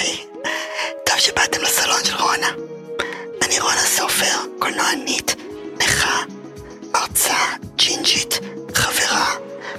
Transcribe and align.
היי, 0.00 0.26
טוב 1.06 1.18
שבאתם 1.18 1.62
לסלון 1.62 2.04
של 2.04 2.16
רונה. 2.16 2.48
אני 3.42 3.60
רונה 3.60 3.80
סופר, 3.80 4.36
קולנוענית, 4.58 5.34
נכה, 5.80 6.22
מרצה, 6.92 7.36
ג'ינג'ית, 7.76 8.40
חברה 8.74 9.34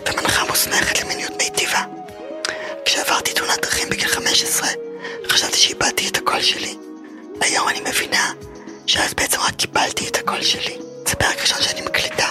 ומנחה 0.08 0.44
מוסמכת 0.50 1.02
למיניות 1.02 1.32
מיטיבה. 1.38 1.84
כשעברתי 2.86 3.34
תאונת 3.34 3.62
דרכים 3.62 3.90
בגיל 3.90 4.08
15, 4.08 4.68
חשבתי 5.30 5.58
שאיבדתי 5.58 6.08
את 6.08 6.18
הקול 6.18 6.42
שלי. 6.42 6.78
היום 7.42 7.70
אני 7.70 7.80
מבינה 7.80 8.32
שאז 8.88 9.14
בעצם 9.14 9.40
רק 9.40 9.56
קיבלתי 9.56 10.08
את 10.08 10.16
הקול 10.16 10.42
שלי. 10.42 10.78
זה 11.08 11.16
פרק 11.16 11.42
ראשון 11.42 11.62
שאני 11.62 11.82
מקליטה, 11.82 12.28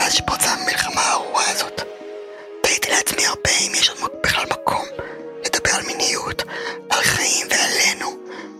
מאז 0.00 0.12
שפרצה 0.12 0.50
המלחמה 0.50 1.00
הארורה 1.00 1.50
הזאת. 1.50 1.82
תהיתי 2.62 2.90
לעצמי 2.90 3.26
הרבה 3.26 3.50
אם 3.60 3.72
יש 3.74 3.90
עוד 3.90 4.10
בכלל 4.22 4.44
מקום 4.50 4.81
חיים 7.22 7.46
ועלינו, 7.50 8.16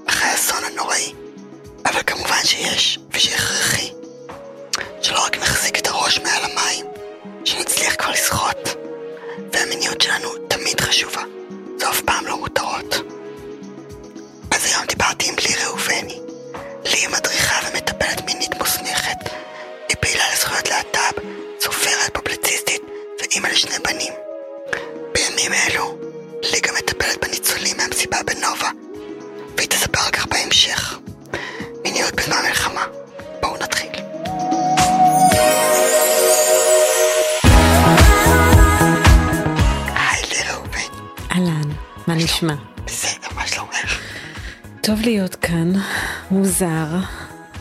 אחרי 0.06 0.28
האסון 0.28 0.64
הנוראי. 0.64 1.12
אבל 1.86 2.02
כמובן 2.06 2.44
שיש, 2.44 2.98
ושהכרחי. 3.10 3.92
שלא 5.02 5.24
רק 5.24 5.38
נחזיק 5.38 5.78
את 5.78 5.86
הראש 5.86 6.18
מעל 6.18 6.42
המים, 6.44 6.86
שנצליח 7.44 7.94
כבר 7.94 8.10
לשחות. 8.10 8.74
והמיניות 9.52 10.00
שלנו 10.00 10.28
תמיד 10.48 10.80
חשובה, 10.80 11.22
זו 11.80 11.90
אף 11.90 12.00
פעם 12.00 12.26
לא 12.26 12.36
מותרות. 12.38 12.94
אז 14.50 14.66
היום 14.66 14.86
דיברתי 14.88 15.28
עם 15.28 15.34
לי 15.48 15.64
ראובני. 15.64 16.20
לי 16.84 16.98
היא 16.98 17.08
מדריכה 17.08 17.68
ומטפלת 17.68 18.26
מינית 18.26 18.54
מוסמכת. 18.58 19.18
היא 19.88 19.96
פעילה 20.00 20.24
לזכויות 20.32 20.68
להט"ב, 20.68 21.20
סופרת, 21.60 22.10
פובליציסטית 22.14 22.82
ואימא 23.20 23.46
לשני 23.48 23.78
בנים. 23.84 24.12
בימים 25.12 25.52
אלו, 25.52 25.98
לי 26.42 26.60
גם 26.60 26.74
מטפלת 26.78 27.24
בניצולים 27.24 27.76
מהמסיבה 27.76 28.16
בנובה, 28.26 28.70
והיא 29.56 29.68
תספר 29.68 30.00
על 30.06 30.10
כך 30.12 30.26
בהמשך. 30.26 30.98
מיניות 31.84 32.14
בזמן 32.14 32.36
מלחמה. 32.48 32.84
בואו 33.40 33.56
נתחיל. 33.56 33.90
היי 39.94 40.22
לי 40.30 40.50
ראובן. 40.52 40.78
אהלן, 41.32 41.70
מה 42.06 42.14
נשמע? 42.14 42.54
בסדר, 42.84 43.28
מה 43.34 43.46
שלומך? 43.46 44.00
טוב 44.80 45.00
להיות 45.00 45.34
כאן, 45.34 45.72
מוזר, 46.30 46.86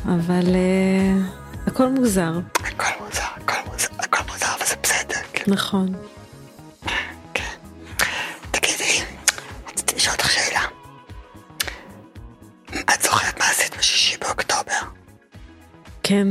אבל 0.06 0.46
uh, 0.46 1.68
הכל 1.68 1.88
מוזר, 1.88 2.40
הכל 2.56 2.86
מוזר, 3.00 3.24
הכל 3.36 3.56
מוזר, 3.72 3.88
הכל 4.00 4.24
מוזר, 4.32 4.46
אבל 4.58 4.66
זה 4.66 4.76
בסדר. 4.84 5.20
כן. 5.34 5.44
נכון. 5.48 5.94
כן. 16.12 16.28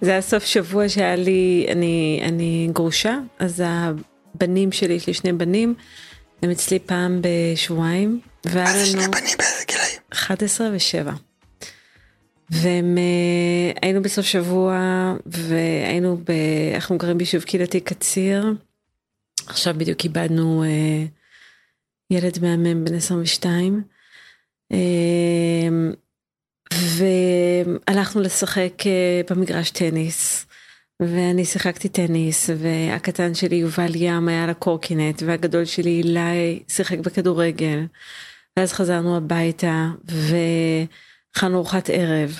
זה 0.00 0.10
היה 0.10 0.20
סוף 0.20 0.44
שבוע 0.44 0.88
שהיה 0.88 1.16
לי, 1.16 1.66
אני, 1.68 2.20
אני 2.22 2.68
גרושה, 2.72 3.18
אז 3.38 3.62
הבנים 3.64 4.72
שלי, 4.72 4.94
יש 4.94 5.06
לי 5.06 5.14
שני 5.14 5.32
בנים, 5.32 5.74
הם 6.42 6.50
אצלי 6.50 6.78
פעם 6.78 7.20
בשבועיים, 7.22 8.20
והיה 8.44 8.64
מה 8.64 8.72
זה 8.72 8.86
שני 8.86 9.08
בנים 9.08 9.36
באיזה 9.38 9.64
גילאים? 9.68 10.00
11 10.12 10.68
ו-7. 10.68 11.10
והם, 12.50 12.98
אה, 12.98 13.72
היינו 13.82 14.02
בסוף 14.02 14.26
שבוע, 14.26 14.76
והיינו, 15.26 16.16
ב, 16.16 16.30
אנחנו 16.74 16.98
גרים 16.98 17.18
ביישוב 17.18 17.42
קהילתי 17.42 17.80
קציר. 17.80 18.54
עכשיו 19.46 19.74
בדיוק 19.76 20.04
איבדנו 20.04 20.64
אה, 20.64 21.04
ילד 22.10 22.38
מהמם 22.42 22.84
בן 22.84 22.94
22. 22.94 23.82
אה, 24.72 24.78
והלכנו 26.72 28.20
לשחק 28.20 28.72
אה, 28.86 29.20
במגרש 29.30 29.70
טניס. 29.70 30.46
ואני 31.02 31.44
שיחקתי 31.44 31.88
טניס, 31.88 32.50
והקטן 32.56 33.34
שלי 33.34 33.56
יובל 33.56 33.94
ים 33.94 34.28
היה 34.28 34.44
על 34.44 34.50
הקורקינט, 34.50 35.22
והגדול 35.26 35.64
שלי 35.64 35.90
אילי 35.90 36.62
שיחק 36.68 36.98
בכדורגל. 36.98 37.84
ואז 38.58 38.72
חזרנו 38.72 39.16
הביתה, 39.16 39.86
ואכלנו 40.04 41.56
ארוחת 41.56 41.90
ערב, 41.90 42.38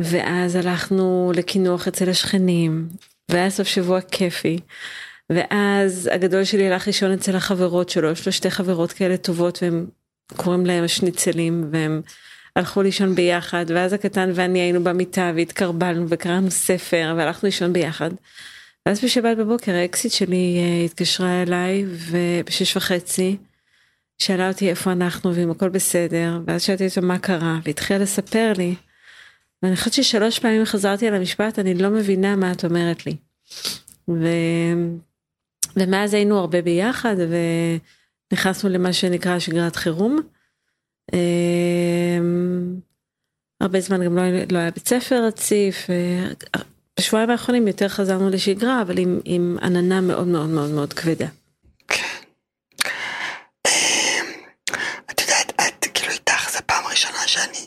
ואז 0.00 0.56
הלכנו 0.56 1.32
לקינוח 1.34 1.88
אצל 1.88 2.10
השכנים, 2.10 2.88
והיה 3.30 3.50
סוף 3.50 3.68
שבוע 3.68 4.00
כיפי. 4.00 4.58
ואז 5.30 6.10
הגדול 6.12 6.44
שלי 6.44 6.72
הלך 6.72 6.86
לישון 6.86 7.12
אצל 7.12 7.36
החברות 7.36 7.88
שלו, 7.88 8.10
יש 8.10 8.26
לו 8.26 8.32
שתי 8.32 8.50
חברות 8.50 8.92
כאלה 8.92 9.16
טובות, 9.16 9.58
והם 9.62 9.86
קוראים 10.36 10.66
להם 10.66 10.84
השניצלים, 10.84 11.68
והם 11.72 12.02
הלכו 12.56 12.82
לישון 12.82 13.14
ביחד, 13.14 13.64
ואז 13.68 13.92
הקטן 13.92 14.30
ואני 14.34 14.58
היינו 14.58 14.84
במיטה 14.84 15.32
והתקרבלנו 15.36 16.06
וקראנו 16.08 16.50
ספר 16.50 17.14
והלכנו 17.16 17.46
לישון 17.46 17.72
ביחד. 17.72 18.10
ואז 18.86 19.04
בשבת 19.04 19.36
בבוקר 19.36 19.74
האקסיט 19.74 20.12
שלי 20.12 20.58
אה, 20.58 20.84
התקשרה 20.84 21.42
אליי 21.42 21.84
ובשש 21.88 22.76
וחצי 22.76 23.36
שאלה 24.18 24.48
אותי 24.48 24.70
איפה 24.70 24.92
אנחנו 24.92 25.34
ואם 25.34 25.50
הכל 25.50 25.68
בסדר, 25.68 26.40
ואז 26.46 26.62
שאלתי 26.62 26.86
אותה 26.86 27.00
מה 27.00 27.18
קרה 27.18 27.58
והתחילה 27.64 27.98
לספר 27.98 28.52
לי. 28.56 28.74
ואני 29.62 29.76
חושבת 29.76 29.92
ששלוש 29.92 30.38
פעמים 30.38 30.64
חזרתי 30.64 31.08
על 31.08 31.14
המשפט 31.14 31.58
אני 31.58 31.74
לא 31.74 31.90
מבינה 31.90 32.36
מה 32.36 32.52
את 32.52 32.64
אומרת 32.64 33.06
לי. 33.06 33.16
ו... 34.08 34.26
ומאז 35.76 36.14
היינו 36.14 36.38
הרבה 36.38 36.62
ביחד 36.62 37.16
ונכנסנו 38.32 38.70
למה 38.70 38.92
שנקרא 38.92 39.38
שגרת 39.38 39.76
חירום. 39.76 40.20
אמ, 41.14 42.80
הרבה 43.60 43.80
זמן 43.80 44.04
גם 44.04 44.16
לא, 44.16 44.22
לא 44.50 44.58
היה 44.58 44.70
בית 44.70 44.88
ספר 44.88 45.24
רציף, 45.26 45.90
אה, 45.90 46.60
בשבועיים 46.98 47.30
האחרונים 47.30 47.66
יותר 47.68 47.88
חזרנו 47.88 48.30
לשגרה, 48.30 48.82
אבל 48.82 48.98
עם, 48.98 49.20
עם 49.24 49.56
עננה 49.62 50.00
מאוד 50.00 50.26
מאוד 50.26 50.48
מאוד 50.48 50.70
מאוד 50.70 50.92
כבדה. 50.92 51.26
אמ, 53.66 54.26
את 55.10 55.20
יודעת, 55.20 55.52
את 55.60 55.86
כאילו 55.94 56.12
איתך, 56.12 56.50
זו 56.52 56.58
פעם 56.66 56.86
ראשונה 56.86 57.26
שאני, 57.26 57.66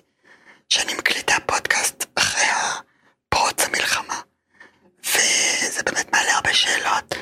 שאני 0.70 0.94
מקליטה 0.94 1.36
פודקאסט 1.46 2.06
אחרי 2.16 2.44
פרוץ 3.30 3.66
המלחמה. 3.68 4.22
וזה 5.00 5.84
באמת 5.86 6.14
מעלה 6.14 6.32
הרבה 6.36 6.54
שאלות. 6.54 7.16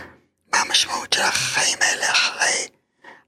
מה 0.53 0.61
המשמעות 0.61 1.13
של 1.13 1.21
החיים 1.21 1.77
האלה 1.81 2.11
אחרי? 2.11 2.67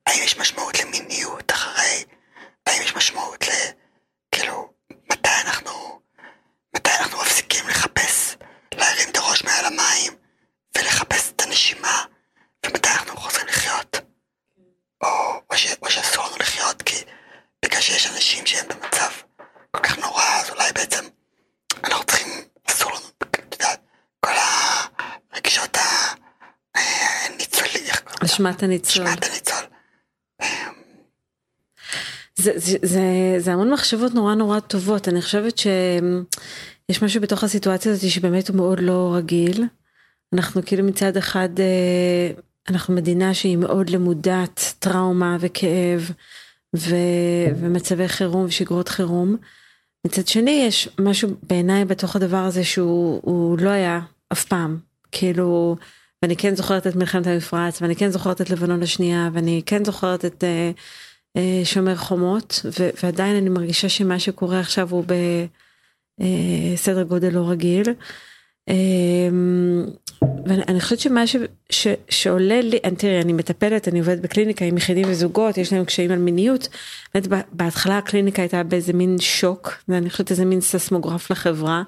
האם 0.07 0.23
יש 0.23 0.37
משמעות 0.39 0.79
למיניות 0.79 1.51
אחרי? 1.51 2.03
האם 2.67 2.81
יש 2.81 2.95
משמעות 2.95 3.47
ל... 3.47 3.51
כאילו, 4.31 4.73
מתי 5.11 5.29
אנחנו... 5.45 6.01
מתי 6.75 6.91
אנחנו 6.99 7.17
מפסיקים 7.17 7.67
לחפש, 7.67 8.35
להרים 8.73 9.09
את 9.09 9.17
הראש 9.17 9.43
מעל 9.43 9.65
המים 9.65 10.13
ולחפש 10.77 11.31
את 11.31 11.41
הנשימה, 11.41 12.05
ומתי 12.65 12.89
אנחנו 12.89 13.17
חוזרים 13.17 13.47
לחיות? 13.47 13.95
או, 15.03 15.07
או, 15.49 15.57
ש, 15.57 15.67
או 15.81 15.89
שאסור 15.89 16.25
לנו 16.27 16.35
לחיות 16.39 16.81
כי 16.81 16.95
בגלל 17.65 17.81
שיש 17.81 18.07
אנשים 18.07 18.45
שהם 18.45 18.67
במצב 18.67 19.09
כל 19.71 19.79
כך 19.83 19.97
נורא, 19.99 20.23
אז 20.23 20.49
אולי 20.49 20.71
בעצם 20.73 21.05
אנחנו 21.83 22.03
צריכים, 22.05 22.27
אסור 22.69 22.91
לנו, 22.91 23.07
את 23.21 23.53
יודעת, 23.53 23.81
כל 24.25 24.31
הרגשות 25.33 25.77
הניצולי, 26.75 27.89
איך 27.89 27.99
קוראים 27.99 28.19
לזה? 28.23 28.33
אשמת 28.33 28.63
הניצול. 28.63 29.07
אשמת 29.07 29.23
הניצול. 29.25 29.65
זה, 32.37 32.51
זה, 32.55 32.77
זה, 32.81 33.01
זה 33.37 33.53
המון 33.53 33.73
מחשבות 33.73 34.13
נורא 34.13 34.35
נורא 34.35 34.59
טובות, 34.59 35.07
אני 35.07 35.21
חושבת 35.21 35.57
שיש 35.57 37.01
משהו 37.03 37.21
בתוך 37.21 37.43
הסיטואציה 37.43 37.91
הזאת 37.91 38.09
שבאמת 38.09 38.47
הוא 38.47 38.55
מאוד 38.55 38.79
לא 38.79 39.13
רגיל. 39.15 39.65
אנחנו 40.33 40.61
כאילו 40.65 40.83
מצד 40.83 41.17
אחד, 41.17 41.49
אה, 41.59 42.31
אנחנו 42.69 42.93
מדינה 42.95 43.33
שהיא 43.33 43.57
מאוד 43.57 43.89
למודת 43.89 44.73
טראומה 44.79 45.37
וכאב 45.39 46.11
ו, 46.75 46.95
ומצבי 47.59 48.07
חירום 48.07 48.45
ושגרות 48.45 48.87
חירום. 48.87 49.35
מצד 50.07 50.27
שני 50.27 50.63
יש 50.67 50.89
משהו 50.99 51.29
בעיניי 51.43 51.85
בתוך 51.85 52.15
הדבר 52.15 52.37
הזה 52.37 52.63
שהוא 52.63 53.19
הוא 53.23 53.59
לא 53.59 53.69
היה 53.69 53.99
אף 54.33 54.45
פעם, 54.45 54.77
כאילו, 55.11 55.75
ואני 56.21 56.35
כן 56.35 56.55
זוכרת 56.55 56.87
את 56.87 56.95
מלחמת 56.95 57.27
המפרץ 57.27 57.81
ואני 57.81 57.95
כן 57.95 58.09
זוכרת 58.09 58.41
את 58.41 58.49
לבנון 58.49 58.83
השנייה 58.83 59.29
ואני 59.33 59.61
כן 59.65 59.85
זוכרת 59.85 60.25
את 60.25 60.43
אה, 60.43 60.71
שומר 61.63 61.95
חומות 61.95 62.65
ו- 62.79 62.89
ועדיין 63.03 63.35
אני 63.35 63.49
מרגישה 63.49 63.89
שמה 63.89 64.19
שקורה 64.19 64.59
עכשיו 64.59 64.89
הוא 64.91 65.05
בסדר 66.19 67.03
גודל 67.03 67.29
לא 67.29 67.49
רגיל. 67.49 67.93
אה, 68.69 69.29
ואני 70.45 70.81
חושבת 70.81 70.99
שמה 70.99 71.27
ש, 71.27 71.35
ש, 71.69 71.87
שעולה 72.09 72.61
לי, 72.61 72.79
תראי 72.97 73.21
אני 73.21 73.33
מטפלת, 73.33 73.87
אני 73.87 73.99
עובדת 73.99 74.19
בקליניקה 74.21 74.65
עם 74.65 74.77
יחידים 74.77 75.05
וזוגות, 75.09 75.57
יש 75.57 75.73
להם 75.73 75.85
קשיים 75.85 76.11
על 76.11 76.19
מיניות. 76.19 76.67
באמת 77.13 77.27
בהתחלה 77.51 77.97
הקליניקה 77.97 78.41
הייתה 78.41 78.63
באיזה 78.63 78.93
מין 78.93 79.17
שוק, 79.19 79.73
ואני 79.87 80.09
חושבת 80.09 80.31
איזה 80.31 80.45
מין 80.45 80.61
ססמוגרף 80.61 81.31
לחברה. 81.31 81.83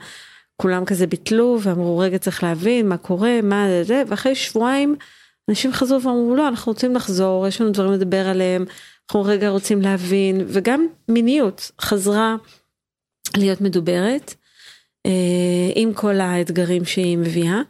כולם 0.58 0.86
כזה 0.86 1.08
ביטלו 1.08 1.58
ואמרו 1.62 1.98
רגע 1.98 2.18
צריך 2.18 2.44
להבין 2.44 2.90
מה 2.90 2.98
קורה, 2.98 3.42
מה 3.44 3.68
זה, 3.84 4.04
ואחרי 4.08 4.36
שבועיים 4.36 4.96
אנשים 5.50 5.74
חזרו 5.74 6.02
ואמרו 6.02 6.36
לא 6.36 6.48
אנחנו 6.48 6.72
רוצים 6.72 6.96
לחזור, 6.96 7.48
יש 7.48 7.62
לנו 7.62 7.72
דברים 7.72 7.92
לדבר 7.92 8.28
עליהם, 8.28 8.66
אנחנו 9.10 9.24
רגע 9.24 9.50
רוצים 9.50 9.82
להבין, 9.82 10.46
וגם 10.48 10.88
מיניות 11.08 11.72
חזרה 11.82 12.36
להיות 13.38 13.62
מדוברת, 13.62 14.34
אה, 15.06 15.72
עם 15.76 15.94
כל 15.94 16.20
האתגרים 16.20 16.86
שהיא 16.86 17.18
מביאה. 17.18 17.62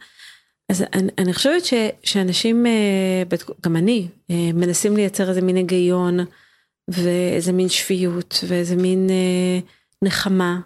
אז 0.68 0.84
אני, 0.92 1.10
אני 1.18 1.32
חושבת 1.32 1.64
ש, 1.64 1.74
שאנשים, 2.04 2.66
אה, 2.66 3.22
גם 3.60 3.76
אני, 3.76 4.08
אה, 4.30 4.50
מנסים 4.54 4.96
לייצר 4.96 5.28
איזה 5.28 5.40
מין 5.40 5.56
היגיון 5.56 6.18
ואיזה 6.88 7.52
מין 7.52 7.68
שפיות 7.68 8.44
ואיזה 8.48 8.76
מין 8.76 9.10
נחמה. 10.02 10.60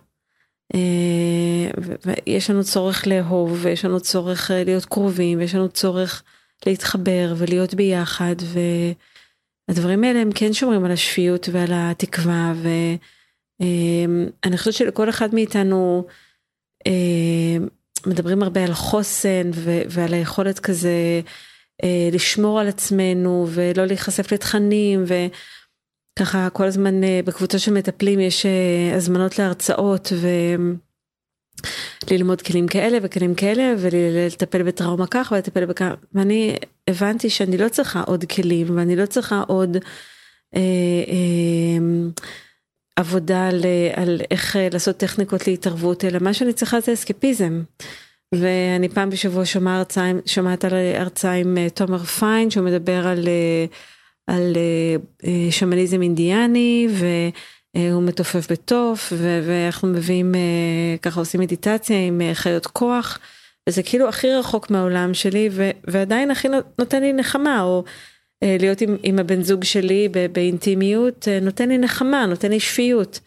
ויש 2.05 2.51
לנו 2.51 2.65
צורך 2.65 3.07
לאהוב 3.07 3.59
ויש 3.63 3.85
לנו 3.85 4.01
צורך 4.01 4.51
להיות 4.55 4.85
קרובים 4.85 5.39
ויש 5.39 5.55
לנו 5.55 5.69
צורך 5.69 6.23
להתחבר 6.67 7.35
ולהיות 7.37 7.75
ביחד 7.75 8.35
והדברים 9.69 10.05
האלה 10.05 10.21
הם 10.21 10.31
כן 10.35 10.53
שומרים 10.53 10.85
על 10.85 10.91
השפיות 10.91 11.49
ועל 11.53 11.71
התקווה 11.73 12.53
ואני 13.61 14.59
חושבת 14.59 14.75
שלכל 14.75 15.09
אחד 15.09 15.35
מאיתנו 15.35 16.07
אה, 16.87 17.57
מדברים 18.07 18.43
הרבה 18.43 18.65
על 18.65 18.75
חוסן 18.75 19.51
ו- 19.55 19.83
ועל 19.89 20.15
היכולת 20.15 20.59
כזה 20.59 21.21
אה, 21.85 22.09
לשמור 22.13 22.61
על 22.61 22.69
עצמנו 22.69 23.47
ולא 23.51 23.85
להיחשף 23.85 24.33
לתכנים 24.33 25.05
וככה 26.17 26.51
כל 26.51 26.65
הזמן 26.65 27.05
אה, 27.05 27.21
בקבוצה 27.25 27.59
של 27.59 27.73
מטפלים 27.73 28.21
יש 28.21 28.47
הזמנות 28.97 29.39
להרצאות 29.39 30.13
וללמוד 32.11 32.43
כלים 32.43 32.67
כאלה 32.69 32.99
וכלים 33.03 33.35
כאלה 33.35 33.75
ולטפל 33.79 34.63
בטראומה 34.63 35.07
כך 35.11 35.33
ולטפל 35.35 35.65
בכך 35.65 35.93
ואני 36.15 36.57
הבנתי 36.89 37.31
שאני 37.31 37.59
לא 37.59 37.69
צריכה 37.69 38.03
עוד 38.03 38.25
כלים 38.25 38.77
ואני 38.77 38.97
לא 38.97 39.07
צריכה 39.07 39.43
עוד. 39.47 39.77
אה, 40.57 40.61
אה, 41.09 42.11
עבודה 42.97 43.49
על, 43.49 43.61
על 43.95 44.21
איך 44.31 44.57
אה, 44.57 44.69
לעשות 44.73 44.97
טכניקות 44.97 45.47
להתערבות, 45.47 46.05
אלא 46.05 46.19
מה 46.21 46.35
שאני 46.35 46.53
צריכה 46.53 46.81
זה 46.81 46.93
אסקפיזם. 46.93 47.63
ואני 48.35 48.89
פעם 48.89 49.11
בשבוע 49.11 49.45
שומע 49.45 49.77
הרצאה, 49.77 50.13
שומעת 50.27 50.65
על 50.65 50.73
הרצאה 50.95 51.33
עם 51.33 51.59
אה, 51.59 51.71
תומר 51.71 51.99
פיין, 51.99 52.51
שהוא 52.51 52.65
מדבר 52.65 53.07
על, 53.07 53.29
אה, 53.29 53.67
על 54.27 54.57
שמניזם 55.51 56.03
אינדיאני, 56.03 56.89
והוא 57.75 58.03
מתופף 58.03 58.53
בתוף, 58.53 59.13
ואנחנו 59.19 59.89
מביאים, 59.89 60.35
ככה 61.03 61.21
עושים 61.21 61.41
מדיטציה 61.41 62.07
עם 62.07 62.21
חיות 62.35 62.67
כוח, 62.67 63.19
וזה 63.69 63.83
כאילו 63.83 64.09
הכי 64.09 64.31
רחוק 64.31 64.71
מהעולם 64.71 65.15
שלי, 65.15 65.49
ועדיין 65.85 66.31
הכי 66.31 66.49
נותן 66.79 67.01
לי 67.01 67.13
נחמה, 67.13 67.63
או 67.63 67.85
אה, 68.45 68.57
להיות 68.61 68.81
עם, 68.81 68.97
עם 69.03 69.19
הבן 69.19 69.43
זוג 69.43 69.65
שלי 69.65 70.09
באינטימיות 70.33 71.29
אה, 71.29 71.41
נותן 71.41 71.69
לי 71.69 71.79
נחמה, 71.79 72.27
נותן 72.27 72.51
לי 72.51 72.61
שפיות. 72.61 73.21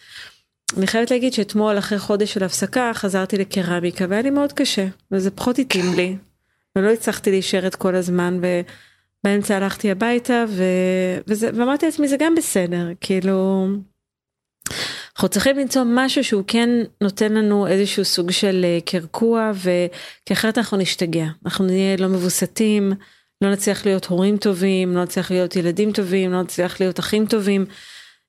אני 0.77 0.87
חייבת 0.87 1.11
להגיד 1.11 1.33
שאתמול 1.33 1.77
אחרי 1.77 1.99
חודש 1.99 2.33
של 2.33 2.43
הפסקה 2.43 2.91
חזרתי 2.93 3.37
לקרמיקה 3.37 4.05
והיה 4.09 4.21
לי 4.21 4.29
מאוד 4.29 4.53
קשה 4.53 4.87
וזה 5.11 5.31
פחות 5.31 5.59
התאים 5.59 5.93
לי 5.95 6.15
ולא 6.75 6.89
הצלחתי 6.89 7.31
להישאר 7.31 7.67
את 7.67 7.75
כל 7.75 7.95
הזמן 7.95 8.39
ובאמצע 9.23 9.55
הלכתי 9.55 9.91
הביתה 9.91 10.45
ו... 10.49 10.63
וזה... 11.27 11.49
ואמרתי 11.53 11.85
לעצמי 11.85 12.07
זה 12.07 12.15
גם 12.19 12.35
בסדר 12.35 12.87
כאילו 13.01 13.67
אנחנו 15.17 15.29
צריכים 15.29 15.57
למצוא 15.57 15.83
משהו 15.85 16.23
שהוא 16.23 16.43
כן 16.47 16.69
נותן 17.01 17.33
לנו 17.33 17.67
איזשהו 17.67 18.05
סוג 18.05 18.31
של 18.31 18.65
אה, 18.65 18.79
קרקוע 18.85 19.51
וכי 19.55 20.33
אחרת 20.33 20.57
אנחנו 20.57 20.77
נשתגע 20.77 21.25
אנחנו 21.45 21.65
נהיה 21.65 21.97
לא 21.97 22.07
מבוסתים. 22.07 22.93
לא 23.41 23.51
נצליח 23.51 23.85
להיות 23.85 24.05
הורים 24.05 24.37
טובים, 24.37 24.95
לא 24.95 25.03
נצליח 25.03 25.31
להיות 25.31 25.55
ילדים 25.55 25.91
טובים, 25.91 26.31
לא 26.31 26.41
נצליח 26.41 26.79
להיות 26.79 26.99
אחים 26.99 27.25
טובים. 27.25 27.65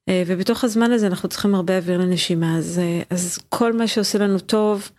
אה, 0.08 0.22
ובתוך 0.26 0.64
הזמן 0.64 0.92
הזה 0.92 1.06
אנחנו 1.06 1.28
צריכים 1.28 1.54
הרבה 1.54 1.76
אוויר 1.76 1.98
לנשימה, 1.98 2.58
אז, 2.58 2.78
אה, 2.78 3.02
אז 3.10 3.38
כל 3.48 3.72
מה 3.72 3.86
שעושה 3.86 4.18
לנו 4.18 4.38
טוב, 4.38 4.90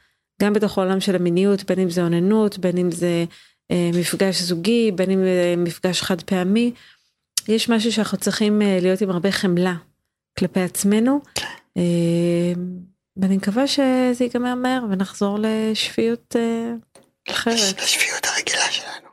גם 0.42 0.54
בתוך 0.54 0.78
העולם 0.78 1.00
של 1.00 1.16
המיניות, 1.16 1.64
בין 1.64 1.80
אם 1.80 1.90
זה 1.90 2.02
אוננות, 2.02 2.58
בין 2.58 2.78
אם 2.78 2.92
זה 2.92 3.26
מפגש 3.72 4.42
זוגי, 4.42 4.92
בין 4.92 5.12
אם 5.12 5.24
מפגש 5.64 6.02
חד 6.02 6.22
פעמי, 6.22 6.72
יש 7.48 7.70
משהו 7.70 7.92
שאנחנו 7.92 8.18
צריכים 8.18 8.62
להיות 8.82 9.02
עם 9.02 9.10
הרבה 9.10 9.32
חמלה 9.32 9.76
כלפי 10.38 10.60
עצמנו, 10.60 11.20
ואני 13.18 13.38
מקווה 13.38 13.68
שזה 13.68 14.24
ייגמר 14.24 14.56
מהר 14.56 14.84
ונחזור 14.90 15.38
לשפיות 15.42 16.36
אחרת. 17.30 17.82
לשפיות 17.82 18.26
הרגילה 18.26 18.72
שלנו. 18.72 19.10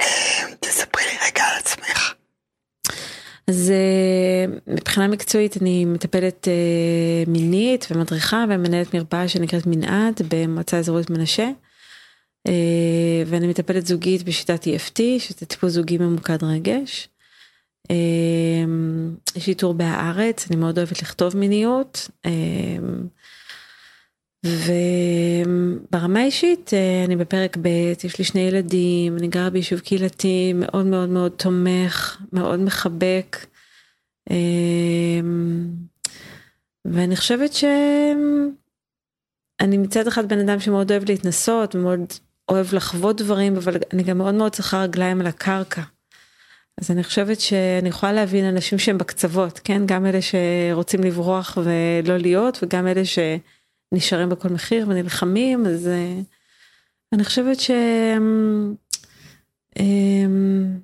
אה, 0.00 0.54
תספרי 0.60 1.02
לי 1.02 1.18
רגע 1.26 1.42
על 1.42 1.58
עצמך. 1.58 2.14
אז 3.48 3.70
אה, 3.70 4.56
מבחינה 4.66 5.08
מקצועית 5.08 5.62
אני 5.62 5.84
מטפלת 5.84 6.48
אה, 6.48 7.24
מינית 7.26 7.86
ומדריכה 7.90 8.44
ומנהלת 8.48 8.94
מרפאה 8.94 9.28
שנקראת 9.28 9.66
מנעד 9.66 10.20
במועצה 10.28 10.78
אזורית 10.78 11.10
מנשה. 11.10 11.50
ואני 13.26 13.46
מטפלת 13.46 13.86
זוגית 13.86 14.22
בשיטת 14.22 14.64
EFT 14.64 15.00
שזה 15.18 15.46
טיפול 15.46 15.68
זוגי 15.68 15.98
ממוקד 15.98 16.44
רגש. 16.44 17.08
יש 19.36 19.46
לי 19.46 19.54
טור 19.54 19.74
בהארץ 19.74 20.46
אני 20.50 20.56
מאוד 20.56 20.78
אוהבת 20.78 21.02
לכתוב 21.02 21.36
מיניות. 21.36 22.10
וברמה 24.44 26.20
האישית 26.20 26.74
אה, 26.74 27.04
אני 27.04 27.16
בפרק 27.16 27.56
ב', 27.62 27.66
יש 28.04 28.18
לי 28.18 28.24
שני 28.24 28.40
ילדים, 28.40 29.16
אני 29.16 29.28
גרה 29.28 29.50
ביישוב 29.50 29.80
קהילתי 29.80 30.52
מאוד 30.52 30.86
מאוד 30.86 31.08
מאוד 31.08 31.32
תומך, 31.32 32.22
מאוד 32.32 32.60
מחבק. 32.60 33.46
אה, 34.30 34.36
ואני 36.84 37.16
חושבת 37.16 37.52
שאני 37.52 38.48
מצד 39.78 40.06
אחד 40.06 40.28
בן 40.28 40.48
אדם 40.48 40.60
שמאוד 40.60 40.90
אוהב 40.90 41.04
להתנסות, 41.08 41.74
מאוד 41.74 42.00
אוהב 42.48 42.74
לחוות 42.74 43.16
דברים, 43.16 43.56
אבל 43.56 43.76
אני 43.92 44.02
גם 44.02 44.18
מאוד 44.18 44.34
מאוד 44.34 44.52
צריכה 44.52 44.82
רגליים 44.82 45.20
על 45.20 45.26
הקרקע. 45.26 45.82
אז 46.80 46.90
אני 46.90 47.04
חושבת 47.04 47.40
שאני 47.40 47.88
יכולה 47.88 48.12
להבין 48.12 48.44
אנשים 48.44 48.78
שהם 48.78 48.98
בקצוות, 48.98 49.60
כן? 49.64 49.82
גם 49.86 50.06
אלה 50.06 50.18
שרוצים 50.22 51.00
לברוח 51.00 51.58
ולא 51.64 52.16
להיות, 52.16 52.58
וגם 52.62 52.86
אלה 52.86 53.04
ש... 53.04 53.18
נשארים 53.94 54.28
בכל 54.28 54.48
מחיר 54.48 54.86
ונלחמים 54.88 55.66
אז 55.66 55.88
אה, 55.88 56.20
אני 57.12 57.24
חושבת 57.24 57.60
ש... 57.60 57.70
אמ, 59.80 60.78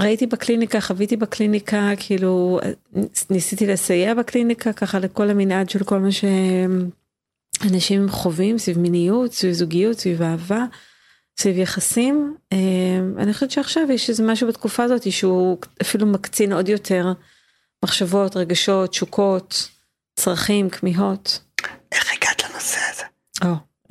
ראיתי 0.00 0.26
בקליניקה 0.26 0.80
חוויתי 0.80 1.16
בקליניקה 1.16 1.90
כאילו 1.96 2.60
ניסיתי 3.30 3.66
לסייע 3.66 4.14
בקליניקה 4.14 4.72
ככה 4.72 4.98
לכל 4.98 5.30
המנעד 5.30 5.70
של 5.70 5.84
כל 5.84 5.98
מה 5.98 6.08
שאנשים 7.62 8.08
חווים 8.08 8.58
סביב 8.58 8.78
מיניות 8.78 9.32
סביב 9.32 9.52
זוגיות 9.52 9.98
סביב 9.98 10.22
אהבה 10.22 10.64
סביב 11.40 11.58
יחסים 11.58 12.36
אמ, 12.52 13.14
אני 13.18 13.34
חושבת 13.34 13.50
שעכשיו 13.50 13.90
יש 13.90 14.10
איזה 14.10 14.22
משהו 14.22 14.48
בתקופה 14.48 14.82
הזאת 14.82 15.12
שהוא 15.12 15.58
אפילו 15.82 16.06
מקצין 16.06 16.52
עוד 16.52 16.68
יותר 16.68 17.12
מחשבות 17.84 18.36
רגשות 18.36 18.90
תשוקות. 18.90 19.68
צרכים, 20.16 20.70
כמיהות. 20.70 21.40
איך 21.92 22.12
הגעת 22.16 22.50
לנושא 22.50 22.78
הזה? 22.90 23.04
או, 23.44 23.54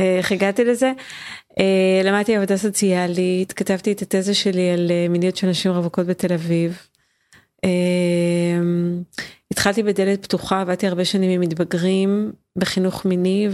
אה, 0.00 0.18
איך 0.18 0.32
הגעתי 0.32 0.64
לזה? 0.64 0.92
אה, 1.58 2.00
למדתי 2.04 2.36
עבודה 2.36 2.56
סוציאלית, 2.56 3.52
כתבתי 3.52 3.92
את 3.92 4.02
התזה 4.02 4.34
שלי 4.34 4.70
על 4.70 4.90
אה, 4.90 5.06
מיניות 5.08 5.36
של 5.36 5.46
נשים 5.46 5.72
רווקות 5.72 6.06
בתל 6.06 6.32
אביב. 6.32 6.88
התחלתי 9.50 9.82
בדלת 9.82 10.22
פתוחה, 10.22 10.60
עבדתי 10.60 10.86
הרבה 10.86 11.04
שנים 11.04 11.30
עם 11.30 11.40
מתבגרים 11.40 12.32
בחינוך 12.56 13.04
מיני 13.04 13.48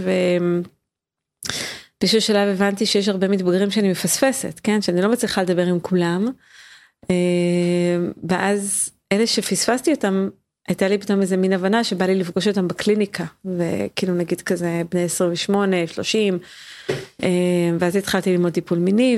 ובאיזשהו 1.97 2.21
שלב 2.21 2.49
הבנתי 2.49 2.85
שיש 2.85 3.07
הרבה 3.07 3.27
מתבגרים 3.27 3.71
שאני 3.71 3.91
מפספסת, 3.91 4.59
כן? 4.63 4.81
שאני 4.81 5.01
לא 5.01 5.11
מצליחה 5.11 5.41
לדבר 5.41 5.65
עם 5.65 5.79
כולם. 5.79 6.27
ואז 8.29 8.91
אלה 9.11 9.27
שפספסתי 9.27 9.91
אותם 9.91 10.29
הייתה 10.67 10.87
לי 10.87 10.97
פתאום 10.97 11.21
איזה 11.21 11.37
מין 11.37 11.53
הבנה 11.53 11.83
שבא 11.83 12.05
לי 12.05 12.15
לפגוש 12.15 12.47
אותם 12.47 12.67
בקליניקה 12.67 13.25
וכאילו 13.45 14.13
נגיד 14.15 14.41
כזה 14.41 14.81
בני 14.91 15.03
28 15.03 15.87
30 15.87 16.39
אה, 17.23 17.29
ואז 17.79 17.95
התחלתי 17.95 18.31
ללמוד 18.31 18.53
טיפול 18.53 18.77
מיני 18.79 19.17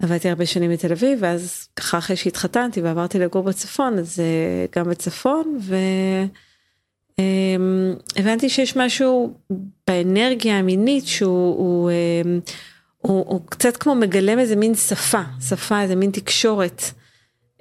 ועבדתי 0.00 0.28
אה, 0.28 0.32
הרבה 0.32 0.46
שנים 0.46 0.72
בתל 0.72 0.92
אביב 0.92 1.18
ואז 1.22 1.68
ככה 1.76 1.98
אחרי 1.98 2.16
שהתחתנתי 2.16 2.80
ועברתי 2.80 3.18
לגור 3.18 3.42
בצפון 3.42 3.98
אז 3.98 4.20
אה, 4.20 4.66
גם 4.76 4.90
בצפון 4.90 5.58
והבנתי 7.20 8.48
שיש 8.48 8.76
משהו 8.76 9.34
באנרגיה 9.86 10.58
המינית 10.58 11.06
שהוא 11.06 11.56
הוא, 11.56 11.90
הוא, 12.98 13.24
הוא 13.26 13.40
קצת 13.46 13.76
כמו 13.76 13.94
מגלם 13.94 14.38
איזה 14.38 14.56
מין 14.56 14.74
שפה, 14.74 15.22
שפה, 15.48 15.82
איזה 15.82 15.96
מין 15.96 16.10
תקשורת, 16.10 16.82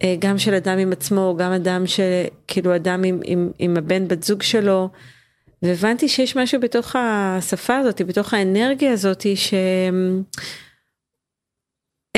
אה, 0.03 0.15
גם 0.19 0.37
של 0.37 0.53
אדם 0.53 0.77
עם 0.77 0.91
עצמו, 0.91 1.35
גם 1.39 1.51
אדם 1.51 1.83
שכאילו 1.87 2.75
אדם 2.75 3.03
עם, 3.03 3.19
עם, 3.25 3.51
עם 3.59 3.77
הבן 3.77 4.07
בת 4.07 4.23
זוג 4.23 4.41
שלו, 4.41 4.89
והבנתי 5.61 6.09
שיש 6.09 6.35
משהו 6.35 6.59
בתוך 6.59 6.95
השפה 6.95 7.77
הזאת, 7.77 8.01
בתוך 8.01 8.33
האנרגיה 8.33 8.91
הזאת, 8.91 9.25
שאין 9.35 10.23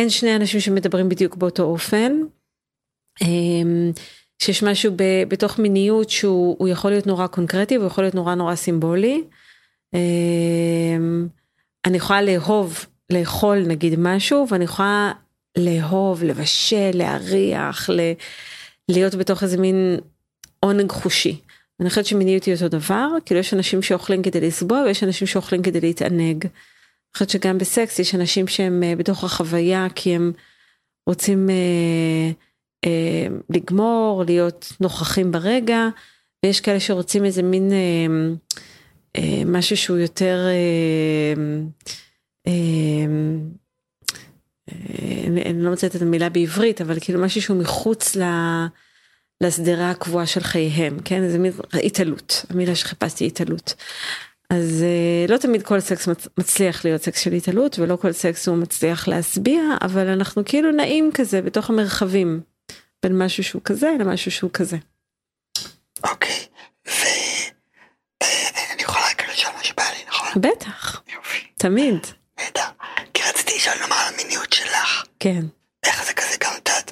שני 0.10 0.36
אנשים 0.36 0.60
שמדברים 0.60 1.10
בדיוק 1.10 1.36
באותו 1.36 1.64
אופן. 1.64 2.12
שיש 4.42 4.64
משהו 4.64 4.94
ב, 4.96 5.04
בתוך 5.28 5.60
מיניות 5.60 6.10
שהוא 6.10 6.68
יכול 6.68 6.92
להיות 6.92 7.08
נורא 7.08 7.28
קונקרטי 7.28 7.78
והוא 7.78 7.88
יכול 7.88 8.04
להיות 8.04 8.16
נורא 8.16 8.36
נורא 8.36 8.56
סימבולי. 8.56 9.24
אמ, 9.94 11.28
אני 11.86 11.98
יכולה 11.98 12.22
לאהוב, 12.22 12.86
לאכול 13.12 13.64
נגיד 13.68 13.94
משהו 13.98 14.48
ואני 14.50 14.64
יכולה 14.64 15.12
לאהוב, 15.58 16.24
לבשל, 16.24 16.92
להריח, 16.94 17.90
ל... 17.90 18.00
להיות 18.90 19.16
בתוך 19.16 19.44
איזה 19.44 19.58
מין 19.58 19.98
עונג 20.60 20.92
חושי. 20.92 21.40
אני 21.80 21.90
חושבת 21.90 22.06
שמיניות 22.06 22.44
היא 22.44 22.56
אותו 22.56 22.68
דבר, 22.68 23.08
כאילו 23.26 23.40
יש 23.40 23.54
אנשים 23.54 23.82
שאוכלים 23.82 24.24
כדי 24.24 24.42
לסבוע 24.42 24.84
ויש 24.86 25.04
אנשים 25.04 25.28
שאוכלים 25.28 25.64
כדי 25.64 25.82
להתענג. 25.82 26.46
אני 26.46 27.14
חושבת 27.14 27.30
שגם 27.30 27.58
בסקס 27.58 28.00
יש 28.00 28.16
אנשים 28.16 28.48
שהם 28.48 28.84
uh, 28.84 29.00
בתוך 29.00 29.24
החוויה 29.24 29.88
כי 29.96 30.16
הם 30.16 30.32
רוצים 31.08 31.50
uh, 31.50 32.34
uh, 32.86 32.88
לגמור, 33.50 34.24
להיות 34.28 34.74
נוכחים 34.80 35.32
ברגע, 35.32 35.88
ויש 36.46 36.62
כאלה 36.62 36.80
שרוצים 36.80 37.26
איזה 37.26 37.44
מין 37.44 37.70
uh, 37.70 38.58
uh, 39.18 39.22
משהו 39.46 39.78
שהוא 39.78 39.98
יותר... 39.98 40.48
Uh, 41.36 41.38
uh, 42.48 42.52
אני, 45.28 45.42
אני 45.42 45.62
לא 45.64 45.70
מוצאת 45.70 45.96
את 45.96 46.02
המילה 46.02 46.30
בעברית, 46.30 46.82
אבל 46.82 47.00
כאילו 47.00 47.22
משהו 47.22 47.42
שהוא 47.42 47.58
מחוץ 47.58 48.16
ל... 48.16 48.24
לשדרה 49.42 49.90
הקבועה 49.92 50.26
של 50.26 50.44
חייהם, 50.44 51.00
כן? 51.06 51.30
זה 51.30 51.40
מין 51.40 51.52
התעלות, 51.84 52.46
המילה 52.50 52.76
שחיפשתי 52.76 53.28
התעלות. 53.28 53.74
אז 54.50 54.84
אה, 54.84 55.34
לא 55.34 55.38
תמיד 55.38 55.64
כל 55.64 55.80
סקס 55.80 56.08
מצליח 56.38 56.86
להיות 56.86 57.02
סקס 57.02 57.20
של 57.20 57.34
התעלות 57.34 57.80
ולא 57.80 57.96
כל 57.96 58.12
סקס 58.12 58.48
הוא 58.48 58.58
מצליח 58.58 59.08
להשביע, 59.08 59.62
אבל 59.82 60.08
אנחנו 60.08 60.46
כאילו 60.46 60.72
נעים 60.72 61.10
כזה 61.14 61.42
בתוך 61.42 61.70
המרחבים, 61.70 62.42
בין 63.06 63.18
משהו 63.18 63.44
שהוא 63.44 63.62
כזה 63.66 63.90
למשהו 64.00 64.32
שהוא 64.32 64.52
כזה. 64.54 64.78
אוקיי, 66.04 66.46
ואני 66.86 68.82
יכולה 68.82 69.06
רק 69.06 69.30
לשאול 69.30 69.54
מה 69.58 69.64
שבא 69.64 69.84
לי, 69.84 70.04
נכון? 70.08 70.42
בטח. 70.42 71.02
יופי. 71.16 71.48
תמיד. 71.58 72.08
נהדר. 72.40 72.70
כי 73.14 73.22
רציתי 73.30 73.56
לשאול 73.56 73.76
נאמר 73.82 73.96
על 73.96 74.14
המיניות 74.14 74.54
שלך. 74.54 75.06
כן. 75.20 75.42
איך 75.86 76.06
זה 76.06 76.14
כזה 76.14 76.38
גם 76.40 76.52
את 76.58 76.92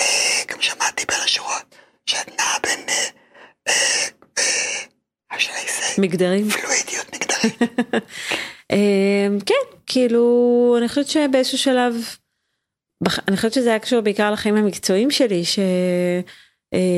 אה, 0.00 0.42
גם 0.48 0.60
שמעתי 0.60 1.04
בין 1.08 1.20
השורות, 1.24 1.74
שאת 2.06 2.28
נעה 2.38 2.58
בין, 2.62 2.80
אה, 2.88 3.74
אה? 4.38 4.88
מגדרים. 5.98 6.50
פלואידיות 6.50 7.06
מגדרית. 7.14 7.72
כן, 9.48 9.76
כאילו, 9.86 10.74
אני 10.78 10.88
חושבת 10.88 11.08
שבאיזשהו 11.08 11.58
שלב, 11.58 11.94
אני 13.28 13.36
חושבת 13.36 13.52
שזה 13.52 13.68
היה 13.68 13.78
קשור 13.78 14.00
בעיקר 14.00 14.30
לחיים 14.30 14.56
המקצועיים 14.56 15.10
שלי, 15.10 15.42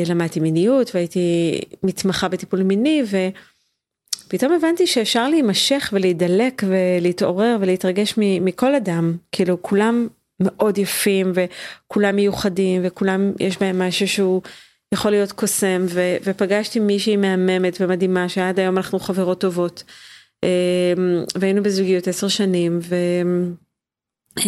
שלמדתי 0.07 0.41
מיניות 0.41 0.91
והייתי 0.95 1.61
מתמחה 1.83 2.29
בטיפול 2.29 2.63
מיני, 2.63 3.03
ופתאום 4.27 4.53
הבנתי 4.53 4.87
שאפשר 4.87 5.29
להימשך 5.29 5.91
ולהידלק 5.93 6.63
ולהתעורר 6.67 7.57
ולהתרגש 7.61 8.15
מכל 8.17 8.75
אדם, 8.75 9.17
כאילו 9.33 9.63
כולם 9.63 10.09
מאוד 10.41 10.79
יפים 10.79 11.33
וכולם 11.35 12.17
מיוחדים 12.17 12.83
וכולם 12.85 13.33
יש 13.41 13.59
בהם 13.59 13.79
משהו 13.79 14.09
שהוא 14.09 14.43
יכול 14.95 15.11
להיות 15.11 15.33
קוסם 15.33 15.87
ו, 15.89 16.17
ופגשתי 16.25 16.81
מישהי 16.81 17.17
מהממת 17.17 17.77
ומדהימה 17.81 18.29
שעד 18.29 18.59
היום 18.59 18.77
אנחנו 18.77 18.99
חברות 18.99 19.41
טובות. 19.41 19.85
אמ, 20.43 21.25
והיינו 21.35 21.63
בזוגיות 21.63 22.09
עשר 22.09 22.29
שנים 22.29 22.79
ויש 24.39 24.45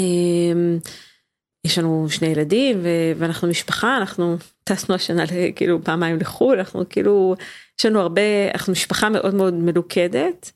אמ, 1.67 1.71
לנו 1.79 2.07
שני 2.11 2.29
ילדים 2.29 2.81
ואנחנו 3.17 3.49
משפחה 3.49 3.97
אנחנו 3.97 4.37
טסנו 4.65 4.95
השנה 4.95 5.25
כאילו 5.57 5.85
פעמיים 5.85 6.19
לחו"ל 6.21 6.59
אנחנו 6.59 6.89
כאילו 6.89 7.37
יש 7.81 7.87
לנו 7.87 8.01
הרבה 8.01 8.23
אנחנו 8.55 8.73
משפחה 8.73 9.09
מאוד 9.09 9.35
מאוד 9.35 9.55
מלוכדת 9.55 10.53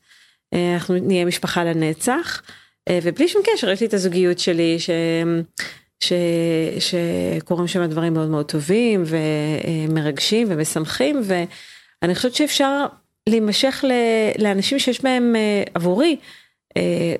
אה, 0.53 0.73
אנחנו 0.73 0.95
נהיה 0.95 1.25
משפחה 1.25 1.63
לנצח. 1.63 2.41
אה, 2.89 2.99
ובלי 3.03 3.27
שום 3.27 3.41
קשר 3.45 3.69
יש 3.69 3.81
לי 3.81 3.87
את 3.87 3.93
הזוגיות 3.93 4.39
שלי 4.39 4.79
ש... 4.79 4.89
ש... 5.99 6.13
שקורים 6.79 7.67
שם 7.67 7.85
דברים 7.85 8.13
מאוד 8.13 8.29
מאוד 8.29 8.45
טובים 8.45 9.03
ומרגשים 9.05 10.47
ומשמחים 10.49 11.21
ואני 11.23 12.15
חושבת 12.15 12.35
שאפשר 12.35 12.85
להימשך 13.29 13.85
ל... 13.87 13.91
לאנשים 14.43 14.79
שיש 14.79 15.01
בהם 15.01 15.35
אה, 15.35 15.63
עבורי 15.73 16.15
אה, 16.77 17.15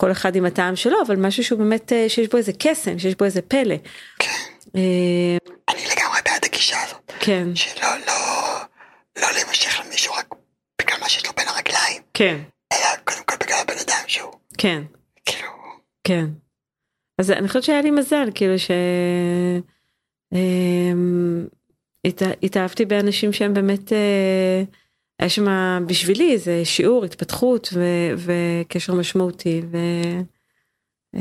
כל 0.00 0.12
אחד 0.12 0.36
עם 0.36 0.44
הטעם 0.44 0.76
שלו 0.76 0.96
אבל 1.06 1.16
משהו 1.16 1.44
שהוא 1.44 1.58
באמת 1.58 1.92
שיש 2.08 2.28
בו 2.28 2.36
איזה 2.36 2.52
קסם 2.58 2.98
שיש 2.98 3.14
בו 3.14 3.24
איזה 3.24 3.42
פלא. 3.42 3.74
אני 5.68 5.84
לגמרי 5.92 6.18
בעד 6.24 6.44
הגישה 6.44 6.76
הזאת. 6.82 7.12
כן. 7.20 7.56
שלא 7.56 7.88
לא 8.06 8.14
לא 9.22 9.32
להימשך 9.32 9.80
למישהו 9.84 10.14
רק 10.14 10.34
בגלל 10.82 11.00
מה 11.00 11.08
שיש 11.08 11.26
לו 11.26 11.32
בין 11.36 11.48
הרגליים. 11.48 12.02
כן. 12.14 12.38
אלא 12.72 12.96
קודם 13.04 13.24
כל 13.24 13.36
בגלל 13.40 13.58
הבן 13.60 13.74
אדם 13.86 14.04
שהוא. 14.06 14.32
כן. 14.58 14.82
כאילו. 15.26 15.48
כן. 16.04 16.24
אז 17.20 17.30
אני 17.30 17.48
חושבת 17.48 17.62
שהיה 17.62 17.82
לי 17.82 17.90
מזל 17.90 18.28
כאילו 18.34 18.58
ש... 18.58 18.70
אמ, 20.32 21.46
התאהבתי 22.42 22.84
באנשים 22.84 23.32
שהם 23.32 23.54
באמת 23.54 23.92
אה, 23.92 24.62
היה 25.20 25.28
שם 25.30 25.46
בשבילי 25.86 26.38
זה 26.38 26.64
שיעור 26.64 27.04
התפתחות 27.04 27.68
ו, 27.72 27.80
וקשר 28.16 28.94
משמעותי 28.94 29.62
ו... 29.70 29.76
אה, 31.14 31.20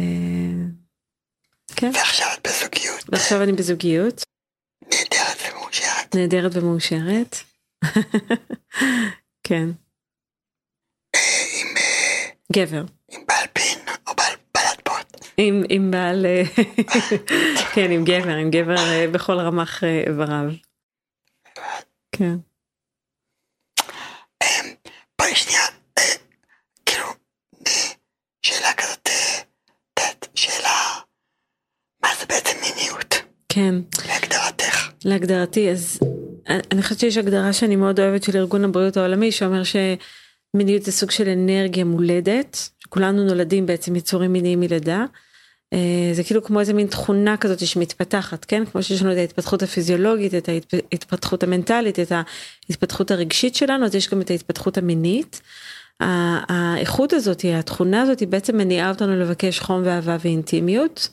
כן. 1.75 1.91
ועכשיו 1.93 2.27
את 2.33 2.47
בזוגיות. 2.47 3.03
ועכשיו 3.09 3.43
אני 3.43 3.51
בזוגיות. 3.51 4.23
נהדרת 4.83 5.37
ומאושרת. 5.51 6.15
נהדרת 6.15 6.51
ומאושרת. 6.55 7.35
כן. 9.47 9.69
אה, 11.15 11.45
עם... 11.61 11.67
גבר. 12.53 12.83
עם 13.11 13.21
בעל 13.27 13.47
פין 13.53 13.79
או 14.07 14.15
בעל 14.15 14.35
בעלת 14.55 14.81
פוט. 14.83 15.25
עם, 15.37 15.63
עם 15.69 15.91
בעל, 15.91 16.25
כן, 17.73 17.91
עם 17.91 18.03
גבר, 18.03 18.35
עם 18.35 18.49
גבר 18.49 18.77
אה, 18.77 19.05
בכל 19.11 19.39
רמ"ח 19.39 19.83
אה, 19.83 20.03
איבריו. 20.07 20.45
כן. 22.11 22.35
אמ, 24.43 24.73
בואי 25.19 25.35
שנייה, 25.35 25.61
אה, 25.97 26.03
כאילו, 26.85 27.05
שאלה 28.41 28.73
כזאת, 28.73 29.09
שאלה, 30.35 30.99
מה 32.03 32.09
זה 32.19 32.25
בעצם 32.25 32.57
מיניות? 32.61 33.15
כן. 33.59 33.75
להגדרתך. 34.07 34.89
להגדרתי, 35.05 35.71
אז 35.71 35.99
אני 36.71 36.81
חושבת 36.81 36.99
שיש 36.99 37.17
הגדרה 37.17 37.53
שאני 37.53 37.75
מאוד 37.75 37.99
אוהבת 37.99 38.23
של 38.23 38.37
ארגון 38.37 38.63
הבריאות 38.63 38.97
העולמי, 38.97 39.31
שאומר 39.31 39.63
ש... 39.63 39.75
מיניות 40.53 40.83
זה 40.83 40.91
סוג 40.91 41.11
של 41.11 41.29
אנרגיה 41.29 41.85
מולדת, 41.85 42.69
כולנו 42.89 43.25
נולדים 43.25 43.65
בעצם 43.65 43.95
יצורים 43.95 44.33
מיניים 44.33 44.59
מלידה. 44.59 45.05
אה, 45.73 46.11
זה 46.13 46.23
כאילו 46.23 46.43
כמו 46.43 46.59
איזה 46.59 46.73
מין 46.73 46.87
תכונה 46.87 47.37
כזאת 47.37 47.67
שמתפתחת, 47.67 48.45
כן? 48.45 48.65
כמו 48.65 48.83
שיש 48.83 49.01
לנו 49.01 49.11
את 49.11 49.17
ההתפתחות 49.17 49.63
הפיזיולוגית, 49.63 50.35
את 50.35 50.49
ההתפתחות 50.49 51.43
המנטלית, 51.43 51.99
את 51.99 52.11
ההתפתחות 52.11 53.11
הרגשית 53.11 53.55
שלנו, 53.55 53.85
אז 53.85 53.95
יש 53.95 54.09
גם 54.09 54.21
את 54.21 54.31
ההתפתחות 54.31 54.77
המינית. 54.77 55.41
האיכות 55.99 57.13
הזאת, 57.13 57.45
התכונה 57.59 58.01
הזאת, 58.01 58.19
היא 58.19 58.27
בעצם 58.27 58.57
מניעה 58.57 58.89
אותנו 58.89 59.15
לבקש 59.15 59.59
חום 59.59 59.81
ואהבה 59.85 60.17
ואינטימיות. 60.19 61.09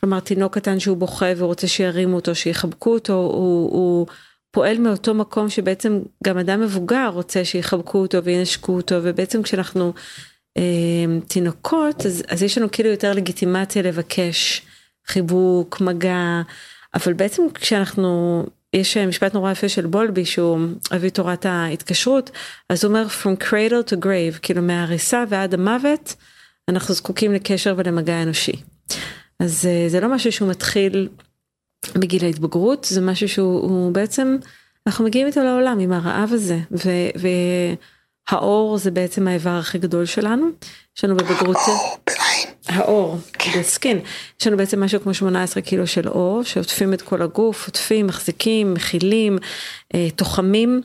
כלומר, 0.00 0.20
תינוק 0.20 0.54
קטן 0.54 0.80
שהוא 0.80 0.96
בוכה 0.96 1.26
ורוצה 1.36 1.68
שירימו 1.68 2.16
אותו, 2.16 2.34
שיחבקו 2.34 2.94
אותו, 2.94 3.12
הוא, 3.12 3.70
הוא 3.70 4.06
פועל 4.50 4.78
מאותו 4.78 5.14
מקום 5.14 5.50
שבעצם 5.50 6.00
גם 6.24 6.38
אדם 6.38 6.60
מבוגר 6.60 7.08
רוצה 7.12 7.44
שיחבקו 7.44 7.98
אותו 7.98 8.24
וינשקו 8.24 8.72
אותו 8.72 8.94
ובעצם 9.02 9.42
כשאנחנו 9.42 9.92
אה, 10.56 10.62
תינוקות 11.28 12.06
אז, 12.06 12.22
אז 12.28 12.42
יש 12.42 12.58
לנו 12.58 12.70
כאילו 12.72 12.88
יותר 12.88 13.12
לגיטימציה 13.12 13.82
לבקש 13.82 14.62
חיבוק 15.06 15.80
מגע 15.80 16.42
אבל 16.94 17.12
בעצם 17.12 17.42
כשאנחנו 17.54 18.42
יש 18.72 18.96
משפט 18.96 19.34
נורא 19.34 19.52
יפה 19.52 19.68
של 19.68 19.86
בולבי 19.86 20.24
שהוא 20.24 20.58
אבי 20.96 21.10
תורת 21.10 21.46
ההתקשרות 21.46 22.30
אז 22.68 22.84
הוא 22.84 22.88
אומר 22.88 23.06
from 23.22 23.44
cradle 23.44 23.92
to 23.92 23.96
grave 24.04 24.38
כאילו 24.42 24.62
מההריסה 24.62 25.24
ועד 25.28 25.54
המוות 25.54 26.14
אנחנו 26.68 26.94
זקוקים 26.94 27.32
לקשר 27.32 27.74
ולמגע 27.76 28.22
אנושי. 28.22 28.52
אז 29.40 29.66
אה, 29.66 29.88
זה 29.88 30.00
לא 30.00 30.08
משהו 30.08 30.32
שהוא 30.32 30.50
מתחיל 30.50 31.08
בגיל 31.94 32.24
ההתבגרות 32.24 32.86
זה 32.90 33.00
משהו 33.00 33.28
שהוא 33.28 33.92
בעצם 33.92 34.36
אנחנו 34.86 35.04
מגיעים 35.04 35.26
איתו 35.26 35.40
לעולם 35.40 35.78
עם 35.78 35.92
הרעב 35.92 36.32
הזה 36.32 36.58
ו, 36.72 36.90
והאור 38.30 38.78
זה 38.78 38.90
בעצם 38.90 39.28
האיבר 39.28 39.50
הכי 39.50 39.78
גדול 39.78 40.04
שלנו. 40.04 40.46
יש 40.96 41.04
לנו 41.04 41.16
בבגרות. 41.16 41.56
האור 42.68 43.18
כן. 43.32 43.60
בסקין. 43.60 44.00
יש 44.40 44.46
לנו 44.46 44.56
בעצם 44.56 44.82
משהו 44.82 45.00
כמו 45.00 45.14
18 45.14 45.62
קילו 45.62 45.86
של 45.86 46.08
עור, 46.08 46.42
שעוטפים 46.44 46.94
את 46.94 47.02
כל 47.02 47.22
הגוף, 47.22 47.66
עוטפים, 47.66 48.06
מחזיקים, 48.06 48.74
מכילים, 48.74 49.38
אה, 49.94 50.08
תוחמים, 50.16 50.80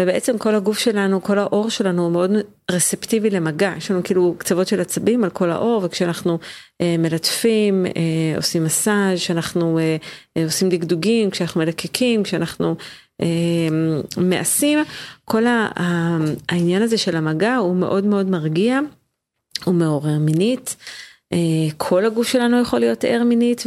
ובעצם 0.00 0.38
כל 0.38 0.54
הגוף 0.54 0.78
שלנו, 0.78 1.22
כל 1.22 1.38
העור 1.38 1.70
שלנו 1.70 2.02
הוא 2.02 2.12
מאוד 2.12 2.30
רספטיבי 2.70 3.30
למגע. 3.30 3.72
יש 3.76 3.90
לנו 3.90 4.02
כאילו 4.04 4.34
קצוות 4.38 4.68
של 4.68 4.80
עצבים 4.80 5.24
על 5.24 5.30
כל 5.30 5.50
העור, 5.50 5.80
וכשאנחנו 5.84 6.38
אה, 6.80 6.96
מלטפים, 6.98 7.86
אה, 7.86 8.36
עושים 8.36 8.64
מסאז', 8.64 9.18
כשאנחנו 9.18 9.78
אה, 9.78 9.96
אה, 10.36 10.44
עושים 10.44 10.68
דגדוגים, 10.68 11.30
כשאנחנו 11.30 11.60
מלקקים, 11.60 12.22
כשאנחנו 12.22 12.76
אה, 13.22 13.26
מעשים, 14.16 14.78
כל 15.24 15.44
העניין 16.48 16.82
הזה 16.82 16.98
של 16.98 17.16
המגע 17.16 17.56
הוא 17.56 17.76
מאוד 17.76 18.04
מאוד 18.04 18.30
מרגיע. 18.30 18.80
הוא 19.64 19.74
מעורר 19.74 20.18
מינית. 20.18 20.76
אה, 21.32 21.38
כל 21.76 22.04
הגוף 22.04 22.28
שלנו 22.28 22.60
יכול 22.60 22.78
להיות 22.78 23.04
ער 23.04 23.22
מינית 23.24 23.64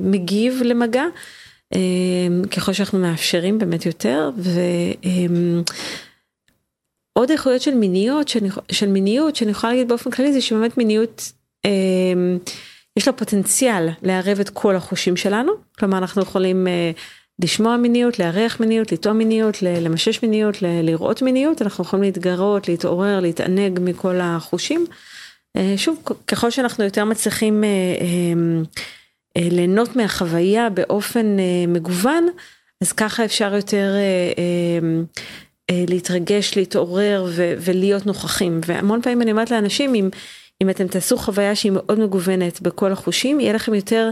ומגיב 0.00 0.62
למגע. 0.64 1.04
אה, 1.74 1.78
ככל 2.56 2.72
שאנחנו 2.72 2.98
מאפשרים 2.98 3.58
באמת 3.58 3.86
יותר. 3.86 4.30
ועוד 7.16 7.30
איכויות 7.30 7.62
של 7.62 7.74
מיניות, 7.74 8.28
שאני, 8.28 8.48
של 8.72 8.86
מיניות 8.86 9.36
שאני 9.36 9.50
יכולה 9.50 9.72
להגיד 9.72 9.88
באופן 9.88 10.10
כללי 10.10 10.32
זה 10.32 10.40
שבאמת 10.40 10.78
מיניות 10.78 11.32
אה, 11.64 11.70
יש 12.96 13.06
לה 13.06 13.12
פוטנציאל 13.12 13.88
לערב 14.02 14.40
את 14.40 14.50
כל 14.50 14.76
החושים 14.76 15.16
שלנו. 15.16 15.52
כלומר 15.78 15.98
אנחנו 15.98 16.22
יכולים 16.22 16.66
אה, 16.66 16.90
לשמוע 17.42 17.76
מיניות, 17.76 18.18
לארח 18.18 18.60
מיניות, 18.60 18.92
לטעום 18.92 19.18
מיניות, 19.18 19.62
למשש 19.62 20.22
מיניות, 20.22 20.56
לראות 20.62 21.22
מיניות, 21.22 21.62
אנחנו 21.62 21.84
יכולים 21.84 22.02
להתגרות, 22.02 22.68
להתעורר, 22.68 23.20
להתענג 23.20 23.78
מכל 23.82 24.16
החושים. 24.20 24.86
אה, 25.56 25.74
שוב, 25.76 26.02
ככל 26.26 26.50
שאנחנו 26.50 26.84
יותר 26.84 27.04
מצליחים 27.04 27.64
אה, 27.64 27.68
אה, 29.36 29.48
ליהנות 29.50 29.96
מהחוויה 29.96 30.70
באופן 30.70 31.36
מגוון, 31.68 32.28
אז 32.82 32.92
ככה 32.92 33.24
אפשר 33.24 33.54
יותר 33.54 33.94
להתרגש, 35.70 36.56
להתעורר 36.56 37.26
ולהיות 37.36 38.06
נוכחים. 38.06 38.60
והמון 38.66 39.02
פעמים 39.02 39.22
אני 39.22 39.30
אומרת 39.30 39.50
לאנשים, 39.50 39.94
אם, 39.94 40.08
אם 40.62 40.70
אתם 40.70 40.88
תעשו 40.88 41.16
חוויה 41.16 41.54
שהיא 41.54 41.72
מאוד 41.72 42.00
מגוונת 42.00 42.60
בכל 42.60 42.92
החושים, 42.92 43.40
יהיה 43.40 43.52
לכם 43.52 43.74
יותר 43.74 44.10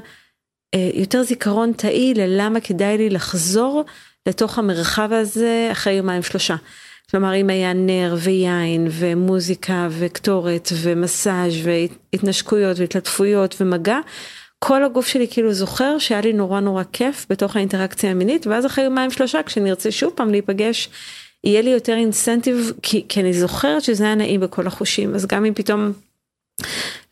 יותר 0.95 1.23
זיכרון 1.23 1.73
תאי 1.73 2.15
ללמה 2.15 2.61
כדאי 2.61 2.99
לי 2.99 3.11
לחזור 3.11 3.85
לתוך 4.27 4.59
המרחב 4.59 5.13
הזה 5.13 5.69
אחרי 5.73 5.93
יומיים 5.93 6.23
שלושה. 6.23 6.57
כלומר 7.11 7.35
אם 7.35 7.51
היה 7.51 7.73
נר 7.73 8.17
ויין 8.19 8.89
ומוזיקה 8.91 9.89
וקטורת 9.91 10.69
ומסאז' 10.83 11.53
והתנשקויות 11.63 12.79
והתלטפויות 12.79 13.55
ומגע, 13.61 13.99
כל 14.59 14.85
הגוף 14.85 15.07
שלי 15.07 15.29
כאילו 15.31 15.53
זוכר 15.53 15.99
שהיה 15.99 16.21
לי 16.21 16.33
נורא 16.33 16.61
נורא 16.61 16.83
כיף 16.93 17.27
בתוך 17.31 17.57
האינטראקציה 17.57 18.11
המינית 18.11 18.47
ואז 18.47 18.67
אחרי 18.67 18.85
יומיים 18.85 19.11
שלושה 19.11 19.43
כשנרצה 19.43 19.91
שוב 19.91 20.13
פעם 20.17 20.31
להיפגש 20.31 20.89
יהיה 21.45 21.63
לי 21.63 21.71
יותר 21.71 21.93
אינסנטיב 21.93 22.73
כי, 22.83 23.05
כי 23.09 23.21
אני 23.21 23.33
זוכרת 23.33 23.83
שזה 23.83 24.05
היה 24.05 24.15
נעים 24.15 24.41
בכל 24.41 24.67
החושים. 24.67 25.15
אז 25.15 25.27
גם 25.27 25.45
אם 25.45 25.55
פתאום 25.55 25.93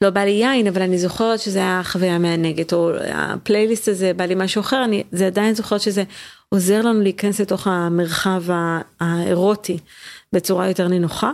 לא 0.00 0.10
בא 0.10 0.20
לי 0.20 0.30
יין 0.30 0.66
אבל 0.66 0.82
אני 0.82 0.98
זוכרת 0.98 1.40
שזה 1.40 1.58
היה 1.58 1.80
חוויה 1.84 2.18
מענגת 2.18 2.72
או 2.72 2.90
הפלייליסט 3.04 3.88
הזה 3.88 4.12
בא 4.16 4.24
לי 4.24 4.34
משהו 4.34 4.60
אחר 4.60 4.84
אני 4.84 5.02
זה 5.12 5.26
עדיין 5.26 5.54
זוכרת 5.54 5.80
שזה 5.80 6.04
עוזר 6.52 6.82
לנו 6.82 7.00
להיכנס 7.00 7.40
לתוך 7.40 7.66
המרחב 7.66 8.42
האירוטי 9.00 9.78
בצורה 10.32 10.68
יותר 10.68 10.88
נינוחה. 10.88 11.32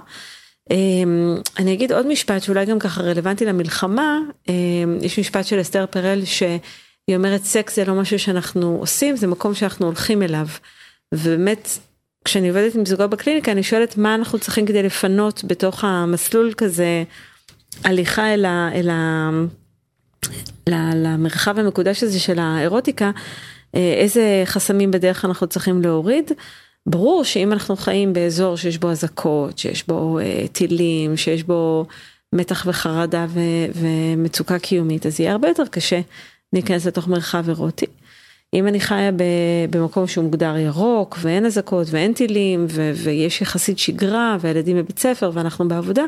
אמ, 0.70 1.36
אני 1.58 1.72
אגיד 1.72 1.92
עוד 1.92 2.06
משפט 2.06 2.42
שאולי 2.42 2.66
גם 2.66 2.78
ככה 2.78 3.02
רלוונטי 3.02 3.44
למלחמה 3.44 4.18
אמ, 4.48 4.98
יש 5.02 5.18
משפט 5.18 5.44
של 5.44 5.60
אסתר 5.60 5.86
פרל 5.90 6.24
שהיא 6.24 7.16
אומרת 7.16 7.44
סקס 7.44 7.76
זה 7.76 7.84
לא 7.84 7.94
משהו 7.94 8.18
שאנחנו 8.18 8.76
עושים 8.80 9.16
זה 9.16 9.26
מקום 9.26 9.54
שאנחנו 9.54 9.86
הולכים 9.86 10.22
אליו. 10.22 10.46
ובאמת 11.14 11.68
כשאני 12.24 12.48
עובדת 12.48 12.74
עם 12.74 12.86
זוגות 12.86 13.10
בקליניקה 13.10 13.52
אני 13.52 13.62
שואלת 13.62 13.96
מה 13.96 14.14
אנחנו 14.14 14.38
צריכים 14.38 14.66
כדי 14.66 14.82
לפנות 14.82 15.44
בתוך 15.44 15.84
המסלול 15.84 16.52
כזה 16.56 17.04
הליכה 17.84 18.34
אל, 18.34 18.44
ה, 18.44 18.68
אל 18.74 18.90
ה, 18.90 19.30
למרחב 20.94 21.58
המקודש 21.58 22.02
הזה 22.02 22.20
של 22.20 22.38
האירוטיקה, 22.38 23.10
איזה 23.74 24.42
חסמים 24.44 24.90
בדרך 24.90 25.24
אנחנו 25.24 25.46
צריכים 25.46 25.82
להוריד. 25.82 26.32
ברור 26.86 27.24
שאם 27.24 27.52
אנחנו 27.52 27.76
חיים 27.76 28.12
באזור 28.12 28.56
שיש 28.56 28.78
בו 28.78 28.90
אזעקות, 28.90 29.58
שיש 29.58 29.86
בו 29.86 30.18
אה, 30.18 30.44
טילים, 30.52 31.16
שיש 31.16 31.42
בו 31.42 31.86
מתח 32.32 32.64
וחרדה 32.66 33.26
ו, 33.28 33.40
ומצוקה 33.74 34.58
קיומית, 34.58 35.06
אז 35.06 35.20
יהיה 35.20 35.32
הרבה 35.32 35.48
יותר 35.48 35.66
קשה 35.66 36.00
להיכנס 36.52 36.86
לתוך 36.86 37.08
מרחב 37.08 37.48
אירוטי. 37.48 37.86
אם 38.54 38.66
אני 38.66 38.80
חיה 38.80 39.12
ב, 39.12 39.22
במקום 39.70 40.06
שהוא 40.06 40.24
מוגדר 40.24 40.56
ירוק 40.56 41.18
ואין 41.20 41.46
אזעקות 41.46 41.86
ואין 41.90 42.12
טילים 42.12 42.66
ו, 42.70 42.92
ויש 42.94 43.42
יחסית 43.42 43.78
שגרה 43.78 44.36
והילדים 44.40 44.76
בבית 44.76 44.98
ספר 44.98 45.30
ואנחנו 45.34 45.68
בעבודה, 45.68 46.02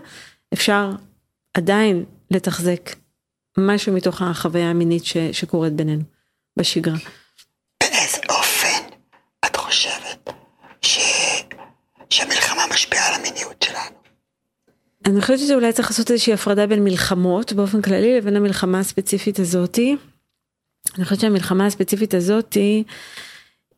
אפשר 0.52 0.90
עדיין 1.54 2.04
לתחזק 2.30 2.90
משהו 3.58 3.92
מתוך 3.92 4.22
החוויה 4.22 4.70
המינית 4.70 5.04
ש, 5.04 5.16
שקורית 5.32 5.72
בינינו 5.72 6.02
בשגרה. 6.58 6.96
באיזה 7.82 8.18
אופן 8.28 8.94
את 9.46 9.56
חושבת 9.56 10.30
ש... 10.82 10.98
שהמלחמה 12.10 12.62
משפיעה 12.70 13.08
על 13.08 13.14
המיניות 13.14 13.64
שלנו? 13.64 13.96
אני 15.06 15.20
חושבת 15.20 15.38
שאולי 15.48 15.72
צריך 15.72 15.90
לעשות 15.90 16.10
איזושהי 16.10 16.32
הפרדה 16.32 16.66
בין 16.66 16.84
מלחמות 16.84 17.52
באופן 17.52 17.82
כללי 17.82 18.16
לבין 18.16 18.36
המלחמה 18.36 18.80
הספציפית 18.80 19.38
הזאתי. 19.38 19.96
אני 20.96 21.04
חושבת 21.04 21.20
שהמלחמה 21.20 21.66
הספציפית 21.66 22.14
הזאתי 22.14 22.84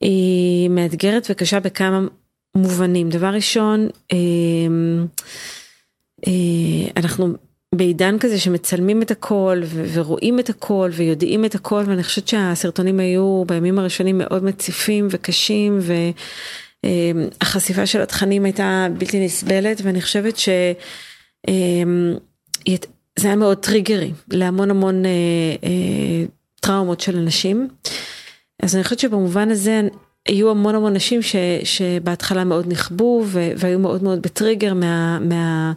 היא 0.00 0.70
מאתגרת 0.70 1.26
וקשה 1.30 1.60
בכמה 1.60 2.00
מובנים. 2.56 3.08
דבר 3.08 3.26
ראשון, 3.26 3.88
אה, 4.12 4.18
אה, 6.26 6.90
אנחנו 6.96 7.34
בעידן 7.74 8.18
כזה 8.18 8.38
שמצלמים 8.38 9.02
את 9.02 9.10
הכל 9.10 9.60
ו- 9.64 9.84
ורואים 9.92 10.38
את 10.38 10.48
הכל 10.48 10.90
ויודעים 10.92 11.44
את 11.44 11.54
הכל 11.54 11.82
ואני 11.86 12.02
חושבת 12.02 12.28
שהסרטונים 12.28 13.00
היו 13.00 13.44
בימים 13.46 13.78
הראשונים 13.78 14.18
מאוד 14.18 14.44
מציפים 14.44 15.08
וקשים 15.10 15.78
והחשיפה 16.86 17.86
של 17.86 18.02
התכנים 18.02 18.44
הייתה 18.44 18.86
בלתי 18.98 19.24
נסבלת 19.24 19.80
ואני 19.82 20.02
חושבת 20.02 20.36
שזה 20.36 20.74
היה 23.22 23.36
מאוד 23.36 23.58
טריגרי 23.58 24.12
להמון 24.30 24.70
המון 24.70 25.04
אה, 25.04 25.10
אה, 25.64 26.24
טראומות 26.60 27.00
של 27.00 27.16
אנשים. 27.16 27.68
אז 28.62 28.74
אני 28.74 28.84
חושבת 28.84 28.98
שבמובן 28.98 29.50
הזה 29.50 29.80
היו 30.28 30.50
המון 30.50 30.74
המון 30.74 30.94
נשים 30.94 31.22
ש, 31.22 31.36
שבהתחלה 31.64 32.44
מאוד 32.44 32.68
נכבו 32.68 33.24
ו, 33.26 33.50
והיו 33.56 33.78
מאוד 33.78 34.02
מאוד 34.02 34.22
בטריגר 34.22 34.74
מה, 34.74 35.18
מה 35.18 35.72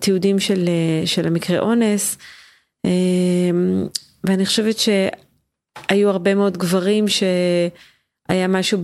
תיעודים 0.00 0.40
של, 0.40 0.68
של 1.04 1.26
המקרה 1.26 1.58
אונס. 1.58 2.18
ואני 4.24 4.46
חושבת 4.46 4.76
שהיו 4.78 6.10
הרבה 6.10 6.34
מאוד 6.34 6.58
גברים 6.58 7.08
שהיה 8.28 8.48
משהו 8.48 8.78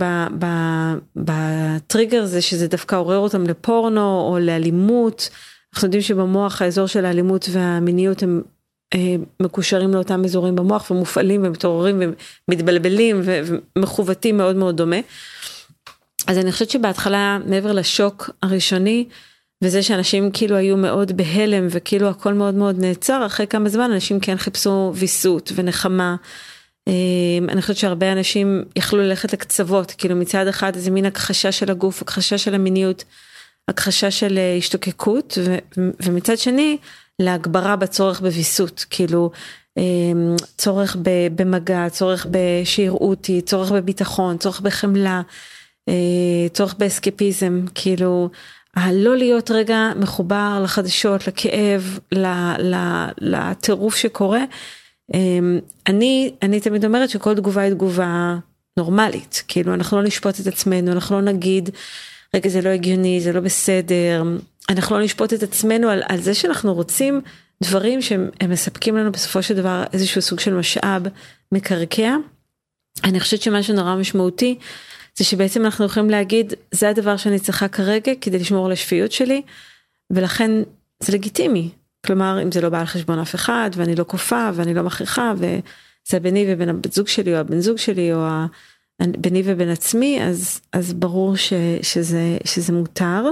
בטריגר 1.15 2.23
הזה 2.23 2.41
שזה 2.41 2.67
דווקא 2.67 2.95
עורר 2.95 3.17
אותם 3.17 3.43
לפורנו 3.43 4.27
או 4.29 4.37
לאלימות. 4.41 5.29
אנחנו 5.73 5.85
יודעים 5.85 6.01
שבמוח 6.01 6.61
האזור 6.61 6.87
של 6.87 7.05
האלימות 7.05 7.49
והמיניות 7.51 8.23
הם 8.23 8.41
מקושרים 9.39 9.93
לאותם 9.93 10.25
אזורים 10.25 10.55
במוח 10.55 10.91
ומופעלים 10.91 11.41
ומתעוררים 11.43 12.01
ומתבלבלים 12.47 13.21
ומכוותים 13.25 14.37
מאוד 14.37 14.55
מאוד 14.55 14.77
דומה. 14.77 14.99
אז 16.27 16.37
אני 16.37 16.51
חושבת 16.51 16.69
שבהתחלה 16.69 17.37
מעבר 17.45 17.71
לשוק 17.71 18.29
הראשוני 18.43 19.05
וזה 19.63 19.83
שאנשים 19.83 20.31
כאילו 20.31 20.55
היו 20.55 20.77
מאוד 20.77 21.17
בהלם 21.17 21.67
וכאילו 21.69 22.09
הכל 22.09 22.33
מאוד 22.33 22.53
מאוד 22.53 22.79
נעצר 22.79 23.25
אחרי 23.25 23.47
כמה 23.47 23.69
זמן 23.69 23.91
אנשים 23.91 24.19
כן 24.19 24.37
חיפשו 24.37 24.93
ויסות 24.95 25.51
ונחמה. 25.55 26.15
אני 27.49 27.61
חושבת 27.61 27.77
שהרבה 27.77 28.11
אנשים 28.11 28.63
יכלו 28.75 28.99
ללכת 28.99 29.33
לקצוות 29.33 29.91
כאילו 29.91 30.15
מצד 30.15 30.47
אחד 30.47 30.75
איזה 30.75 30.91
מין 30.91 31.05
הכחשה 31.05 31.51
של 31.51 31.71
הגוף 31.71 32.01
הכחשה 32.01 32.37
של 32.37 32.55
המיניות 32.55 33.03
הכחשה 33.67 34.11
של 34.11 34.39
השתוקקות 34.57 35.37
ומצד 35.77 36.37
שני 36.37 36.77
להגברה 37.19 37.75
בצורך 37.75 38.21
בוויסות, 38.21 38.85
כאילו 38.89 39.31
צורך 40.57 40.97
במגע, 41.35 41.89
צורך 41.89 42.27
שיראו 42.63 43.09
אותי, 43.09 43.41
צורך 43.41 43.71
בביטחון, 43.71 44.37
צורך 44.37 44.61
בחמלה, 44.61 45.21
צורך 46.53 46.75
באסקפיזם, 46.77 47.65
כאילו 47.75 48.29
הלא 48.75 49.17
להיות 49.17 49.51
רגע 49.51 49.91
מחובר 49.95 50.59
לחדשות, 50.63 51.27
לכאב, 51.27 51.99
לטירוף 53.21 53.95
שקורה. 53.95 54.43
אני, 55.87 56.33
אני 56.41 56.59
תמיד 56.59 56.85
אומרת 56.85 57.09
שכל 57.09 57.35
תגובה 57.35 57.61
היא 57.61 57.73
תגובה 57.73 58.35
נורמלית, 58.77 59.43
כאילו 59.47 59.73
אנחנו 59.73 59.97
לא 59.97 60.03
נשפוט 60.03 60.39
את 60.39 60.47
עצמנו, 60.47 60.91
אנחנו 60.91 61.21
לא 61.21 61.31
נגיד 61.31 61.69
רגע 62.35 62.49
זה 62.49 62.61
לא 62.61 62.69
הגיוני, 62.69 63.21
זה 63.21 63.33
לא 63.33 63.39
בסדר, 63.39 64.23
אנחנו 64.69 64.97
לא 64.97 65.03
נשפוט 65.03 65.33
את 65.33 65.43
עצמנו 65.43 65.89
על, 65.89 66.03
על 66.09 66.21
זה 66.21 66.33
שאנחנו 66.33 66.73
רוצים 66.73 67.21
דברים 67.63 68.01
שהם 68.01 68.29
מספקים 68.49 68.97
לנו 68.97 69.11
בסופו 69.11 69.43
של 69.43 69.55
דבר 69.55 69.83
איזשהו 69.93 70.21
סוג 70.21 70.39
של 70.39 70.53
משאב 70.53 71.03
מקרקע. 71.51 72.15
אני 73.03 73.19
חושבת 73.19 73.41
שמה 73.41 73.63
שנורא 73.63 73.95
משמעותי 73.95 74.57
זה 75.17 75.23
שבעצם 75.23 75.65
אנחנו 75.65 75.85
יכולים 75.85 76.09
להגיד 76.09 76.53
זה 76.71 76.89
הדבר 76.89 77.17
שאני 77.17 77.39
צריכה 77.39 77.67
כרגע 77.67 78.11
כדי 78.21 78.39
לשמור 78.39 78.65
על 78.65 78.71
השפיות 78.71 79.11
שלי 79.11 79.41
ולכן 80.09 80.51
זה 80.99 81.13
לגיטימי. 81.13 81.69
כלומר 82.05 82.39
אם 82.43 82.51
זה 82.51 82.61
לא 82.61 82.69
בא 82.69 82.79
על 82.79 82.85
חשבון 82.85 83.19
אף 83.19 83.35
אחד 83.35 83.69
ואני 83.75 83.95
לא 83.95 84.05
כופה 84.07 84.49
ואני 84.53 84.73
לא 84.73 84.83
מכריחה 84.83 85.33
וזה 85.37 86.19
ביני 86.19 86.45
ובין 86.47 86.69
הבת 86.69 86.93
זוג 86.93 87.07
שלי 87.07 87.33
או 87.33 87.37
הבן 87.37 87.59
זוג 87.59 87.77
שלי 87.77 88.13
או 88.13 88.27
ביני 89.01 89.43
ובין 89.45 89.69
עצמי 89.69 90.19
אז 90.23 90.61
אז 90.73 90.93
ברור 90.93 91.37
ש, 91.37 91.53
שזה 91.81 92.37
שזה 92.45 92.73
מותר. 92.73 93.23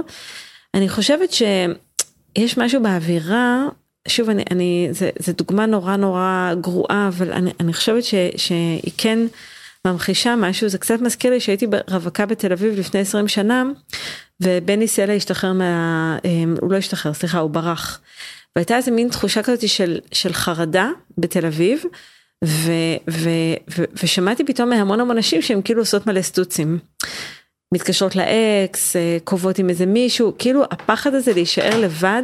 אני 0.74 0.88
חושבת 0.88 1.32
שיש 1.32 2.58
משהו 2.58 2.82
באווירה 2.82 3.66
שוב 4.08 4.30
אני 4.30 4.44
אני 4.50 4.88
זה, 4.90 5.10
זה 5.18 5.32
דוגמה 5.32 5.66
נורא 5.66 5.96
נורא 5.96 6.54
גרועה 6.60 7.08
אבל 7.08 7.32
אני, 7.32 7.50
אני 7.60 7.72
חושבת 7.72 8.04
ש, 8.04 8.14
שהיא 8.36 8.92
כן 8.98 9.18
ממחישה 9.86 10.36
משהו 10.36 10.68
זה 10.68 10.78
קצת 10.78 11.00
מזכיר 11.00 11.30
לי 11.30 11.40
שהייתי 11.40 11.66
רווקה 11.88 12.26
בתל 12.26 12.52
אביב 12.52 12.78
לפני 12.78 13.00
20 13.00 13.28
שנה 13.28 13.64
ובני 14.40 14.88
סלע 14.88 15.12
השתחרר 15.12 15.52
מה 15.52 16.18
אמ, 16.24 16.54
הוא 16.60 16.72
לא 16.72 16.76
השתחרר 16.76 17.12
סליחה 17.12 17.38
הוא 17.38 17.50
ברח. 17.50 18.00
והייתה 18.56 18.76
איזה 18.76 18.90
מין 18.90 19.08
תחושה 19.08 19.42
כזאת 19.42 19.68
של 19.68 19.98
של 20.12 20.32
חרדה 20.32 20.88
בתל 21.18 21.46
אביב 21.46 21.82
ו, 22.44 22.72
ו, 23.10 23.30
ו, 23.76 23.84
ושמעתי 24.02 24.44
פתאום 24.44 24.68
מהמון 24.68 25.00
המון 25.00 25.18
נשים 25.18 25.42
שהם 25.42 25.62
כאילו 25.62 25.82
עושות 25.82 26.06
מלא 26.06 26.22
סטוצים. 26.22 26.78
מתקשרות 27.74 28.16
לאקס, 28.16 28.96
אה, 28.96 29.18
קובעות 29.24 29.58
עם 29.58 29.68
איזה 29.68 29.86
מישהו, 29.86 30.34
כאילו 30.38 30.64
הפחד 30.64 31.14
הזה 31.14 31.32
להישאר 31.32 31.80
לבד, 31.80 32.22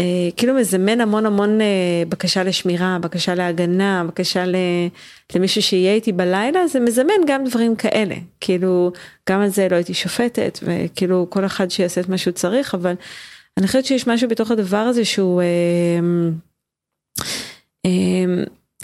אה, 0.00 0.04
כאילו 0.36 0.54
מזמן 0.54 1.00
המון 1.00 1.26
המון 1.26 1.60
אה, 1.60 2.02
בקשה 2.08 2.42
לשמירה, 2.42 2.98
בקשה 3.00 3.34
להגנה, 3.34 4.04
בקשה 4.08 4.44
למישהו 5.34 5.62
שיהיה 5.62 5.94
איתי 5.94 6.12
בלילה, 6.12 6.66
זה 6.66 6.80
מזמן 6.80 7.14
גם 7.26 7.44
דברים 7.44 7.76
כאלה, 7.76 8.14
כאילו 8.40 8.92
גם 9.30 9.40
על 9.40 9.48
זה 9.48 9.68
לא 9.70 9.76
הייתי 9.76 9.94
שופטת, 9.94 10.58
וכאילו 10.62 11.26
כל 11.30 11.44
אחד 11.46 11.70
שיעשה 11.70 12.00
את 12.00 12.08
מה 12.08 12.18
שהוא 12.18 12.32
צריך, 12.32 12.74
אבל 12.74 12.94
אני 13.58 13.66
חושבת 13.66 13.84
שיש 13.84 14.06
משהו 14.06 14.28
בתוך 14.28 14.50
הדבר 14.50 14.76
הזה 14.76 15.04
שהוא... 15.04 15.42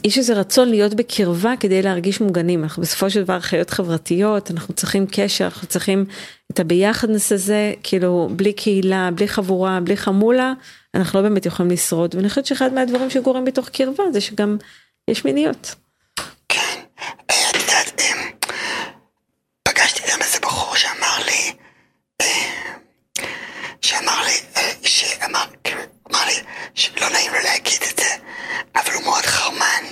יש 0.04 0.18
איזה 0.18 0.34
רצון 0.34 0.68
להיות 0.68 0.94
בקרבה 0.94 1.54
כדי 1.60 1.82
להרגיש 1.82 2.20
מוגנים. 2.20 2.62
אנחנו 2.62 2.82
בסופו 2.82 3.10
של 3.10 3.22
דבר 3.22 3.40
חיות 3.40 3.70
חברתיות 3.70 4.50
אנחנו 4.50 4.74
צריכים 4.74 5.06
קשר 5.10 5.44
אנחנו 5.44 5.68
צריכים 5.68 6.04
את 6.52 6.60
הביחדנס 6.60 7.32
הזה 7.32 7.72
כאילו 7.82 8.28
בלי 8.36 8.52
קהילה 8.52 9.10
בלי 9.14 9.28
חבורה 9.28 9.80
בלי 9.80 9.96
חמולה 9.96 10.52
אנחנו 10.94 11.22
לא 11.22 11.28
באמת 11.28 11.46
יכולים 11.46 11.72
לשרוד. 11.72 12.14
ואני 12.14 12.28
חושבת 12.28 12.46
שאחד 12.46 12.72
מהדברים 12.72 13.10
שקורים 13.10 13.44
בתוך 13.44 13.68
קרבה 13.68 14.04
זה 14.12 14.20
שגם 14.20 14.56
יש 15.10 15.24
מיניות. 15.24 15.74
כן, 16.48 16.80
יודעת, 17.30 18.00
אמ, 18.00 18.30
פגשתי 19.68 20.02
גם 20.12 20.18
איזה 20.22 20.38
בחור 20.42 20.76
שאמר 20.76 21.24
לי, 21.26 21.52
אמ, 22.22 22.26
שאמר 23.80 24.22
לי, 24.24 24.53
שאמר, 24.84 25.44
אמר 26.10 26.24
לי 26.26 26.34
שלא 26.74 27.08
נעים 27.08 27.32
לו 27.32 27.38
להגיד 27.44 27.82
את 27.90 27.98
זה, 27.98 28.14
אבל 28.76 28.94
הוא 28.94 29.02
מאוד 29.02 29.26
חרמן 29.26 29.84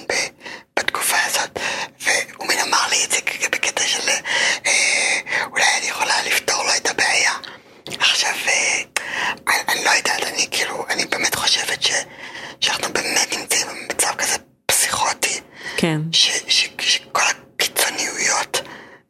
בתקופה 0.78 1.16
הזאת, 1.26 1.58
והוא 2.00 2.48
מין 2.48 2.58
אמר 2.58 2.88
לי 2.90 3.04
את 3.04 3.10
זה 3.10 3.48
בקטע 3.52 3.82
של 3.86 4.08
אה, 4.66 5.44
אולי 5.50 5.64
אני 5.78 5.86
יכולה 5.86 6.22
לפתור 6.26 6.62
לו 6.62 6.70
את 6.76 6.90
הבעיה. 6.90 7.32
עכשיו, 7.86 8.30
אה, 8.48 8.82
אני, 9.48 9.62
אני 9.68 9.84
לא 9.84 9.90
יודעת, 9.90 10.22
אני 10.22 10.46
כאילו, 10.50 10.86
אני 10.90 11.04
באמת 11.04 11.34
חושבת 11.34 11.82
ש, 11.82 11.92
שאנחנו 12.60 12.92
באמת 12.92 13.34
נמצאים 13.38 13.66
במצב 13.68 14.14
כזה 14.18 14.36
פסיכוטי. 14.66 15.40
כן. 15.76 16.00
ש, 16.12 16.30
ש, 16.48 16.68
שכל 16.78 17.20
הקיצוניות 17.20 18.60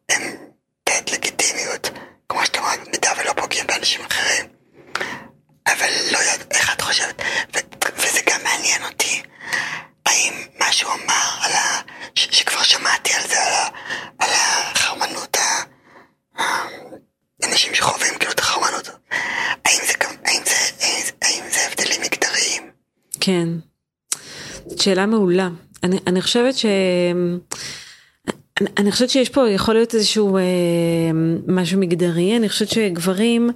הן 0.09 0.35
תת 0.83 1.11
לגיטימיות, 1.11 1.89
כמו 2.29 2.45
שאתה 2.45 2.59
אומר, 2.59 2.71
במידה 2.85 3.11
ולא 3.17 3.33
פוגעים 3.33 3.67
באנשים 3.67 4.01
אחרים. 4.05 4.52
אבל 5.67 5.89
לא 6.11 6.17
יודעת 6.17 6.51
איך 6.51 6.73
את 6.73 6.81
חושבת, 6.81 7.21
ו, 7.55 7.57
וזה 7.97 8.19
גם 8.29 8.39
מעניין 8.43 8.83
אותי, 8.83 9.21
האם 10.05 10.33
מה 10.59 10.71
שהוא 10.71 10.91
אמר 10.91 11.29
על 11.41 11.51
ה... 11.51 11.81
ש, 12.15 12.27
שכבר 12.31 12.63
שמעתי 12.63 13.13
על 13.13 13.27
זה, 13.29 13.35
על, 13.41 13.53
ה, 13.53 13.67
על 14.19 14.29
החרמנות, 14.33 15.37
ה, 15.37 15.63
אנשים 17.51 17.75
שחווים 17.75 18.13
כאילו 18.19 18.31
את 18.31 18.39
החרמנות, 18.39 18.89
האם 19.65 19.79
זה, 19.87 19.93
האם 20.25 20.41
זה, 20.45 20.55
האם 20.81 21.03
זה, 21.05 21.11
האם 21.21 21.43
זה 21.51 21.59
הבדלים 21.67 22.01
מגדריים? 22.01 22.71
כן, 23.19 23.47
שאלה 24.79 25.05
מעולה. 25.05 25.49
אני, 25.83 25.99
אני 26.07 26.21
חושבת 26.21 26.55
ש... 26.55 26.65
אני, 28.61 28.69
אני 28.77 28.91
חושבת 28.91 29.09
שיש 29.09 29.29
פה 29.29 29.49
יכול 29.49 29.73
להיות 29.73 29.95
איזשהו 29.95 30.37
אה, 30.37 30.41
משהו 31.47 31.79
מגדרי 31.79 32.37
אני 32.37 32.49
חושבת 32.49 32.69
שגברים 32.69 33.49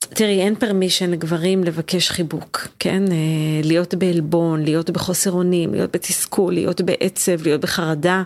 תראי 0.00 0.40
אין 0.40 0.54
פרמישן 0.54 1.10
לגברים 1.10 1.64
לבקש 1.64 2.10
חיבוק 2.10 2.68
כן 2.78 3.02
אה, 3.12 3.16
להיות 3.64 3.94
בעלבון 3.94 4.62
להיות 4.62 4.90
בחוסר 4.90 5.30
אונים 5.30 5.74
להיות 5.74 5.92
בתסכול 5.92 6.52
להיות 6.52 6.80
בעצב 6.80 7.42
להיות 7.42 7.60
בחרדה. 7.60 8.22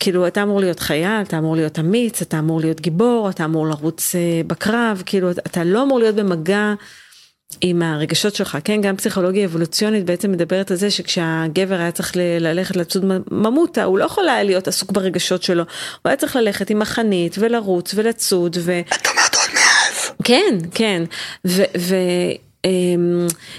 כאילו 0.00 0.26
אתה 0.26 0.42
אמור 0.42 0.60
להיות 0.60 0.80
חייל 0.80 1.22
אתה 1.22 1.38
אמור 1.38 1.56
להיות 1.56 1.78
אמיץ 1.78 2.22
אתה 2.22 2.38
אמור 2.38 2.60
להיות 2.60 2.80
גיבור 2.80 3.30
אתה 3.30 3.44
אמור 3.44 3.66
לרוץ 3.66 4.14
אה, 4.14 4.40
בקרב 4.46 5.02
כאילו 5.06 5.30
אתה 5.30 5.64
לא 5.64 5.82
אמור 5.82 5.98
להיות 5.98 6.14
במגע 6.14 6.74
עם 7.60 7.82
הרגשות 7.82 8.34
שלך 8.34 8.58
כן 8.64 8.80
גם 8.80 8.96
פסיכולוגיה 8.96 9.44
אבולוציונית 9.44 10.04
בעצם 10.04 10.32
מדברת 10.32 10.70
על 10.70 10.76
זה 10.76 10.90
שכשהגבר 10.90 11.74
היה 11.74 11.90
צריך 11.90 12.12
ללכת 12.16 12.76
לצוד 12.76 13.04
ממותה 13.30 13.84
הוא 13.84 13.98
לא 13.98 14.04
יכול 14.04 14.28
היה 14.28 14.42
להיות 14.42 14.68
עסוק 14.68 14.92
ברגשות 14.92 15.42
שלו 15.42 15.62
הוא 15.62 16.08
היה 16.10 16.16
צריך 16.16 16.36
ללכת 16.36 16.70
עם 16.70 16.82
החנית 16.82 17.36
ולרוץ 17.38 17.94
ולצוד 17.94 18.56
ו... 18.60 18.80
את 18.80 19.06
אומרת. 19.06 19.33
כן 20.24 20.58
כן 20.74 21.02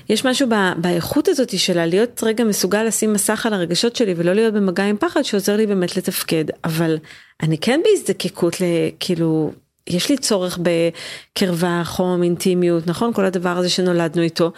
ויש 0.10 0.25
משהו 0.25 0.47
באיכות 0.78 1.28
הזאת 1.28 1.60
שלה 1.60 1.86
להיות 1.86 2.23
רגע 2.23 2.43
מסוגל 2.43 2.84
לשים 2.84 3.13
מסך 3.13 3.45
על 3.45 3.54
הרגשות 3.54 3.95
שלי 3.95 4.13
ולא 4.17 4.34
להיות 4.34 4.54
במגע 4.54 4.84
עם 4.84 4.97
פחד 4.97 5.21
שעוזר 5.21 5.56
לי 5.56 5.67
באמת 5.67 5.97
לתפקד 5.97 6.45
אבל 6.63 6.97
אני 7.43 7.58
כן 7.58 7.82
בהזדקקות 7.84 8.56
לכאילו 8.62 9.51
יש 9.88 10.10
לי 10.10 10.17
צורך 10.17 10.60
בקרבה, 10.62 11.82
חום, 11.86 12.23
אינטימיות, 12.23 12.88
נכון? 12.88 13.13
כל 13.13 13.25
הדבר 13.25 13.58
הזה 13.58 13.69
שנולדנו 13.69 14.21
איתו. 14.21 14.51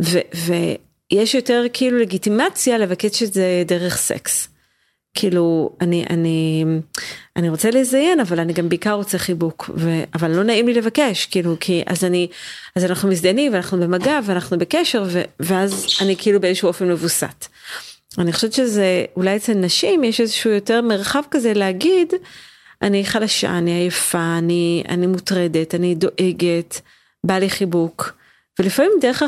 ויש 0.00 1.34
יותר 1.34 1.64
כאילו 1.72 1.98
לגיטימציה 1.98 2.78
לבקש 2.78 3.22
את 3.22 3.32
זה 3.32 3.62
דרך 3.66 3.96
סקס. 3.96 4.51
כאילו 5.14 5.76
אני 5.80 6.04
אני 6.10 6.64
אני 7.36 7.48
רוצה 7.48 7.70
לזיין 7.70 8.20
אבל 8.20 8.40
אני 8.40 8.52
גם 8.52 8.68
בעיקר 8.68 8.92
רוצה 8.92 9.18
חיבוק 9.18 9.70
ו, 9.76 10.02
אבל 10.14 10.30
לא 10.30 10.42
נעים 10.42 10.66
לי 10.66 10.74
לבקש 10.74 11.26
כאילו 11.26 11.56
כי 11.60 11.82
אז 11.86 12.04
אני 12.04 12.28
אז 12.76 12.84
אנחנו 12.84 13.08
מזדיינים 13.08 13.52
ואנחנו 13.52 13.80
במגע 13.80 14.20
ואנחנו 14.24 14.58
בקשר 14.58 15.04
ו, 15.06 15.22
ואז 15.40 15.86
אני 16.00 16.16
כאילו 16.16 16.40
באיזשהו 16.40 16.68
אופן 16.68 16.88
מבוסת. 16.88 17.46
אני 18.18 18.32
חושבת 18.32 18.52
שזה 18.52 19.04
אולי 19.16 19.36
אצל 19.36 19.54
נשים 19.54 20.04
יש 20.04 20.20
איזשהו 20.20 20.50
יותר 20.50 20.80
מרחב 20.80 21.22
כזה 21.30 21.52
להגיד 21.54 22.12
אני 22.82 23.04
חלשה, 23.04 23.58
אני 23.58 23.70
עייפה, 23.70 24.38
אני, 24.38 24.84
אני 24.88 25.06
מוטרדת, 25.06 25.74
אני 25.74 25.94
דואגת, 25.94 26.80
בא 27.24 27.38
לי 27.38 27.50
חיבוק. 27.50 28.12
ולפעמים 28.58 28.92
דרך 29.00 29.22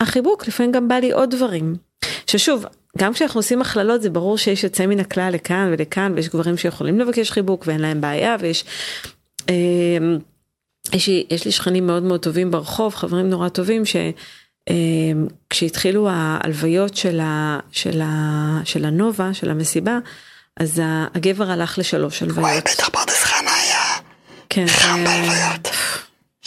החיבוק, 0.00 0.48
לפעמים 0.48 0.72
גם 0.72 0.88
בא 0.88 0.94
לי 0.94 1.12
עוד 1.12 1.30
דברים. 1.30 1.76
ששוב, 2.26 2.64
גם 2.98 3.12
כשאנחנו 3.12 3.38
עושים 3.38 3.60
הכללות 3.60 4.02
זה 4.02 4.10
ברור 4.10 4.38
שיש 4.38 4.64
יוצא 4.64 4.86
מן 4.86 5.00
הכלל 5.00 5.30
לכאן 5.32 5.68
ולכאן 5.72 6.12
ויש 6.16 6.28
גברים 6.28 6.56
שיכולים 6.56 7.00
לבקש 7.00 7.30
חיבוק 7.30 7.64
ואין 7.66 7.80
להם 7.80 8.00
בעיה 8.00 8.36
ויש 8.40 8.64
אה, 9.48 9.54
יש 10.92 11.08
לי, 11.08 11.26
יש 11.30 11.44
לי 11.44 11.52
שכנים 11.52 11.86
מאוד 11.86 12.02
מאוד 12.02 12.20
טובים 12.20 12.50
ברחוב 12.50 12.94
חברים 12.94 13.30
נורא 13.30 13.48
טובים 13.48 13.82
שכשהתחילו 15.50 16.08
אה, 16.08 16.12
ההלוויות 16.12 16.96
של, 16.96 17.20
ה, 17.20 17.58
של, 17.72 18.00
ה, 18.00 18.60
של 18.64 18.84
הנובה 18.84 19.34
של 19.34 19.50
המסיבה 19.50 19.98
אז 20.56 20.82
הגבר 21.14 21.50
הלך 21.50 21.78
לשלוש 21.78 22.22
הלוויות. 22.22 22.48
וואי, 22.48 22.60
בטח 22.60 22.88
פרדס 22.88 23.24
חנה 23.24 23.54
היה 23.54 23.84
כן, 24.48 24.66
חם 24.66 25.04
בהלוויות. 25.04 25.68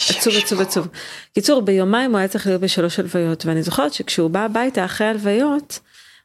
עצוב 0.08 0.34
עצוב 0.36 0.60
עצוב. 0.60 0.88
קיצור 1.34 1.62
ביומיים 1.62 2.10
הוא 2.10 2.18
היה 2.18 2.28
צריך 2.28 2.46
להיות 2.46 2.60
בשלוש 2.60 2.98
הלוויות 2.98 3.46
ואני 3.46 3.62
זוכרת 3.62 3.92
שכשהוא 3.92 4.30
בא 4.30 4.44
הביתה 4.44 4.84
אחרי 4.84 5.06
הלוויות 5.06 5.78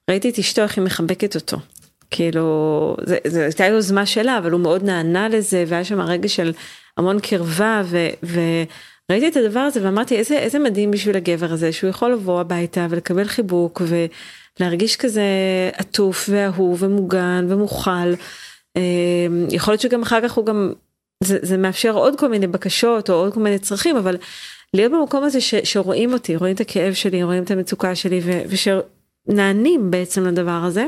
ראיתי 0.09 0.29
את 0.29 0.39
אשתו 0.39 0.61
איך 0.61 0.77
היא 0.77 0.85
מחבקת 0.85 1.35
אותו. 1.35 1.57
כאילו 2.11 2.97
זו 3.27 3.39
הייתה 3.39 3.65
יוזמה 3.65 4.05
שלה 4.05 4.37
אבל 4.37 4.51
הוא 4.51 4.61
מאוד 4.61 4.83
נענה 4.83 5.29
לזה 5.29 5.63
והיה 5.67 5.83
שם 5.83 6.01
רגע 6.01 6.27
של 6.27 6.51
המון 6.97 7.19
קרבה 7.19 7.81
ו, 7.85 7.97
וראיתי 8.23 9.27
את 9.27 9.37
הדבר 9.37 9.59
הזה 9.59 9.83
ואמרתי 9.83 10.15
איזה 10.15 10.37
איזה 10.37 10.59
מדהים 10.59 10.91
בשביל 10.91 11.17
הגבר 11.17 11.51
הזה 11.51 11.71
שהוא 11.71 11.89
יכול 11.89 12.13
לבוא 12.13 12.39
הביתה 12.39 12.87
ולקבל 12.89 13.25
חיבוק 13.25 13.81
ו... 13.85 14.05
להרגיש 14.59 14.95
כזה 14.95 15.23
עטוף 15.73 16.29
ואהוב 16.31 16.83
ומוגן 16.83 17.45
ומוכל. 17.49 18.13
אמ, 18.75 19.47
יכול 19.51 19.71
להיות 19.71 19.81
שגם 19.81 20.01
אחר 20.01 20.21
כך 20.21 20.33
הוא 20.33 20.45
גם 20.45 20.73
זה, 21.23 21.39
זה 21.41 21.57
מאפשר 21.57 21.91
עוד 21.91 22.19
כל 22.19 22.29
מיני 22.29 22.47
בקשות 22.47 23.09
או 23.09 23.15
עוד 23.15 23.33
כל 23.33 23.39
מיני 23.39 23.59
צרכים, 23.59 23.97
אבל 23.97 24.17
להיות 24.73 24.91
במקום 24.91 25.23
הזה 25.23 25.41
ש, 25.41 25.55
שרואים 25.55 26.13
אותי, 26.13 26.35
רואים 26.35 26.55
את 26.55 26.61
הכאב 26.61 26.93
שלי, 26.93 27.23
רואים 27.23 27.43
את 27.43 27.51
המצוקה 27.51 27.95
שלי, 27.95 28.21
ו, 28.23 28.41
ושנענים 29.27 29.91
בעצם 29.91 30.25
לדבר 30.25 30.61
הזה. 30.65 30.87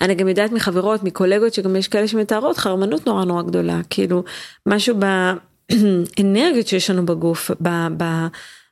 אני 0.00 0.14
גם 0.14 0.28
יודעת 0.28 0.52
מחברות, 0.52 1.02
מקולגות, 1.02 1.54
שגם 1.54 1.76
יש 1.76 1.88
כאלה 1.88 2.08
שמתארות 2.08 2.58
חרמנות 2.58 3.06
נורא 3.06 3.24
נורא 3.24 3.42
גדולה, 3.42 3.80
כאילו, 3.90 4.24
משהו 4.66 4.96
באנרגיות 4.96 6.66
שיש 6.66 6.90
לנו 6.90 7.06
בגוף, 7.06 7.50
ב, 7.60 7.68
ב, 7.96 8.04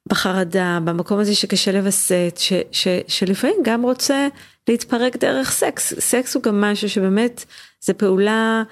בחרדה, 0.08 0.78
במקום 0.84 1.18
הזה 1.18 1.34
שקשה 1.34 1.72
לווסת, 1.72 2.34
ש, 2.36 2.52
ש, 2.72 2.88
שלפעמים 3.08 3.56
גם 3.62 3.82
רוצה 3.82 4.28
להתפרק 4.68 5.16
דרך 5.16 5.50
סקס. 5.50 5.94
סקס 6.00 6.34
הוא 6.34 6.42
גם 6.42 6.60
משהו 6.60 6.90
שבאמת, 6.90 7.44
זה 7.80 7.94
פעולה 7.94 8.62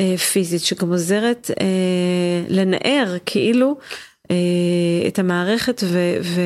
אה, 0.00 0.16
פיזית 0.16 0.62
שגם 0.62 0.90
עוזרת 0.90 1.50
אה, 1.60 2.44
לנער 2.48 3.16
כאילו 3.26 3.76
אה, 4.30 4.36
את 5.08 5.18
המערכת 5.18 5.80
ו, 5.84 5.98
ו, 6.22 6.40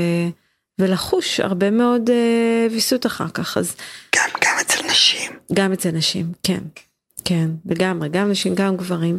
ולחוש 0.79 1.41
הרבה 1.41 1.71
מאוד 1.71 2.11
אה, 2.11 2.67
ויסות 2.71 3.07
אחר 3.07 3.29
כך. 3.35 3.57
אז... 3.57 3.77
גם, 4.17 4.29
גם 4.45 4.57
אצל 4.61 4.87
נשים. 4.87 5.33
גם 5.53 5.73
אצל 5.73 5.91
נשים, 5.91 6.33
כן. 6.43 6.61
כן, 7.25 7.49
לגמרי, 7.67 8.09
גם 8.09 8.31
נשים, 8.31 8.55
גם 8.55 8.77
גברים. 8.77 9.19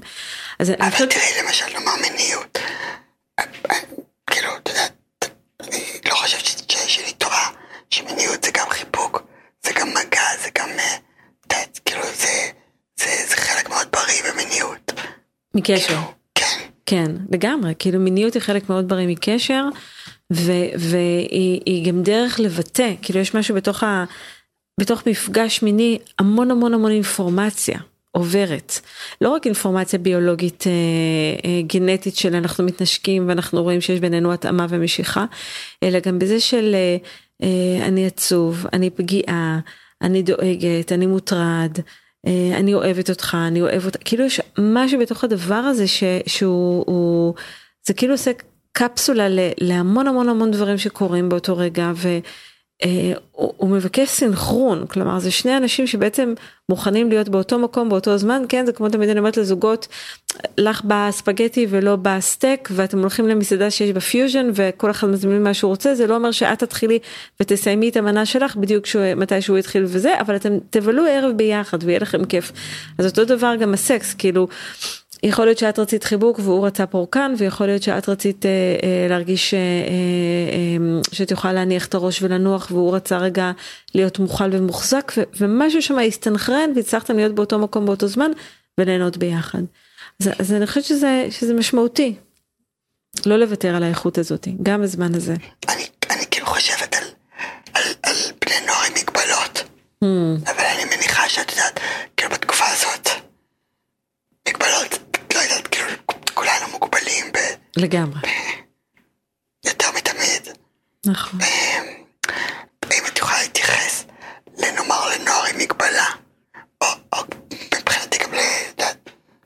אז 0.59 0.69
אבל 0.69 0.89
חושבת... 0.91 1.09
תראי, 1.09 1.43
למשל, 1.43 1.65
נאמר 1.73 1.91
מיניות. 2.01 2.57
כאילו, 4.27 4.49
אתה 4.57 4.71
יודע, 4.71 4.85
אני 5.63 5.83
לא 6.09 6.15
חושבת 6.15 6.45
שאני 6.69 7.13
טועה, 7.13 7.49
שמיניות 7.89 8.43
זה 8.43 8.51
גם 8.53 8.69
חיבוק, 8.69 9.21
זה 9.65 9.71
גם 9.79 9.89
מגע, 9.89 10.21
זה 10.43 10.49
גם... 10.57 10.69
אה, 10.79 11.57
כאילו, 11.85 12.03
זה... 12.03 12.49
זה, 12.99 13.25
זה 13.29 13.35
חלק 13.35 13.69
מאוד 13.69 13.87
בריא 13.91 14.31
במיניות. 14.31 14.91
מקשר. 15.55 15.87
כאילו, 15.87 16.01
כן. 16.35 16.59
כן, 16.85 17.11
לגמרי, 17.31 17.73
כאילו 17.79 17.99
מיניות 17.99 18.33
היא 18.33 18.41
חלק 18.41 18.69
מאוד 18.69 18.89
בריא 18.89 19.07
מקשר, 19.07 19.63
והיא 20.31 21.85
גם 21.85 22.03
דרך 22.03 22.39
לבטא, 22.39 22.93
כאילו 23.01 23.19
יש 23.19 23.35
משהו 23.35 23.55
בתוך, 23.55 23.83
ה, 23.83 24.05
בתוך 24.79 25.03
מפגש 25.07 25.61
מיני, 25.61 25.99
המון 26.19 26.51
המון 26.51 26.73
המון 26.73 26.91
אינפורמציה 26.91 27.79
עוברת. 28.11 28.79
לא 29.21 29.29
רק 29.29 29.45
אינפורמציה 29.45 29.99
ביולוגית 29.99 30.63
אה, 30.67 30.71
אה, 31.49 31.61
גנטית 31.61 32.15
של 32.15 32.35
אנחנו 32.35 32.63
מתנשקים 32.63 33.27
ואנחנו 33.27 33.63
רואים 33.63 33.81
שיש 33.81 33.99
בינינו 33.99 34.33
התאמה 34.33 34.65
ומשיכה, 34.69 35.25
אלא 35.83 35.99
גם 35.99 36.19
בזה 36.19 36.39
של 36.39 36.75
אה, 36.75 36.97
אה, 37.43 37.85
אני 37.85 38.05
עצוב, 38.05 38.65
אני 38.73 38.89
פגיעה, 38.89 39.59
אני 40.01 40.21
דואגת, 40.21 40.91
אני 40.91 41.05
מוטרד. 41.05 41.77
אה, 42.27 42.57
אני 42.57 42.73
אוהבת 42.73 43.09
אותך, 43.09 43.37
אני 43.47 43.61
אוהב 43.61 43.85
אותך, 43.85 43.99
כאילו 44.05 44.25
יש 44.25 44.41
משהו 44.59 44.99
בתוך 44.99 45.23
הדבר 45.23 45.55
הזה 45.55 45.87
ש, 45.87 46.03
שהוא, 46.27 46.83
הוא, 46.87 47.33
זה 47.87 47.93
כאילו 47.93 48.13
עושה 48.13 48.31
קפסולה 48.71 49.27
להמון 49.61 50.07
המון 50.07 50.29
המון 50.29 50.51
דברים 50.51 50.77
שקורים 50.77 51.29
באותו 51.29 51.57
רגע, 51.57 51.91
ו... 51.95 52.19
אה, 52.83 53.13
מבקש 53.61 54.09
סינכרון, 54.09 54.85
כלומר 54.87 55.19
זה 55.19 55.31
שני 55.31 55.57
אנשים 55.57 55.87
שבעצם 55.87 56.33
מוכנים 56.69 57.09
להיות 57.09 57.29
באותו 57.29 57.59
מקום 57.59 57.89
באותו 57.89 58.17
זמן, 58.17 58.43
כן 58.49 58.65
זה 58.65 58.73
כמו 58.73 58.89
תמיד 58.89 59.09
אני 59.09 59.19
אומרת 59.19 59.37
לזוגות, 59.37 59.87
לך 60.57 60.81
בא 60.85 61.09
ספגטי 61.09 61.67
ולו 61.69 61.95
בא 61.95 62.16
סטייק 62.16 62.69
ואתם 62.71 62.99
הולכים 62.99 63.27
למסעדה 63.27 63.71
שיש 63.71 63.91
בה 63.91 63.99
פיוז'ן 63.99 64.49
וכל 64.53 64.91
אחד 64.91 65.07
מזמין 65.07 65.43
מה 65.43 65.53
שהוא 65.53 65.69
רוצה, 65.69 65.95
זה 65.95 66.07
לא 66.07 66.15
אומר 66.15 66.31
שאת 66.31 66.59
תתחילי 66.59 66.99
ותסיימי 67.39 67.89
את 67.89 67.97
המנה 67.97 68.25
שלך 68.25 68.55
בדיוק 68.55 68.85
שהוא, 68.85 69.03
מתי 69.15 69.41
שהוא 69.41 69.57
התחיל 69.57 69.83
וזה, 69.83 70.19
אבל 70.19 70.35
אתם 70.35 70.57
תבלו 70.69 71.05
ערב 71.05 71.37
ביחד 71.37 71.77
ויהיה 71.83 71.99
לכם 71.99 72.25
כיף. 72.25 72.51
אז 72.97 73.05
אותו 73.05 73.25
דבר 73.25 73.55
גם 73.55 73.73
הסקס, 73.73 74.13
כאילו 74.13 74.47
יכול 75.23 75.45
להיות 75.45 75.57
שאת 75.57 75.79
רצית 75.79 76.03
חיבוק 76.03 76.39
והוא 76.39 76.67
רצה 76.67 76.85
פורקן 76.85 77.33
ויכול 77.37 77.67
להיות 77.67 77.83
שאת 77.83 78.09
רצית 78.09 78.45
אה, 78.45 78.51
אה, 78.83 79.07
להרגיש 79.09 79.53
אה, 79.53 79.59
אה, 79.59 79.63
אה, 80.53 81.01
שאת 81.11 81.31
יכולה 81.31 81.53
להניח 81.53 81.85
את 81.85 81.93
הראש 81.93 82.21
ולנוח 82.21 82.67
והוא 82.71 82.95
רצה 82.95 83.17
רגע 83.17 83.51
להיות 83.95 84.19
מוכל 84.19 84.49
ומוחזק 84.51 85.11
ו, 85.17 85.23
ומשהו 85.39 85.81
שם 85.81 85.99
הסתנכרן 85.99 86.69
והצלחתם 86.75 87.15
להיות 87.15 87.35
באותו 87.35 87.59
מקום 87.59 87.85
באותו 87.85 88.07
זמן 88.07 88.31
וליהנות 88.77 89.17
ביחד. 89.17 89.61
אז, 90.21 90.29
אז 90.39 90.53
אני 90.53 90.67
חושבת 90.67 90.83
שזה, 90.83 91.27
שזה 91.29 91.53
משמעותי. 91.53 92.15
לא 93.25 93.37
לוותר 93.37 93.75
על 93.75 93.83
האיכות 93.83 94.17
הזאת, 94.17 94.47
גם 94.63 94.81
בזמן 94.81 95.15
הזה. 95.15 95.33
אני, 95.69 95.83
אני 96.09 96.23
כאילו 96.31 96.47
חושבת 96.47 96.95
על, 96.95 97.03
על, 97.73 97.83
על 98.03 98.15
בני 98.45 98.55
נוער 98.67 98.81
עם 98.87 98.93
מגבלות, 98.93 99.63
hmm. 100.03 100.51
אבל 100.51 100.63
אני 100.75 100.95
מניחה 100.95 101.29
שאת 101.29 101.51
יודעת, 101.51 101.79
כאילו 102.17 102.31
בתקופה 102.31 102.65
הזאת, 102.67 103.09
מגבלות 104.49 104.99
כולנו 106.33 106.67
מוגבלים 106.81 107.31
ב... 107.33 107.37
לגמרי. 107.77 108.21
יותר 109.65 109.87
מתמיד. 109.95 110.47
נכון. 111.05 111.39
אם 112.91 113.05
את 113.07 113.17
יכולה 113.17 113.41
להתייחס 113.41 114.05
לנאמר 114.57 115.09
לנוער 115.09 115.45
עם 115.45 115.57
מגבלה, 115.57 116.05
או, 116.81 116.87
או 117.13 117.17
מבחינתי 117.79 118.17
גם 118.17 118.29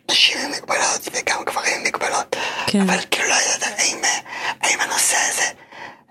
לנשים 0.09 0.37
עם 0.37 0.51
מגבלות 0.51 1.07
וגם 1.13 1.43
גברים 1.45 1.73
עם 1.79 1.83
מגבלות, 1.83 2.35
כן. 2.67 2.81
אבל 2.81 2.97
כאילו 3.11 3.29
לא 3.29 3.35
יודעת 3.53 3.79
האם, 3.79 4.01
האם 4.61 4.79
הנושא 4.81 5.17
הזה 5.29 5.45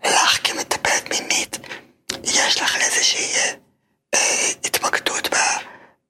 לך 0.05 0.39
כמטפלת 0.45 1.11
מינית, 1.11 1.59
יש 2.25 2.61
לך 2.61 2.77
איזושהי 2.77 3.57
אה, 4.15 4.49
התמקדות 4.65 5.29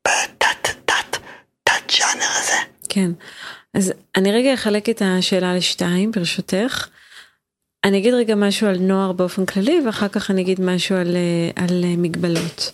בתת 0.08 0.68
תת 0.84 1.18
תת 1.64 1.92
ג'אנר 1.98 2.30
הזה? 2.40 2.56
כן. 2.88 3.10
אז 3.74 3.92
אני 4.16 4.32
אחלק 4.54 4.88
את 4.88 5.02
השאלה 5.04 5.56
לשתיים 5.56 6.10
ברשותך. 6.10 6.88
אני 7.84 7.98
אגיד 7.98 8.14
רגע 8.14 8.34
משהו 8.34 8.66
על 8.66 8.78
נוער 8.78 9.12
באופן 9.12 9.46
כללי 9.46 9.80
ואחר 9.86 10.08
כך 10.08 10.30
אני 10.30 10.42
אגיד 10.42 10.60
משהו 10.60 10.96
על, 10.96 11.16
אה, 11.16 11.64
על 11.64 11.84
אה, 11.84 11.94
מגבלות. 11.96 12.72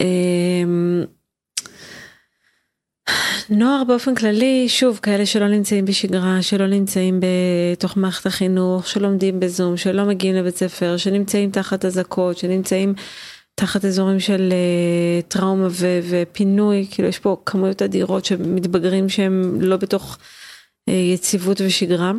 אמ, 0.00 1.04
נוער 3.50 3.84
באופן 3.84 4.14
כללי, 4.14 4.68
שוב, 4.68 5.00
כאלה 5.02 5.26
שלא 5.26 5.48
נמצאים 5.48 5.84
בשגרה, 5.84 6.42
שלא 6.42 6.66
נמצאים 6.66 7.20
בתוך 7.20 7.96
מערכת 7.96 8.26
החינוך, 8.26 8.88
שלומדים 8.88 9.40
בזום, 9.40 9.76
שלא 9.76 10.04
מגיעים 10.04 10.34
לבית 10.34 10.56
ספר, 10.56 10.96
שנמצאים 10.96 11.50
תחת 11.50 11.84
אזעקות, 11.84 12.38
שנמצאים 12.38 12.94
תחת 13.54 13.84
אזורים 13.84 14.20
של 14.20 14.52
uh, 14.52 15.26
טראומה 15.28 15.68
ו- 15.70 16.00
ופינוי, 16.10 16.86
כאילו 16.90 17.08
יש 17.08 17.18
פה 17.18 17.36
כמויות 17.46 17.82
אדירות 17.82 18.24
שמתבגרים 18.24 19.08
שהם 19.08 19.58
לא 19.60 19.76
בתוך 19.76 20.18
יציבות 20.86 21.60
ושגרה, 21.60 22.12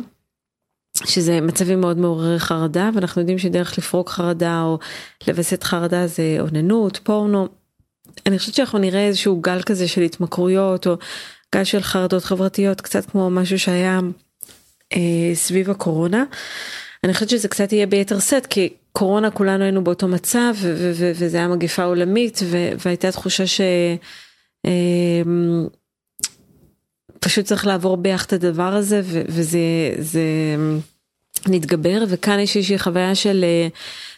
שזה 1.04 1.40
מצבים 1.40 1.80
מאוד 1.80 1.98
מעוררי 1.98 2.38
חרדה, 2.38 2.90
ואנחנו 2.94 3.20
יודעים 3.20 3.38
שדרך 3.38 3.78
לפרוק 3.78 4.10
חרדה 4.10 4.62
או 4.62 4.78
לווסת 5.28 5.62
חרדה 5.62 6.06
זה 6.06 6.36
אוננות, 6.40 6.96
פורנו. 6.96 7.48
אני 8.26 8.38
חושבת 8.38 8.54
שאנחנו 8.54 8.78
נראה 8.78 9.06
איזשהו 9.06 9.40
גל 9.40 9.62
כזה 9.62 9.88
של 9.88 10.02
התמכרויות 10.02 10.86
או 10.86 10.96
גל 11.54 11.64
של 11.64 11.82
חרדות 11.82 12.24
חברתיות, 12.24 12.80
קצת 12.80 13.10
כמו 13.10 13.30
משהו 13.30 13.58
שהיה 13.58 14.00
uh, 14.94 14.96
סביב 15.34 15.70
הקורונה. 15.70 16.24
אני 17.04 17.14
חושבת 17.14 17.28
שזה 17.28 17.48
קצת 17.48 17.72
יהיה 17.72 17.86
ביתר 17.86 18.18
שאת, 18.20 18.46
כי 18.46 18.72
קורונה 18.92 19.30
כולנו 19.30 19.64
היינו 19.64 19.84
באותו 19.84 20.08
מצב, 20.08 20.54
וזה 20.60 21.36
היה 21.36 21.48
מגיפה 21.48 21.84
עולמית, 21.84 22.40
והייתה 22.78 23.12
תחושה 23.12 23.46
ש... 23.46 23.60
אמ, 24.66 25.66
פשוט 27.20 27.44
צריך 27.44 27.66
לעבור 27.66 27.96
ביחד 27.96 28.26
את 28.26 28.32
הדבר 28.32 28.74
הזה, 28.74 29.00
וזה 29.04 29.58
זה 29.98 30.20
נתגבר, 31.48 32.04
וכאן 32.08 32.38
יש 32.38 32.56
איזושהי 32.56 32.78
חוויה 32.78 33.14
של 33.14 33.44
אה, 33.44 33.68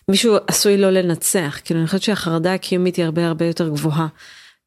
מישהו 0.09 0.37
עשוי 0.47 0.77
לא 0.77 0.91
לנצח, 0.91 1.61
כאילו 1.65 1.81
אני 1.81 1.87
חושבת 1.87 2.03
שהחרדה 2.03 2.55
הקיומית 2.55 2.97
היא 2.97 3.05
הרבה 3.05 3.27
הרבה 3.27 3.45
יותר 3.45 3.69
גבוהה. 3.69 4.07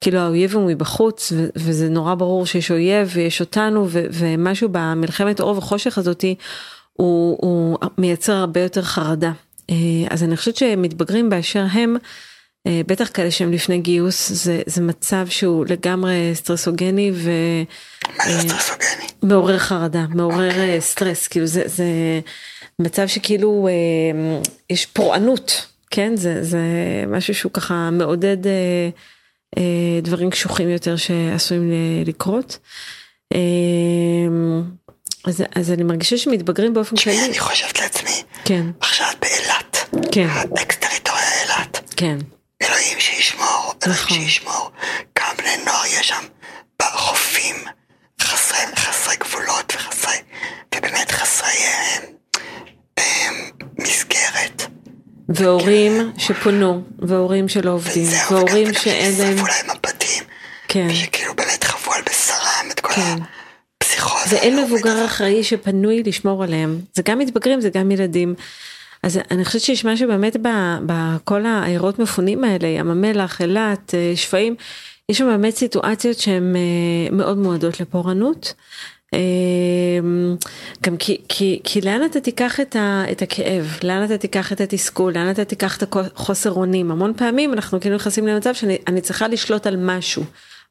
כאילו 0.01 0.19
האויב 0.19 0.55
הוא 0.55 0.67
מבחוץ 0.67 1.33
וזה 1.55 1.89
נורא 1.89 2.15
ברור 2.15 2.45
שיש 2.45 2.71
אויב 2.71 3.09
ויש 3.13 3.39
אותנו 3.39 3.87
ומשהו 3.91 4.69
במלחמת 4.71 5.39
אור 5.39 5.57
וחושך 5.57 5.97
הזאתי 5.97 6.35
הוא, 6.93 7.37
הוא 7.41 7.77
מייצר 7.97 8.33
הרבה 8.33 8.59
יותר 8.59 8.81
חרדה. 8.81 9.31
אה, 9.69 9.75
אז 10.09 10.23
אני 10.23 10.37
חושבת 10.37 10.55
שמתבגרים 10.55 11.29
באשר 11.29 11.65
הם, 11.71 11.95
בטח 12.67 13.09
כאלה 13.13 13.31
שהם 13.31 13.51
לפני 13.51 13.77
גיוס, 13.77 14.31
זה, 14.31 14.61
זה 14.65 14.81
מצב 14.81 15.27
שהוא 15.29 15.65
לגמרי 15.69 16.31
סטרסוגני 16.33 17.11
ו... 17.13 17.31
מה 18.03 18.31
זה 18.31 19.53
אה, 19.53 19.59
חרדה, 19.59 20.05
מעורר 20.09 20.49
okay. 20.49 20.53
אוקיי. 20.53 20.81
סטרס, 20.81 21.27
כאילו 21.27 21.45
זה, 21.45 21.63
זה 21.65 21.85
מצב 22.79 23.07
שכאילו 23.07 23.67
יש 24.69 24.85
פורענות, 24.85 25.65
כן? 25.91 26.15
זה, 26.15 26.43
זה 26.43 26.59
משהו 27.07 27.35
שהוא 27.35 27.51
ככה 27.51 27.89
מעודד 27.91 28.37
דברים 30.01 30.29
קשוחים 30.29 30.69
יותר 30.69 30.95
שעשויים 30.95 31.71
לקרות. 32.05 32.57
אז, 35.25 35.43
אז 35.55 35.71
אני 35.71 35.83
מרגישה 35.83 36.17
שמתבגרים 36.17 36.73
באופן 36.73 36.95
כללי. 36.95 37.25
אני 37.25 37.39
חושבת 37.39 37.79
לעצמי, 37.79 38.23
כן. 38.45 38.65
עכשיו 38.79 39.07
באילת, 39.21 39.77
כן. 40.11 40.27
אקס 40.61 40.77
טריטוריה 40.77 41.23
אילת, 41.43 41.93
כן. 41.95 42.17
אלוהים 42.61 42.99
שישמור, 42.99 43.73
אלוהים 43.83 44.03
נכון. 44.03 44.17
שישמור. 44.17 44.71
כמה 45.15 45.33
בני 45.37 45.57
נוער 45.65 45.85
יש 45.85 46.07
שם 46.07 46.25
בחופים, 46.81 47.55
חסרי, 48.21 48.75
חסרי 48.75 49.15
גבולות 49.15 49.73
וחסרי, 49.75 50.17
ובאמת 50.75 51.11
חסרי 51.11 51.49
אה, 51.49 51.97
אה, 52.97 53.29
מסגרת. 53.79 54.61
והורים 55.29 56.11
כן. 56.13 56.19
שפונו, 56.19 56.83
והורים 56.99 57.49
שלא 57.49 57.71
עובדים, 57.71 58.03
וזהו, 58.03 58.31
והורים 58.31 58.73
שאין 58.73 59.13
להם... 59.17 59.33
וגם 59.33 59.45
להם 59.45 59.69
הבתים. 59.69 60.23
כן. 60.67 60.87
ושכאילו 60.89 61.35
באמת 61.35 61.63
חוו 61.63 61.93
על 61.93 62.01
בשרם 62.01 62.71
את 62.71 62.79
כל 62.79 62.93
כן. 62.93 63.15
הפסיכוזה. 63.81 64.35
ואין 64.35 64.63
מבוגר 64.63 65.05
אחראי 65.05 65.43
שפנוי 65.43 66.03
לשמור 66.05 66.43
עליהם. 66.43 66.79
זה 66.93 67.01
גם 67.05 67.19
מתבגרים, 67.19 67.61
זה 67.61 67.69
גם 67.69 67.91
ילדים. 67.91 68.35
אז 69.03 69.19
אני 69.31 69.45
חושבת 69.45 69.61
שיש 69.61 69.85
משהו 69.85 70.07
באמת 70.07 70.37
בכל 70.85 71.45
העיירות 71.45 71.99
מפונים 71.99 72.43
האלה, 72.43 72.67
ים 72.67 72.91
המלח, 72.91 73.41
אילת, 73.41 73.95
אה, 73.95 74.13
שפיים, 74.15 74.55
יש 75.09 75.17
שם 75.17 75.25
באמת 75.25 75.55
סיטואציות 75.55 76.17
שהן 76.17 76.55
אה, 76.55 76.61
מאוד 77.11 77.37
מועדות 77.37 77.79
לפורענות. 77.79 78.53
אה, 79.13 79.19
גם 80.83 80.97
כי, 80.97 81.21
כי, 81.29 81.59
כי 81.63 81.81
לאן 81.81 82.05
אתה 82.05 82.19
תיקח 82.19 82.59
את, 82.59 82.75
ה, 82.75 83.03
את 83.11 83.21
הכאב, 83.21 83.79
לאן 83.83 84.03
אתה 84.03 84.17
תיקח 84.17 84.51
את 84.51 84.61
התסכול, 84.61 85.13
לאן 85.13 85.31
אתה 85.31 85.45
תיקח 85.45 85.77
את 85.77 85.95
החוסר 85.95 86.51
אונים. 86.51 86.91
המון 86.91 87.13
פעמים 87.17 87.53
אנחנו 87.53 87.79
כאילו 87.79 87.95
נכנסים 87.95 88.27
למצב 88.27 88.53
שאני 88.53 88.77
אני 88.87 89.01
צריכה 89.01 89.27
לשלוט 89.27 89.67
על 89.67 89.75
משהו. 89.77 90.23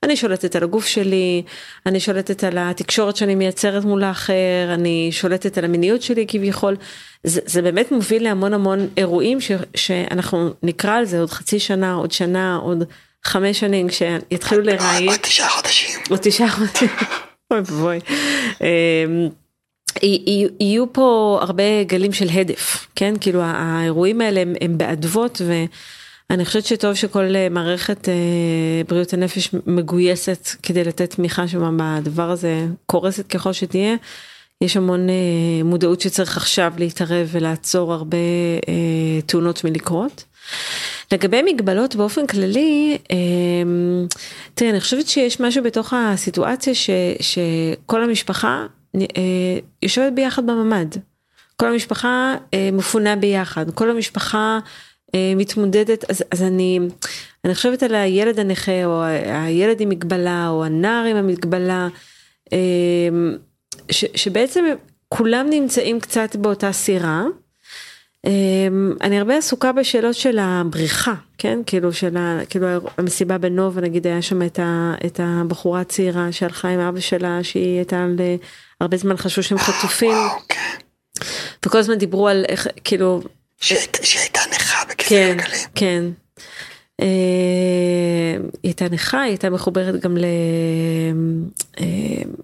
אני 0.03 0.17
שולטת 0.17 0.57
על 0.57 0.63
הגוף 0.63 0.87
שלי, 0.87 1.43
אני 1.87 2.01
שולטת 2.01 2.45
על 2.45 2.59
התקשורת 2.59 3.17
שאני 3.17 3.35
מייצרת 3.35 3.85
מול 3.85 4.05
האחר, 4.05 4.71
אני 4.75 5.09
שולטת 5.13 5.59
על 5.59 5.65
המיניות 5.65 6.03
שלי 6.03 6.25
כביכול. 6.29 6.77
זה, 7.25 7.41
זה 7.47 7.63
באמת 7.63 7.93
מוביל 7.93 8.23
להמון 8.25 8.55
המון 8.55 8.89
אירועים 8.97 9.41
ש, 9.41 9.51
שאנחנו 9.77 10.51
נקרא 10.63 10.95
על 10.97 11.05
זה 11.05 11.21
עוד 11.21 11.31
חצי 11.31 11.61
שנה, 11.61 11.95
עוד 11.95 12.13
שנה, 12.13 12.57
עוד 12.57 12.85
חמש 13.25 13.61
שנים, 13.61 13.89
כשיתחילו 13.89 14.63
לראיין. 14.63 15.09
עוד 15.09 15.19
תשעה 15.19 15.49
חודשים. 15.49 16.01
עוד 16.11 16.19
תשעה 16.23 16.49
חודשים. 16.51 16.89
אוי 17.51 17.59
ואבוי. 17.59 17.99
אמ, 18.61 19.29
יהיו 20.61 20.93
פה 20.93 21.39
הרבה 21.43 21.83
גלים 21.83 22.13
של 22.13 22.29
הדף, 22.33 22.87
כן? 22.95 23.15
כאילו 23.21 23.41
האירועים 23.43 24.21
האלה 24.21 24.41
הם, 24.41 24.55
הם 24.61 24.79
באדוות 24.79 25.41
ואני 26.31 26.45
חושבת 26.45 26.65
שטוב 26.65 26.95
שכל 26.95 27.37
אה, 27.37 27.49
מערכת 27.49 28.09
אה, 28.09 28.15
בריאות 28.89 29.13
הנפש 29.13 29.51
מגויסת 29.67 30.49
כדי 30.63 30.85
לתת 30.85 31.15
תמיכה 31.15 31.49
שם 31.49 31.77
בדבר 31.81 32.31
הזה, 32.31 32.67
קורסת 32.87 33.27
ככל 33.27 33.53
שתהיה. 33.53 33.97
יש 34.61 34.77
המון 34.77 35.11
אה, 35.11 35.65
מודעות 35.65 36.01
שצריך 36.01 36.37
עכשיו 36.37 36.73
להתערב 36.79 37.29
ולעצור 37.31 37.93
הרבה 37.93 38.17
תאונות 39.27 39.65
מלקרות. 39.65 40.25
לגבי 41.13 41.43
מגבלות 41.43 41.97
באופן 41.97 42.27
כללי, 42.27 42.99
תראה, 44.55 44.71
אני 44.71 44.81
חושבת 44.81 45.09
שיש 45.09 45.41
משהו 45.41 45.63
בתוך 45.63 45.95
הסיטואציה 45.97 46.75
ש, 46.75 46.91
שכל 47.21 48.03
המשפחה 48.05 48.67
יושבת 49.83 50.13
ביחד 50.13 50.47
בממ"ד. 50.47 50.97
כל 51.57 51.67
המשפחה 51.67 52.35
מפונה 52.73 53.17
ביחד, 53.17 53.71
כל 53.71 53.91
המשפחה 53.91 54.59
מתמודדת, 55.37 56.11
אז, 56.11 56.25
אז 56.31 56.43
אני, 56.43 56.79
אני 57.45 57.55
חושבת 57.55 57.83
על 57.83 57.95
הילד 57.95 58.41
הנכה, 58.41 58.85
או 58.85 59.03
הילד 59.27 59.81
עם 59.81 59.89
מגבלה, 59.89 60.49
או 60.49 60.65
הנער 60.65 61.05
עם 61.05 61.17
המגבלה, 61.17 61.89
אה, 62.53 62.59
ש, 63.91 64.05
שבעצם 64.15 64.65
כולם 65.09 65.47
נמצאים 65.51 66.01
קצת 66.01 66.37
באותה 66.37 66.73
סירה. 66.73 67.25
אמ, 68.27 68.93
אני 69.01 69.19
הרבה 69.19 69.37
עסוקה 69.37 69.73
בשאלות 69.73 70.15
של 70.15 70.39
הבריחה, 70.41 71.15
כן? 71.39 71.59
כאילו 71.67 71.93
של 71.93 72.17
ה, 72.17 72.41
כאילו 72.51 72.69
המסיבה 72.99 73.39
בנובה, 73.39 73.81
נגיד 73.81 74.07
היה 74.07 74.23
שם 74.23 74.43
את, 74.43 74.59
ה, 74.59 74.95
את 75.07 75.21
הבחורה 75.23 75.81
הצעירה 75.81 76.33
שהלכה 76.33 76.69
עם 76.69 76.81
אבא 76.81 77.01
שלה, 77.01 77.45
שהיא 77.45 77.77
הייתה 77.77 78.05
על, 78.05 78.17
אה, 78.21 78.37
הרבה 78.81 78.97
זמן 78.97 79.17
חשבו 79.17 79.43
שהם 79.43 79.59
חטופים, 79.59 80.17
כן. 80.49 80.77
וכל 81.67 81.79
הזמן 81.79 81.95
דיברו 81.95 82.29
על 82.29 82.45
איך, 82.49 82.67
כאילו, 82.85 83.23
שהייתה 83.61 83.99
בכיסא 83.99 84.30
כן. 85.11 85.37
כן. 85.75 86.05
אה, 87.01 88.37
היא 88.63 88.71
הייתה 88.71 88.85
נכה, 88.91 89.21
היא 89.23 89.31
הייתה 89.31 89.51
מחוברת 89.51 90.01
גם 90.01 90.17
ל... 90.17 90.25
אה, 91.81 91.87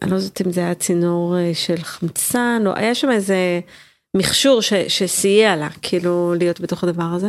אני 0.02 0.10
לא 0.10 0.16
יודעת 0.16 0.40
אם 0.40 0.52
זה 0.52 0.60
היה 0.60 0.74
צינור 0.74 1.36
אה, 1.38 1.50
של 1.54 1.76
חמצן, 1.82 2.62
או 2.66 2.72
היה 2.76 2.94
שם 2.94 3.10
איזה 3.10 3.60
מכשור 4.16 4.62
ש, 4.62 4.72
שסייע 4.88 5.56
לה, 5.56 5.68
כאילו, 5.82 6.34
להיות 6.38 6.60
בתוך 6.60 6.84
הדבר 6.84 7.04
הזה. 7.14 7.28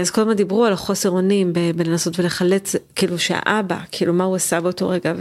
אז 0.00 0.10
כל 0.10 0.20
הזמן 0.20 0.34
דיברו 0.34 0.64
על 0.64 0.72
החוסר 0.72 1.10
אונים 1.10 1.52
בלנסות 1.76 2.18
ולחלץ, 2.18 2.76
כאילו 2.96 3.18
שהאבא, 3.18 3.78
כאילו 3.92 4.12
מה 4.12 4.24
הוא 4.24 4.36
עשה 4.36 4.60
באותו 4.60 4.88
רגע, 4.88 5.12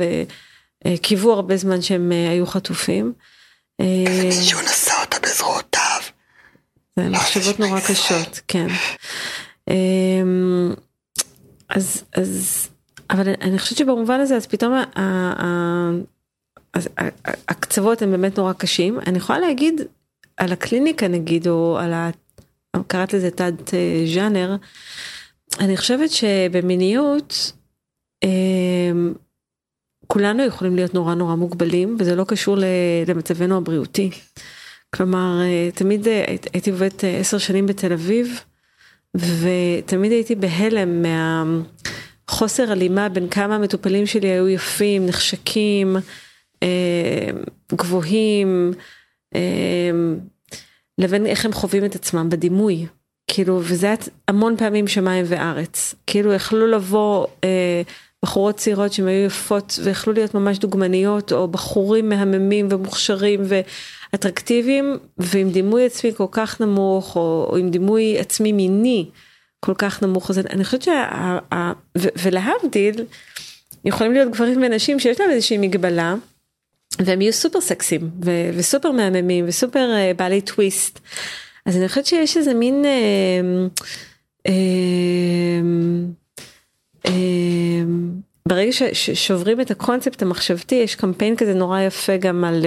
וקיוו 0.88 1.32
הרבה 1.32 1.58
זמן 1.58 1.82
שהם 1.82 2.12
היו 2.12 2.46
חטופים. 2.46 3.14
אה, 3.82 3.86
מישהו 4.26 4.62
נשא 4.62 4.94
אותה 5.02 5.18
בזרועותיו. 5.24 5.89
זה 7.04 7.10
מחשבות 7.10 7.60
נורא 7.60 7.80
קשות, 7.90 8.40
כן. 8.48 8.68
אמ, 9.70 10.74
אז, 11.70 12.04
אז, 12.16 12.68
אבל 13.10 13.30
אני 13.42 13.60
חושבת 13.60 13.78
שבמובן 13.78 14.20
הזה, 14.20 14.36
אז 14.36 14.48
פתאום 14.48 14.74
ה- 14.74 15.00
ה- 15.00 15.92
אז 16.74 16.90
הקצוות 17.48 18.02
הם 18.02 18.12
באמת 18.12 18.38
נורא 18.38 18.54
קשים. 18.54 19.00
אני 19.08 19.18
יכולה 19.18 19.40
להגיד 19.40 19.82
על 20.38 20.52
הקליניקה 20.52 21.08
נגיד, 21.08 21.48
או 21.48 21.78
על 21.80 21.94
ה... 21.94 22.10
קראת 22.88 23.14
לזה 23.14 23.32
תת 23.32 23.74
אה, 23.74 24.04
ז'אנר, 24.14 24.56
אני 25.60 25.78
חושבת 25.78 26.10
שבמיניות, 26.12 27.52
אמ, 28.24 29.14
כולנו 30.08 30.44
יכולים 30.44 30.76
להיות 30.76 30.94
נורא 30.94 31.14
נורא 31.16 31.36
מוגבלים, 31.36 31.96
וזה 32.00 32.16
לא 32.16 32.24
קשור 32.24 32.58
למצבנו 33.08 33.58
הבריאותי. 33.58 34.10
כלומר, 34.96 35.40
אה, 35.42 35.70
תמיד 35.72 36.08
אה, 36.08 36.24
הי- 36.28 36.38
הייתי 36.54 36.72
עובדת 36.72 37.04
אה, 37.04 37.18
עשר 37.18 37.38
שנים 37.38 37.68
בתל 37.68 37.94
אביב, 37.94 38.40
ותמיד 39.18 40.12
הייתי 40.12 40.36
בהלם 40.36 41.04
מהחוסר 42.28 42.72
הלימה 42.72 43.10
בין 43.10 43.30
כמה 43.30 43.56
המטופלים 43.56 44.06
שלי 44.06 44.28
היו 44.28 44.48
יפים, 44.48 45.06
נחשקים, 45.06 45.96
גבוהים, 47.76 48.74
לבין 50.98 51.26
איך 51.26 51.46
הם 51.46 51.54
חווים 51.54 51.86
את 51.86 51.96
עצמם 51.96 52.30
בדימוי. 52.30 52.86
כאילו, 53.32 53.60
וזה 53.64 53.86
היה 53.88 53.96
המון 54.28 54.58
פעמים 54.58 54.88
שמיים 54.88 55.26
וארץ. 55.28 55.96
כאילו, 56.08 56.34
יכלו 56.34 56.68
לבוא 56.68 57.28
אה, 57.44 57.82
בחורות 58.26 58.56
צעירות 58.56 58.94
שהן 58.94 59.08
היו 59.08 59.26
יפות 59.26 59.80
ויכלו 59.84 60.14
להיות 60.14 60.34
ממש 60.34 60.58
דוגמניות, 60.60 61.32
או 61.32 61.48
בחורים 61.48 62.10
מהממים 62.10 62.68
ומוכשרים 62.72 63.42
ואטרקטיביים, 64.14 64.98
ועם 65.18 65.50
דימוי 65.50 65.86
עצמי 65.86 66.14
כל 66.14 66.26
כך 66.32 66.62
נמוך, 66.62 67.16
או, 67.16 67.48
או 67.52 67.58
עם 67.58 67.70
דימוי 67.70 68.20
עצמי 68.20 68.52
מיני 68.52 69.06
כל 69.60 69.74
כך 69.78 70.04
נמוך. 70.04 70.30
אז 70.30 70.38
אני 70.40 70.64
חושבת 70.64 70.82
שה... 70.82 71.10
ה- 71.54 71.72
ו, 71.98 72.08
ולהבדיל, 72.24 73.06
יכולים 73.86 74.14
להיות 74.14 74.32
גברים 74.32 74.62
ונשים 74.62 75.00
שיש 75.00 75.20
להם 75.20 75.30
איזושהי 75.30 75.58
מגבלה. 75.58 76.16
והם 77.00 77.22
יהיו 77.22 77.34
סופר 77.34 77.62
סקסים 77.62 78.10
ו- 78.26 78.50
וסופר 78.54 78.92
מהממים 78.92 79.46
וסופר 79.48 79.90
uh, 79.90 80.18
בעלי 80.18 80.42
טוויסט. 80.42 81.00
אז 81.66 81.78
אני 81.78 81.88
חושבת 81.88 82.06
שיש 82.06 82.38
איזה 82.38 82.54
מין 82.54 82.86
uh, 82.86 84.48
uh, 84.48 84.52
uh, 87.08 87.10
ברגע 88.48 88.72
ששוברים 88.94 89.62
את 89.62 89.72
הקונספט 89.72 90.22
המחשבתי 90.22 90.76
יש 90.76 90.96
קמפיין 90.96 91.36
כזה 91.36 91.54
נורא 91.54 91.82
יפה 91.82 92.18
גם 92.18 92.44
על 92.44 92.62
uh, 92.62 92.66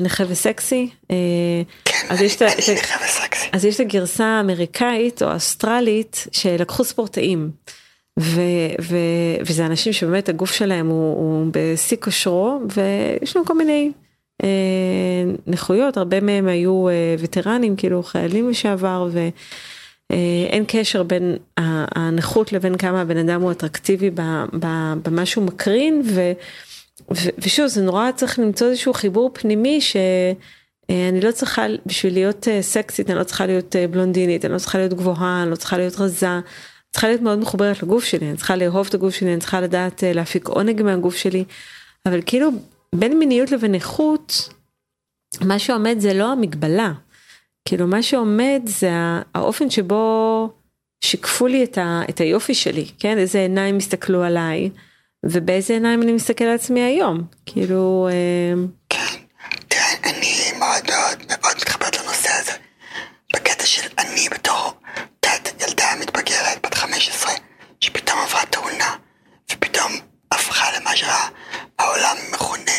נכה 0.00 0.24
וסקסי. 0.28 0.90
אז 3.52 3.64
יש 3.64 3.74
את 3.74 3.80
הגרסה 3.80 4.24
האמריקאית 4.24 5.22
או 5.22 5.28
האוסטרלית 5.28 6.26
שלקחו 6.32 6.84
ספורטאים. 6.84 7.50
ו, 8.20 8.40
ו, 8.80 8.96
וזה 9.40 9.66
אנשים 9.66 9.92
שבאמת 9.92 10.28
הגוף 10.28 10.52
שלהם 10.52 10.88
הוא, 10.88 11.16
הוא 11.16 11.52
בשיא 11.52 11.96
כושרו 12.00 12.60
ויש 12.74 13.36
להם 13.36 13.44
כל 13.44 13.54
מיני 13.54 13.90
אה, 14.42 14.48
נכויות, 15.46 15.96
הרבה 15.96 16.20
מהם 16.20 16.48
היו 16.48 16.88
אה, 16.88 17.14
וטרנים, 17.18 17.76
כאילו 17.76 18.02
חיילים 18.02 18.50
לשעבר 18.50 19.08
ואין 20.10 20.64
קשר 20.68 21.02
בין 21.02 21.36
הנכות 21.96 22.52
לבין 22.52 22.76
כמה 22.76 23.00
הבן 23.00 23.16
אדם 23.16 23.42
הוא 23.42 23.50
אטרקטיבי 23.52 24.10
במה 25.02 25.26
שהוא 25.26 25.44
מקרין 25.44 26.02
ו, 26.04 26.32
ו, 27.10 27.28
ושוב 27.38 27.66
זה 27.66 27.82
נורא 27.82 28.10
צריך 28.12 28.38
למצוא 28.38 28.66
איזשהו 28.66 28.92
חיבור 28.92 29.30
פנימי 29.34 29.80
ש... 29.80 29.96
אה, 30.90 31.08
אני 31.08 31.20
לא 31.20 31.32
צריכה, 31.32 31.66
בשביל 31.86 32.12
להיות 32.12 32.48
אה, 32.48 32.62
סקסית, 32.62 33.10
אני 33.10 33.18
לא 33.18 33.24
צריכה 33.24 33.46
להיות 33.46 33.76
אה, 33.76 33.88
בלונדינית, 33.88 34.44
אני 34.44 34.52
לא 34.52 34.58
צריכה 34.58 34.78
להיות 34.78 34.92
גבוהה, 34.92 35.42
אני 35.42 35.50
לא 35.50 35.56
צריכה 35.56 35.78
להיות 35.78 35.96
רזה, 35.96 36.32
אני 36.32 36.42
צריכה 36.92 37.08
להיות 37.08 37.20
מאוד 37.20 37.38
מחוברת 37.38 37.82
לגוף 37.82 38.04
שלי, 38.04 38.28
אני 38.28 38.36
צריכה 38.36 38.56
לאהוב 38.56 38.86
את 38.88 38.94
הגוף 38.94 39.14
שלי, 39.14 39.32
אני 39.32 39.40
צריכה 39.40 39.60
לדעת 39.60 40.02
להפיק 40.06 40.48
עונג 40.48 40.82
מהגוף 40.82 41.16
שלי, 41.16 41.44
אבל 42.06 42.20
כאילו 42.26 42.50
בין 42.94 43.18
מיניות 43.18 43.50
לבין 43.50 43.74
איכות, 43.74 44.48
מה 45.40 45.58
שעומד 45.58 45.96
זה 45.98 46.14
לא 46.14 46.32
המגבלה, 46.32 46.92
כאילו 47.64 47.86
מה 47.86 48.02
שעומד 48.02 48.60
זה 48.64 48.90
האופן 49.34 49.70
שבו 49.70 50.50
שיקפו 51.04 51.46
לי 51.46 51.64
את, 51.64 51.78
ה, 51.78 52.02
את 52.10 52.20
היופי 52.20 52.54
שלי, 52.54 52.86
כן? 52.98 53.18
איזה 53.18 53.38
עיניים 53.38 53.76
הסתכלו 53.76 54.22
עליי, 54.22 54.70
ובאיזה 55.26 55.72
עיניים 55.74 56.02
אני 56.02 56.12
מסתכל 56.12 56.44
על 56.44 56.54
עצמי 56.54 56.80
היום, 56.80 57.22
כאילו... 57.46 58.08
אה, 58.12 58.62
כן. 58.88 59.20
תראה, 59.68 59.92
אני 60.04 60.52
מאוד 60.58 60.90
מאוד 60.90 61.24
מאוד 61.28 61.56
מתחברת 61.56 62.00
לנושא 62.00 62.30
הזה. 62.40 62.52
אני 63.98 64.28
בתור, 64.28 64.72
יודעת, 65.26 65.62
ילדה 65.62 65.86
מתבגרת, 66.00 66.66
בת 66.66 66.74
15, 66.74 67.32
שפתאום 67.80 68.18
עברה 68.18 68.46
תאונה, 68.46 68.96
ופתאום 69.52 69.92
הפכה 70.32 70.66
למה 70.78 70.96
שהעולם 70.96 72.16
מכונה, 72.32 72.72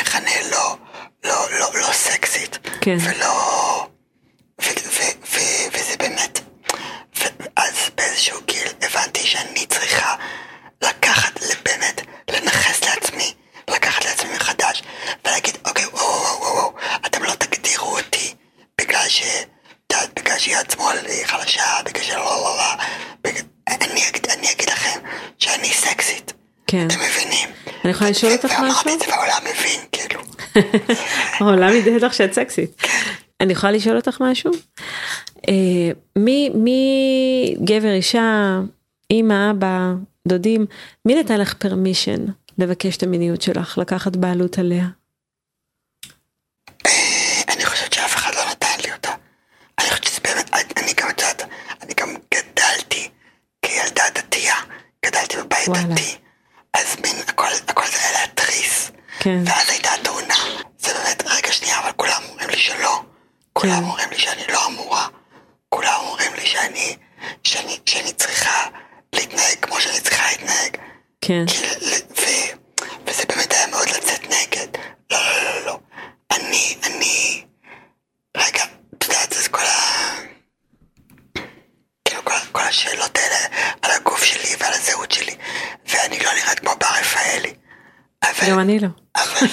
מכנה 0.00 0.30
לא, 0.50 0.76
לא, 1.24 1.50
לא, 1.58 1.70
לא 1.74 1.92
סקסית. 1.92 2.58
כן. 2.80 2.96
ולא... 3.00 3.86
ו, 4.60 4.64
ו, 4.64 5.02
ו, 5.32 5.38
וזה 5.72 5.96
באמת... 5.98 6.40
ואז 7.20 7.90
באיזשהו 7.94 8.40
גיל 8.46 8.68
הבנתי 8.82 9.20
שאני 9.20 9.66
צריכה 9.66 10.14
לקחת 10.82 11.40
לבנט, 11.42 12.00
לנכס 12.30 12.84
לעצמי, 12.84 13.34
לקחת 13.70 14.04
לעצמי 14.04 14.30
מחדש, 14.36 14.82
ולהגיד, 15.24 15.56
אוקיי, 15.64 15.86
וואו, 15.86 16.04
וואו, 16.04 16.40
וואו, 16.40 16.54
וואו, 16.54 16.72
אתם 17.06 17.22
לא 17.22 17.32
תגדירו 17.34 17.96
אותי 17.98 18.34
בגלל 18.80 19.08
ש... 19.08 19.22
את 19.86 19.92
יודעת, 19.92 20.20
בגלל 20.20 20.25
שיד 20.38 20.70
שמאל 20.70 20.96
היא 21.06 21.26
חלשה, 21.26 21.62
שלא, 22.02 22.16
לא, 22.16 22.24
לא, 22.24 22.56
לא. 22.56 23.30
אני, 23.68 24.08
אגיד, 24.08 24.26
אני 24.38 24.52
אגיד 24.52 24.70
לכם 24.70 25.00
שאני 25.38 25.68
סקסית. 25.68 26.32
כן. 26.66 26.86
אתם 26.86 26.96
מבינים? 27.00 27.48
אני 27.84 27.90
יכולה 27.90 28.10
לשאול 28.10 28.32
אותך 28.32 28.44
משהו? 28.44 28.62
ואמרתי 28.62 28.94
את 28.94 28.98
זה 28.98 29.06
והעולם 29.08 29.42
מבין, 29.42 29.80
כאילו. 29.92 30.20
העולם 31.40 31.72
ידעת 31.72 32.02
לך 32.02 32.14
שאת 32.14 32.32
סקסית. 32.32 32.82
אני 33.40 33.52
יכולה 33.52 33.72
לשאול 33.72 33.96
אותך 33.96 34.16
משהו? 34.20 34.52
אה, 35.48 35.90
מי, 36.16 36.50
מי 36.54 37.56
גבר, 37.64 37.92
אישה, 37.92 38.60
אמא, 39.10 39.50
אבא, 39.50 39.92
דודים, 40.28 40.66
מי 41.04 41.14
נתן 41.14 41.40
לך 41.40 41.54
פרמישן 41.54 42.24
לבקש 42.58 42.96
את 42.96 43.02
המיניות 43.02 43.42
שלך, 43.42 43.78
לקחת 43.78 44.16
בעלות 44.16 44.58
עליה? 44.58 44.86
אני 47.48 47.64
חושבת 47.64 47.92
שאף 47.92 48.16
אחד 48.16 48.34
לא 48.34 48.50
נתן 48.50 48.82
לי 48.84 48.92
אותה. 48.92 49.10
אני 49.78 49.88
חושבת 49.88 50.04
שזה 50.04 50.20
באמת, 50.24 50.50
אני 50.76 50.92
גם 51.00 51.08
יודעת, 51.08 51.42
אני 51.82 51.94
גם 52.00 52.08
גדלתי 52.34 53.08
כילדה 53.62 54.02
דתייה, 54.14 54.56
בבית 55.68 55.82
וואלה. 55.82 55.94
דתי, 55.94 56.16
אז 56.74 56.96
מין 57.02 57.16
הכל, 57.28 57.46
הכל 57.68 57.86
זה 57.86 57.98
היה 57.98 58.20
להתריס. 58.20 58.90
כן. 59.18 59.42
ואז 59.46 59.70
הייתה 59.70 59.90
תאונה. 60.02 60.34
זה 60.78 60.94
באמת, 60.94 61.22
רגע 61.26 61.52
שנייה, 61.52 61.78
אבל 61.78 61.92
כולם 61.92 62.22
אומרים 62.28 62.50
לי 62.50 62.58
שלא. 62.58 63.02
כולם 63.52 63.84
אומרים 63.84 64.10
לי 64.10 64.18
שאני 64.18 64.42
לא 64.48 64.66
אמורה. 64.66 65.06
כולם 65.68 66.00
אומרים 66.00 66.34
לי 66.34 66.46
שאני, 66.46 66.96
שאני, 67.44 67.78
שאני 67.86 68.12
צריכה 68.12 68.66
להתנהג 69.12 69.56
כמו 69.62 69.80
שאני 69.80 70.00
צריכה 70.00 70.22
להתנהג. 70.30 70.76
כן. 71.20 71.44
כי 71.46 71.58
ו- 72.10 72.56
וזה 73.06 73.22
באמת 73.28 73.52
היה 73.52 73.66
מאוד 73.66 73.88
לצאת 73.88 74.24
נגד. 74.24 74.68
לא, 75.10 75.18
לא, 75.18 75.42
לא, 75.44 75.66
לא. 75.66 75.78
אני, 76.32 76.76
אני... 76.84 77.44
רגע, 78.36 78.64
את 78.98 79.04
יודעת, 79.04 79.32
זה 79.42 79.48
כל 79.48 79.60
ה... 79.60 79.85
השאלות 82.76 83.18
האלה 83.18 83.36
על 83.82 83.90
הגוף 83.90 84.24
שלי 84.24 84.56
ועל 84.60 84.72
הזהות 84.72 85.12
שלי, 85.12 85.36
ואני 85.88 86.18
לא 86.18 86.30
נראית 86.32 86.58
כמו 86.58 86.70
בר 86.80 86.86
רפאלי. 87.00 87.54
אבל, 88.22 88.50
גם 88.50 88.58
אני 88.58 88.78
לא. 88.78 88.88
אבל, 89.16 89.46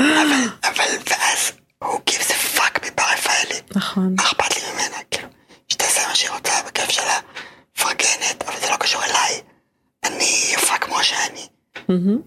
אבל, 0.00 0.48
אבל, 0.64 0.98
ואז 1.10 1.52
הוא 1.78 2.00
gives 2.10 2.30
a 2.30 2.58
fuck 2.58 2.86
מבר 2.86 3.04
רפאלי. 3.12 3.60
נכון. 3.74 4.14
מה 4.16 4.22
אכפת 4.22 4.56
לי 4.56 4.62
ממנה? 4.72 4.96
כאילו, 5.10 5.28
שתעשה 5.68 6.08
מה 6.08 6.14
שהיא 6.14 6.30
רוצה, 6.30 6.52
בכיף 6.66 6.90
שלה, 6.90 7.18
מפרגנת, 7.76 8.42
אבל 8.46 8.60
זה 8.60 8.70
לא 8.70 8.76
קשור 8.76 9.04
אליי. 9.04 9.42
אני 10.04 10.50
יפה 10.54 10.78
כמו 10.78 11.02
שאני. 11.04 11.48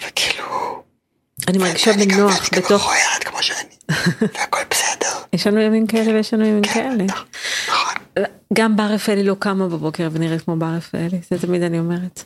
וכאילו... 0.07 0.83
אני 1.47 1.57
מרגישה 1.57 1.91
גם- 1.91 1.99
בנוח 1.99 2.31
ואני 2.37 2.49
גם 2.53 2.61
בתוך, 2.61 2.81
מכוערת 2.81 3.23
כמו 3.23 3.43
שאני. 3.43 3.75
והכל 4.33 4.59
בסדר. 4.71 5.09
יש 5.33 5.47
לנו 5.47 5.61
ימים 5.61 5.87
כאלה 5.87 6.13
ויש 6.13 6.33
לנו 6.33 6.45
ימים 6.45 6.63
כאלה. 6.63 7.03
נכון. 7.03 7.93
גם 8.53 8.75
בר 8.75 8.83
רפאלי 8.83 9.23
לא 9.23 9.35
קמה 9.39 9.67
בבוקר 9.67 10.09
ונראית 10.11 10.41
כמו 10.41 10.55
בר 10.55 10.73
רפאלי, 10.77 11.19
זה 11.31 11.39
תמיד 11.39 11.61
אני 11.61 11.79
אומרת. 11.79 12.23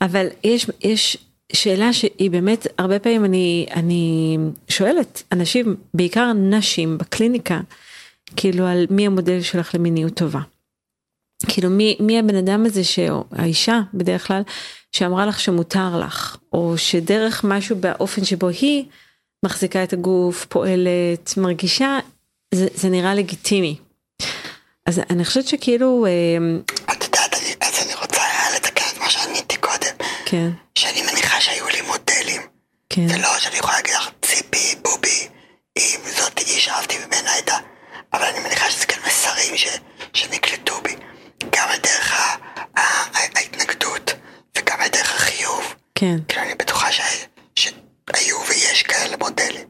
אבל 0.00 0.26
יש, 0.44 0.70
יש 0.80 1.16
שאלה 1.52 1.92
שהיא 1.92 2.30
באמת, 2.30 2.66
הרבה 2.78 2.98
פעמים 2.98 3.24
אני, 3.24 3.66
אני 3.74 4.36
שואלת 4.68 5.22
אנשים, 5.32 5.76
בעיקר 5.94 6.32
נשים 6.32 6.98
בקליניקה, 6.98 7.60
כאילו 8.36 8.66
על 8.66 8.86
מי 8.90 9.06
המודל 9.06 9.42
שלך 9.42 9.74
למיניות 9.74 10.14
טובה. 10.14 10.40
כאילו 11.48 11.70
מי, 11.70 11.96
מי 12.00 12.18
הבן 12.18 12.34
אדם 12.34 12.66
הזה, 12.66 12.82
או 13.10 13.24
האישה 13.32 13.80
בדרך 13.94 14.26
כלל, 14.26 14.42
שאמרה 14.92 15.26
לך 15.26 15.40
שמותר 15.40 15.98
לך, 16.06 16.36
או 16.52 16.74
שדרך 16.78 17.44
משהו 17.44 17.76
באופן 17.76 18.24
שבו 18.24 18.48
היא 18.48 18.84
מחזיקה 19.44 19.82
את 19.84 19.92
הגוף, 19.92 20.46
פועלת, 20.48 21.34
מרגישה, 21.36 21.98
זה, 22.54 22.66
זה 22.74 22.88
נראה 22.88 23.14
לגיטימי. 23.14 23.78
אז 24.86 25.00
אני 25.10 25.24
חושבת 25.24 25.46
שכאילו, 25.48 26.06
אה, 26.06 26.12
את 26.92 27.04
יודעת, 27.04 27.34
אני- 27.34 27.54
אז 27.60 27.86
אני 27.86 27.94
רוצה 27.94 28.22
לתקן 28.56 28.84
את 28.92 28.98
מה 28.98 29.10
שעניתי 29.10 29.56
קודם. 29.56 29.94
כן, 30.24 30.50
שאני 30.74 31.02
מניחה 31.02 31.40
שהיו 31.40 31.66
לי 31.68 31.80
מודלים. 31.80 32.42
כן, 32.90 33.08
זה 33.08 33.16
לא 33.18 33.38
שאני 33.38 33.56
יכולה 33.56 33.76
להגיד 33.76 33.94
לך, 33.94 34.08
ציפי, 34.22 34.74
בובי, 34.84 35.28
היא 35.76 35.98
זאת 36.16 36.38
היא 36.38 36.60
שאהבתי 36.60 36.96
ממנה 37.06 37.32
הייתה. 37.32 37.56
אבל 38.12 38.22
אני 38.24 38.38
מניחה 38.40 38.70
שזה 38.70 38.86
כן 38.86 39.00
מסרים 39.06 39.56
ש, 39.56 39.66
שנקלטו 40.14 40.80
בי. 40.82 40.94
גם 41.52 41.68
על 41.68 41.78
דרך 41.82 42.12
ה, 42.12 42.34
ה, 42.76 42.80
ה, 42.80 43.18
ההתנגדות, 43.36 44.10
וגם 44.58 44.76
על 44.80 44.88
דרך 44.88 45.14
החיוב. 45.14 45.74
כן. 46.00 46.16
כאילו 46.28 46.42
אני 46.42 46.52
בטוחה 46.58 46.92
ש, 46.92 47.00
שהיו 47.54 48.36
ויש 48.48 48.82
כאלה 48.82 49.16
מודלים. 49.16 49.68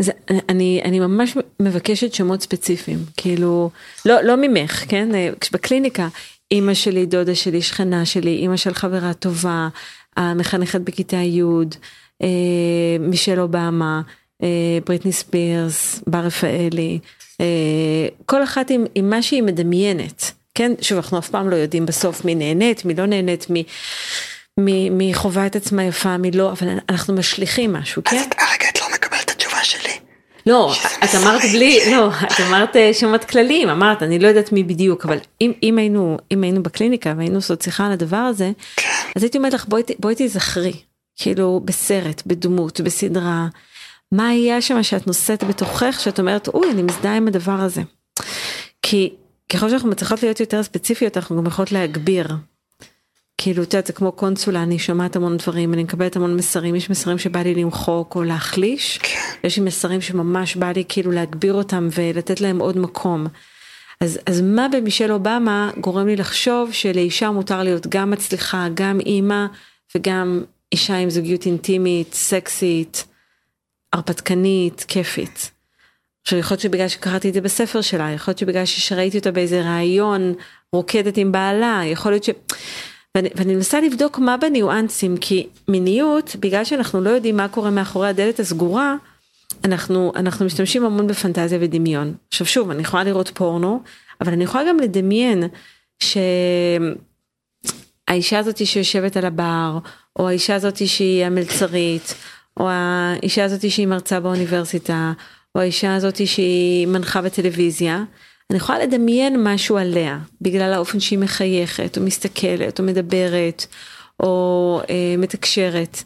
אז 0.00 0.12
אני, 0.48 0.80
אני 0.84 1.00
ממש 1.00 1.36
מבקשת 1.60 2.14
שמות 2.14 2.42
ספציפיים, 2.42 2.98
כאילו, 3.16 3.70
לא, 4.04 4.20
לא 4.20 4.36
ממך, 4.36 4.84
כן? 4.88 5.14
אה, 5.14 5.28
בקליניקה, 5.52 6.08
אימא 6.50 6.74
שלי, 6.74 7.06
דודה 7.06 7.34
שלי, 7.34 7.62
שכנה 7.62 8.06
שלי, 8.06 8.36
אימא 8.36 8.56
של 8.56 8.74
חברה 8.74 9.14
טובה, 9.14 9.68
המחנכת 10.16 10.80
בכיתה 10.80 11.16
י', 11.16 11.42
אה, 12.22 12.28
מישל 13.00 13.40
אובמה, 13.40 14.02
אה, 14.42 14.78
בריטני 14.86 15.12
ספירס, 15.12 16.02
בר 16.06 16.18
רפאלי, 16.18 16.98
אה, 17.40 18.08
כל 18.26 18.42
אחת 18.42 18.70
עם, 18.70 18.84
עם 18.94 19.10
מה 19.10 19.22
שהיא 19.22 19.42
מדמיינת, 19.42 20.32
כן? 20.54 20.72
שוב, 20.80 20.98
אנחנו 20.98 21.18
אף 21.18 21.28
פעם 21.28 21.50
לא 21.50 21.56
יודעים 21.56 21.86
בסוף 21.86 22.24
מי 22.24 22.34
נהנית, 22.34 22.84
מי 22.84 22.94
לא 22.94 23.06
נהנית, 23.06 23.50
מי... 23.50 23.64
מי, 24.58 25.14
חווה 25.14 25.46
את 25.46 25.56
עצמה 25.56 25.84
יפה, 25.84 26.16
מי 26.16 26.30
לא, 26.30 26.52
אבל 26.52 26.68
אנחנו 26.88 27.14
משליכים 27.14 27.72
משהו, 27.72 28.02
אז 28.06 28.12
כן? 28.12 28.22
את, 28.28 28.34
הרגע 28.38 28.68
את 28.72 28.80
לא 28.80 28.86
מקבלת 28.94 29.24
את 29.24 29.30
התשובה 29.30 29.64
שלי. 29.64 29.92
לא, 30.46 30.72
את 31.04 31.08
אמרת 31.14 31.40
בלי, 31.52 31.78
לא, 31.90 32.10
את 32.22 32.40
אמרת 32.48 32.76
אה, 32.76 32.94
שמות 32.94 33.24
כלליים, 33.24 33.68
אמרת, 33.68 34.02
אני 34.02 34.18
לא 34.18 34.28
יודעת 34.28 34.52
מי 34.52 34.64
בדיוק, 34.64 35.04
אבל 35.06 35.18
אם, 35.40 35.52
אם 35.62 35.78
היינו, 35.78 36.18
אם 36.32 36.42
היינו 36.42 36.62
בקליניקה 36.62 37.14
והיינו 37.16 37.34
עושות 37.34 37.62
שיחה 37.62 37.86
על 37.86 37.92
הדבר 37.92 38.16
הזה, 38.16 38.50
אז 39.16 39.22
הייתי 39.22 39.38
אומרת 39.38 39.52
לך, 39.52 39.66
בואי, 39.68 39.82
בואי 39.98 40.14
תיזכרי, 40.14 40.72
כאילו 41.16 41.60
בסרט, 41.64 42.22
בדמות, 42.26 42.80
בסדרה, 42.80 43.46
מה 44.12 44.28
היה 44.28 44.60
שם 44.60 44.82
שאת 44.82 45.06
נושאת 45.06 45.44
בתוכך, 45.44 46.00
שאת 46.00 46.20
אומרת, 46.20 46.48
אוי, 46.48 46.70
אני 46.70 46.82
מזדהה 46.82 47.16
עם 47.16 47.28
הדבר 47.28 47.60
הזה. 47.60 47.82
כי 48.82 49.14
ככל 49.52 49.70
שאנחנו 49.70 49.88
מצליחות 49.88 50.22
להיות 50.22 50.40
יותר 50.40 50.62
ספציפיות, 50.62 51.16
אנחנו 51.16 51.36
גם 51.36 51.46
יכולות 51.46 51.72
להגביר. 51.72 52.28
כאילו, 53.38 53.62
את 53.62 53.74
יודעת, 53.74 53.86
זה 53.86 53.92
כמו 53.92 54.12
קונסולה, 54.12 54.62
אני 54.62 54.78
שומעת 54.78 55.16
המון 55.16 55.36
דברים, 55.36 55.74
אני 55.74 55.82
מקבלת 55.82 56.16
המון 56.16 56.36
מסרים, 56.36 56.74
יש 56.74 56.90
מסרים 56.90 57.18
שבא 57.18 57.40
לי 57.40 57.54
למחוק 57.54 58.16
או 58.16 58.22
להחליש, 58.22 59.00
יש 59.44 59.56
לי 59.56 59.64
מסרים 59.64 60.00
שממש 60.00 60.56
בא 60.56 60.72
לי 60.72 60.84
כאילו 60.88 61.10
להגביר 61.10 61.54
אותם 61.54 61.88
ולתת 61.94 62.40
להם 62.40 62.58
עוד 62.58 62.78
מקום. 62.78 63.26
אז, 64.00 64.18
אז 64.26 64.40
מה 64.40 64.66
במישל 64.72 65.12
אובמה 65.12 65.70
גורם 65.80 66.06
לי 66.06 66.16
לחשוב 66.16 66.72
שלאישה 66.72 67.30
מותר 67.30 67.62
להיות 67.62 67.86
גם 67.86 68.10
מצליחה, 68.10 68.66
גם 68.74 69.00
אימא 69.00 69.46
וגם 69.94 70.42
אישה 70.72 70.96
עם 70.96 71.10
זוגיות 71.10 71.46
אינטימית, 71.46 72.14
סקסית, 72.14 73.04
הרפתקנית, 73.92 74.84
כיפית. 74.88 75.50
עכשיו 76.22 76.38
יכול 76.38 76.54
להיות 76.54 76.60
שבגלל 76.60 76.88
שקראתי 76.88 77.28
את 77.28 77.34
זה 77.34 77.40
בספר 77.40 77.80
שלה, 77.80 78.10
יכול 78.10 78.32
להיות 78.32 78.38
שבגלל 78.38 78.64
שראיתי 78.64 79.18
אותה 79.18 79.30
באיזה 79.30 79.62
ראיון 79.62 80.34
רוקדת 80.72 81.16
עם 81.16 81.32
בעלה, 81.32 81.80
יכול 81.84 82.12
להיות 82.12 82.24
ש... 82.24 82.30
ואני, 83.14 83.28
ואני 83.34 83.54
מנסה 83.54 83.80
לבדוק 83.80 84.18
מה 84.18 84.36
בניואנסים, 84.36 85.16
כי 85.16 85.46
מיניות, 85.68 86.36
בגלל 86.40 86.64
שאנחנו 86.64 87.00
לא 87.00 87.10
יודעים 87.10 87.36
מה 87.36 87.48
קורה 87.48 87.70
מאחורי 87.70 88.08
הדלת 88.08 88.40
הסגורה, 88.40 88.94
אנחנו, 89.64 90.12
אנחנו 90.16 90.46
משתמשים 90.46 90.84
המון 90.84 91.06
בפנטזיה 91.06 91.58
ודמיון. 91.60 92.14
עכשיו 92.28 92.46
שוב, 92.46 92.70
אני 92.70 92.82
יכולה 92.82 93.04
לראות 93.04 93.28
פורנו, 93.28 93.82
אבל 94.20 94.32
אני 94.32 94.44
יכולה 94.44 94.64
גם 94.68 94.76
לדמיין 94.80 95.44
שהאישה 98.08 98.38
הזאת 98.38 98.66
שיושבת 98.66 99.16
על 99.16 99.24
הבר, 99.24 99.78
או 100.18 100.28
האישה 100.28 100.54
הזאת 100.54 100.88
שהיא 100.88 101.24
המלצרית, 101.24 102.14
או 102.56 102.68
האישה 102.70 103.44
הזאת 103.44 103.70
שהיא 103.70 103.86
מרצה 103.86 104.20
באוניברסיטה, 104.20 105.12
או 105.54 105.60
האישה 105.60 105.94
הזאת 105.94 106.26
שהיא 106.26 106.86
מנחה 106.86 107.22
בטלוויזיה, 107.22 108.04
אני 108.50 108.56
יכולה 108.56 108.78
לדמיין 108.78 109.42
משהו 109.42 109.76
עליה, 109.76 110.18
בגלל 110.40 110.72
האופן 110.72 111.00
שהיא 111.00 111.18
מחייכת, 111.18 111.98
או 111.98 112.02
מסתכלת, 112.02 112.78
או 112.80 112.84
מדברת, 112.84 113.66
או 114.22 114.80
אה, 114.90 115.14
מתקשרת. 115.18 116.02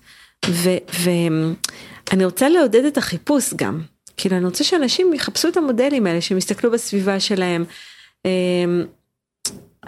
ואני 0.48 2.24
רוצה 2.24 2.48
לעודד 2.48 2.84
את 2.84 2.98
החיפוש 2.98 3.54
גם. 3.54 3.80
כאילו, 4.16 4.36
אני 4.36 4.44
רוצה 4.44 4.64
שאנשים 4.64 5.14
יחפשו 5.14 5.48
את 5.48 5.56
המודלים 5.56 6.06
האלה, 6.06 6.20
שהם 6.20 6.38
יסתכלו 6.38 6.70
בסביבה 6.70 7.20
שלהם. 7.20 7.64
אמ, 8.24 8.84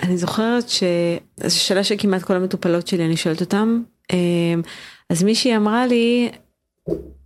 אני 0.02 0.16
זוכרת 0.16 0.68
שזו 0.68 1.60
שאלה 1.60 1.84
שכמעט 1.84 2.22
כל 2.22 2.36
המטופלות 2.36 2.86
שלי, 2.86 3.04
אני 3.04 3.16
שואלת 3.16 3.40
אותם, 3.40 3.82
אמ, 4.12 4.62
אז 5.10 5.22
מישהי 5.22 5.56
אמרה 5.56 5.86
לי, 5.86 6.30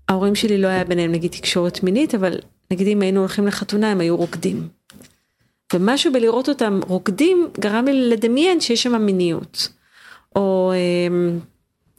ההורים 0.08 0.34
שלי 0.34 0.58
לא 0.58 0.68
היה 0.68 0.84
ביניהם 0.84 1.12
נגיד 1.12 1.30
תקשורת 1.30 1.82
מינית, 1.82 2.14
אבל 2.14 2.38
נגיד 2.70 2.86
אם 2.86 3.02
היינו 3.02 3.20
הולכים 3.20 3.46
לחתונה 3.46 3.90
הם 3.90 4.00
היו 4.00 4.16
רוקדים. 4.16 4.77
ומשהו 5.74 6.12
בלראות 6.12 6.48
אותם 6.48 6.80
רוקדים 6.86 7.48
גרם 7.60 7.84
לי 7.84 8.08
לדמיין 8.08 8.60
שיש 8.60 8.82
שם 8.82 9.02
מיניות. 9.02 9.68
או 10.36 10.72
אה, 10.74 11.38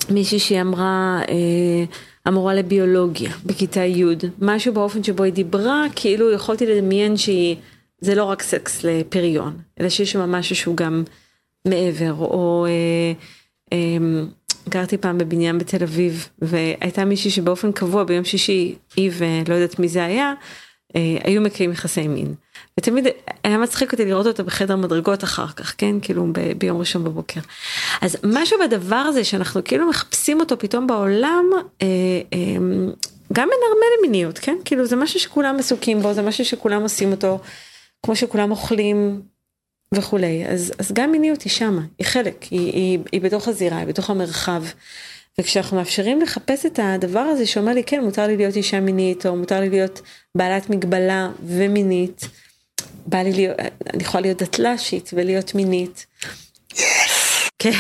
מישהי 0.10 0.40
שהיא 0.40 0.62
אמרה, 0.62 1.22
אה, 1.30 1.86
המורה 2.26 2.54
לביולוגיה 2.54 3.32
בכיתה 3.46 3.86
י', 3.86 4.04
משהו 4.42 4.74
באופן 4.74 5.04
שבו 5.04 5.24
היא 5.24 5.34
דיברה, 5.34 5.86
כאילו 5.96 6.32
יכולתי 6.32 6.66
לדמיין 6.66 7.18
שהיא, 7.18 7.56
זה 8.02 8.16
לא 8.16 8.24
רק 8.24 8.42
סקס 8.42 8.84
לפריון, 8.84 9.58
אלא 9.80 9.90
שיש 9.90 10.12
שם 10.12 10.32
משהו 10.32 10.56
שהוא 10.56 10.78
גם 10.78 11.04
מעבר, 11.68 12.14
או 12.14 12.66
אה, 12.70 13.14
אה, 13.74 14.24
גרתי 14.70 14.98
פעם 14.98 15.18
בבניין 15.18 15.58
בתל 15.58 15.84
אביב, 15.84 16.28
והייתה 16.40 17.06
מישהי 17.06 17.32
שבאופן 17.32 17.72
קבוע 17.72 18.04
ביום 18.04 18.24
שישי, 18.24 18.76
היא 18.96 19.12
ולא 19.14 19.56
יודעת 19.56 19.80
מי 19.80 19.88
זה 19.88 20.06
היה, 20.06 20.34
אה, 20.96 21.18
היו 21.24 21.42
מקיימים 21.42 21.74
יחסי 21.74 22.08
מין. 22.08 22.34
ותמיד 22.80 23.08
היה 23.44 23.58
מצחיק 23.58 23.92
אותי 23.92 24.06
לראות 24.06 24.28
אותה 24.28 24.44
בחדר 24.44 24.76
מדרגות 24.76 25.24
אחר 25.24 25.48
כך, 25.48 25.76
כן? 25.78 25.96
כאילו 26.02 26.28
ב- 26.32 26.52
ביום 26.58 26.78
ראשון 26.78 27.04
בבוקר. 27.04 27.40
אז 28.02 28.18
משהו 28.24 28.58
בדבר 28.60 28.96
הזה 28.96 29.24
שאנחנו 29.24 29.64
כאילו 29.64 29.90
מחפשים 29.90 30.40
אותו 30.40 30.60
פתאום 30.60 30.88
בעולם, 30.88 31.46
אה, 31.82 31.88
אה, 32.34 32.38
גם 33.34 33.48
מנרמל 33.48 34.02
מיניות, 34.02 34.40
כן? 34.40 34.58
כאילו 34.66 34.86
זה 34.86 34.96
משהו 34.96 35.20
שכולם 35.20 35.56
עסוקים 35.60 36.02
בו, 36.02 36.14
זה 36.14 36.22
משהו 36.22 36.46
שכולם 36.46 36.82
עושים 36.82 37.12
אותו, 37.12 37.40
כמו 38.06 38.16
שכולם 38.16 38.52
אוכלים 38.52 39.22
וכולי. 39.94 40.46
אז, 40.48 40.74
אז 40.80 40.92
גם 40.92 41.12
מיניות 41.12 41.42
היא 41.42 41.52
שמה, 41.52 41.82
היא 41.98 42.08
חלק, 42.08 42.44
היא, 42.44 42.74
היא, 42.74 43.00
היא 43.12 43.22
בתוך 43.22 43.48
הזירה, 43.48 43.78
היא 43.78 43.88
בתוך 43.88 44.10
המרחב. 44.10 44.64
וכשאנחנו 45.40 45.78
מאפשרים 45.78 46.22
לחפש 46.22 46.66
את 46.66 46.80
הדבר 46.84 47.20
הזה 47.20 47.46
שאומר 47.46 47.74
לי 47.74 47.84
כן 47.84 48.04
מותר 48.04 48.28
לי 48.28 48.38
להיות 48.38 48.56
אישה 48.56 48.80
מינית 48.80 49.26
או 49.26 49.36
מותר 49.36 49.60
לי 49.60 49.70
להיות 49.70 50.02
בעלת 50.36 50.70
מגבלה 50.70 51.30
ומינית. 51.46 52.30
בא 53.06 53.18
לי 53.18 53.32
להיות, 53.32 53.58
אני 53.94 54.04
יכולה 54.04 54.22
להיות 54.22 54.44
דתל"שית 54.44 55.10
ולהיות 55.14 55.56
מינית. 55.56 56.06
כן, 57.60 57.72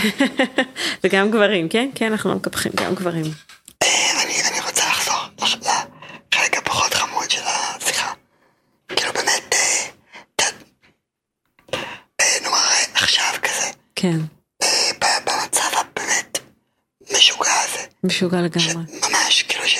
וגם 1.03 1.31
גברים, 1.31 1.69
כן? 1.69 1.89
כן, 1.95 2.11
אנחנו 2.11 2.29
לא 2.29 2.35
מקפחים, 2.35 2.71
גם 2.75 2.95
גברים. 2.95 3.25
אה, 3.83 4.23
אני, 4.23 4.59
רוצה 4.65 4.87
לחזור 4.89 5.15
לחלק 5.41 6.57
הפחות 6.57 6.93
חמוד 6.93 7.31
של 7.31 7.41
השיחה. 7.45 8.13
כאילו 8.95 9.13
באמת, 9.13 9.53
אה, 9.53 10.45
אה, 12.21 12.39
נאמר 12.43 12.57
עכשיו 12.93 13.33
כזה. 13.41 13.71
כן. 13.95 14.17
במצב 14.99 15.69
הבאמת 15.73 16.39
משוגע 17.11 17.53
הזה. 17.65 17.85
משוגע 18.03 18.41
לגמרי. 18.41 18.83
ממש, 19.09 19.43
כאילו 19.43 19.63
ש... 19.67 19.77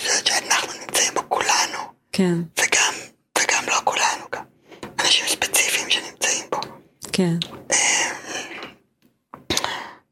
שאנחנו 0.00 0.72
נמצאים 0.80 1.14
בו 1.14 1.22
כולנו. 1.28 1.78
כן. 2.12 2.34
וגם, 2.58 2.94
כולנו, 3.86 4.24
גם 4.32 4.44
אנשים 5.00 5.26
ספציפיים 5.28 5.90
שנמצאים 5.90 6.44
בו. 6.50 6.60
כן. 7.12 7.34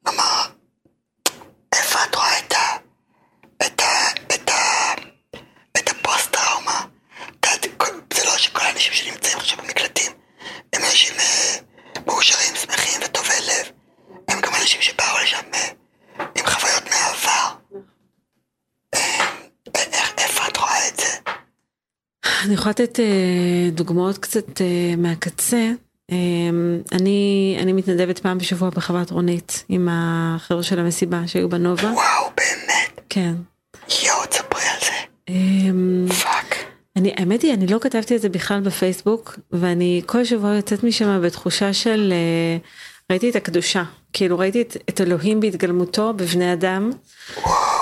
נאמר, 0.06 0.42
איפה 1.74 1.98
את 2.04 2.14
רואה 2.14 2.38
את 2.38 2.52
ה... 2.52 2.76
את 3.66 3.80
ה... 3.80 3.84
את 4.34 4.50
ה... 4.50 4.54
את 5.78 5.90
הפוסט 5.90 6.32
טראומה? 6.32 6.80
את 7.40 7.46
יודעת, 7.64 7.80
זה 8.14 8.24
לא 8.24 8.38
שכל 8.38 8.60
האנשים 8.62 8.92
שנמצאים 8.92 9.38
עכשיו 9.38 9.58
במקלטים 9.58 10.12
הם 10.72 10.82
אנשים 10.84 11.14
אה, 11.18 11.56
מאושרים, 12.06 12.56
שמחים 12.56 13.00
וטובי 13.04 13.40
לב. 13.40 13.70
הם 14.28 14.40
גם 14.40 14.54
אנשים 14.54 14.82
שבאו 14.82 15.18
לשם 15.22 15.36
אה, 15.54 15.68
עם 16.38 16.46
חוויות 16.46 16.82
מהעבר. 16.90 17.54
אה, 18.94 19.26
איך- 19.74 20.12
איפה 20.18 20.46
את 20.48 20.56
רואה 20.56 20.88
את 20.88 20.96
זה? 20.96 21.06
אני 22.44 22.53
יכולה 22.64 22.84
לתת 22.84 23.00
אה, 23.00 23.70
דוגמאות 23.72 24.18
קצת 24.18 24.60
אה, 24.60 24.96
מהקצה. 24.96 25.70
אה, 26.10 26.16
אני, 26.92 27.56
אני 27.60 27.72
מתנדבת 27.72 28.18
פעם 28.18 28.38
בשבוע 28.38 28.70
בחוות 28.70 29.10
רונית 29.10 29.64
עם 29.68 29.88
החבר'ה 29.90 30.62
של 30.62 30.78
המסיבה 30.78 31.20
שהיו 31.26 31.48
בנובה. 31.48 31.90
וואו, 31.92 32.30
באמת. 32.36 33.00
כן. 33.08 33.34
יואו, 34.04 34.26
תספרי 34.30 34.62
על 34.62 34.80
זה. 34.80 36.14
fuck. 36.14 36.56
אני, 36.96 37.12
האמת 37.16 37.42
היא, 37.42 37.54
אני 37.54 37.66
לא 37.66 37.78
כתבתי 37.78 38.16
את 38.16 38.20
זה 38.20 38.28
בכלל 38.28 38.60
בפייסבוק, 38.60 39.38
ואני 39.52 40.02
כל 40.06 40.24
שבוע 40.24 40.54
יוצאת 40.54 40.84
משם 40.84 41.20
בתחושה 41.22 41.72
של, 41.72 42.12
ראיתי 43.10 43.30
את 43.30 43.36
הקדושה, 43.36 43.82
כאילו 44.12 44.38
ראיתי 44.38 44.62
את, 44.62 44.76
את 44.88 45.00
אלוהים 45.00 45.40
בהתגלמותו 45.40 46.12
בבני 46.12 46.52
אדם. 46.52 46.90
אה, 47.46 47.73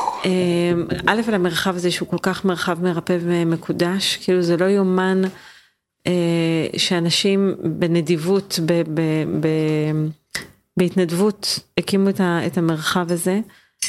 א', 1.06 1.20
על 1.28 1.34
המרחב 1.34 1.76
הזה 1.76 1.90
שהוא 1.90 2.08
כל 2.08 2.16
כך 2.22 2.44
מרחב 2.44 2.82
מרפא 2.82 3.16
ומקודש, 3.20 4.16
כאילו 4.16 4.42
זה 4.42 4.56
לא 4.56 4.64
יאומן 4.64 5.22
אה, 6.06 6.66
שאנשים 6.76 7.54
בנדיבות, 7.64 8.58
ב, 8.66 8.72
ב, 8.94 9.00
ב, 9.40 9.48
בהתנדבות, 10.76 11.58
הקימו 11.78 12.08
את, 12.46 12.58
המרחב 12.58 13.12
הזה, 13.12 13.40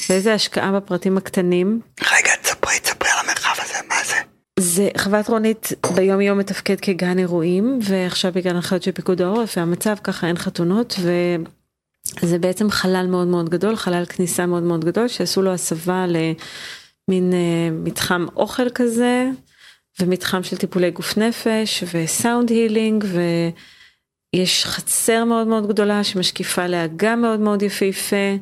ואיזה 0.09 0.34
השקעה 0.34 0.71
בפרטים 0.71 1.17
הקטנים. 1.17 1.79
רגע, 2.01 2.36
תספרי, 2.41 2.79
תספרי 2.79 3.09
על 3.09 3.25
המרחב 3.25 3.63
הזה, 3.63 3.77
מה 3.89 3.95
זה? 4.05 4.15
זה 4.59 4.89
חוות 4.97 5.29
רונית 5.29 5.69
ביום 5.95 6.21
יום 6.21 6.38
מתפקד 6.38 6.79
כגן 6.79 7.19
אירועים 7.19 7.79
ועכשיו 7.84 8.31
בגלל 8.31 8.55
הנחיות 8.55 8.84
של 8.84 8.91
פיקוד 8.91 9.21
העורף 9.21 9.57
והמצב 9.57 9.95
ככה 10.03 10.27
אין 10.27 10.38
חתונות 10.38 10.95
וזה 12.22 12.39
בעצם 12.39 12.70
חלל 12.70 13.07
מאוד 13.09 13.28
מאוד 13.28 13.49
גדול 13.49 13.76
חלל 13.76 14.05
כניסה 14.05 14.45
מאוד 14.45 14.64
מאוד 14.64 14.86
גדול 14.86 15.07
שעשו 15.07 15.41
לו 15.41 15.53
הסבה 15.53 16.05
למין 16.07 17.34
אה, 17.34 17.70
מתחם 17.72 18.26
אוכל 18.36 18.70
כזה 18.70 19.30
ומתחם 20.01 20.43
של 20.43 20.57
טיפולי 20.57 20.91
גוף 20.91 21.18
נפש 21.18 21.84
וסאונד 21.93 22.49
הילינג 22.49 23.05
ויש 24.34 24.66
חצר 24.66 25.26
מאוד 25.26 25.47
מאוד 25.47 25.68
גדולה 25.68 26.03
שמשקיפה 26.03 26.68
לאגם 26.68 27.22
מאוד 27.22 27.39
מאוד 27.39 27.61
יפהפה. 27.61 28.38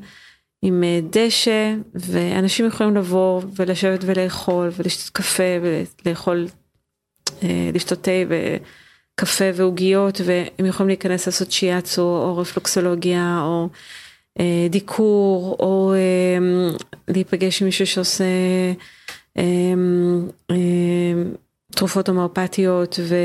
עם 0.61 0.83
אה, 0.83 0.99
דשא 1.09 1.73
ואנשים 1.93 2.65
יכולים 2.65 2.95
לבוא 2.95 3.41
ולשבת 3.55 3.99
ולאכול 4.05 4.69
ולשתות 4.77 5.09
קפה 5.09 5.43
ולאכול, 6.05 6.47
אה, 7.43 7.69
לשתות 7.73 8.01
תה 8.01 8.11
וקפה 9.13 9.45
ועוגיות 9.53 10.21
והם 10.25 10.65
יכולים 10.65 10.87
להיכנס 10.87 11.25
לעשות 11.25 11.51
שיאצו 11.51 12.01
או 12.01 12.37
רפלוקסולוגיה 12.37 13.41
או 13.43 13.69
אה, 14.39 14.67
דיקור 14.69 15.57
או 15.59 15.93
אה, 15.93 16.67
להיפגש 17.07 17.61
עם 17.61 17.65
מישהו 17.65 17.87
שעושה 17.87 18.23
אה, 19.37 19.43
אה, 20.51 20.55
תרופות 21.75 22.09
הומאופתיות 22.09 22.99
ו... 23.03 23.15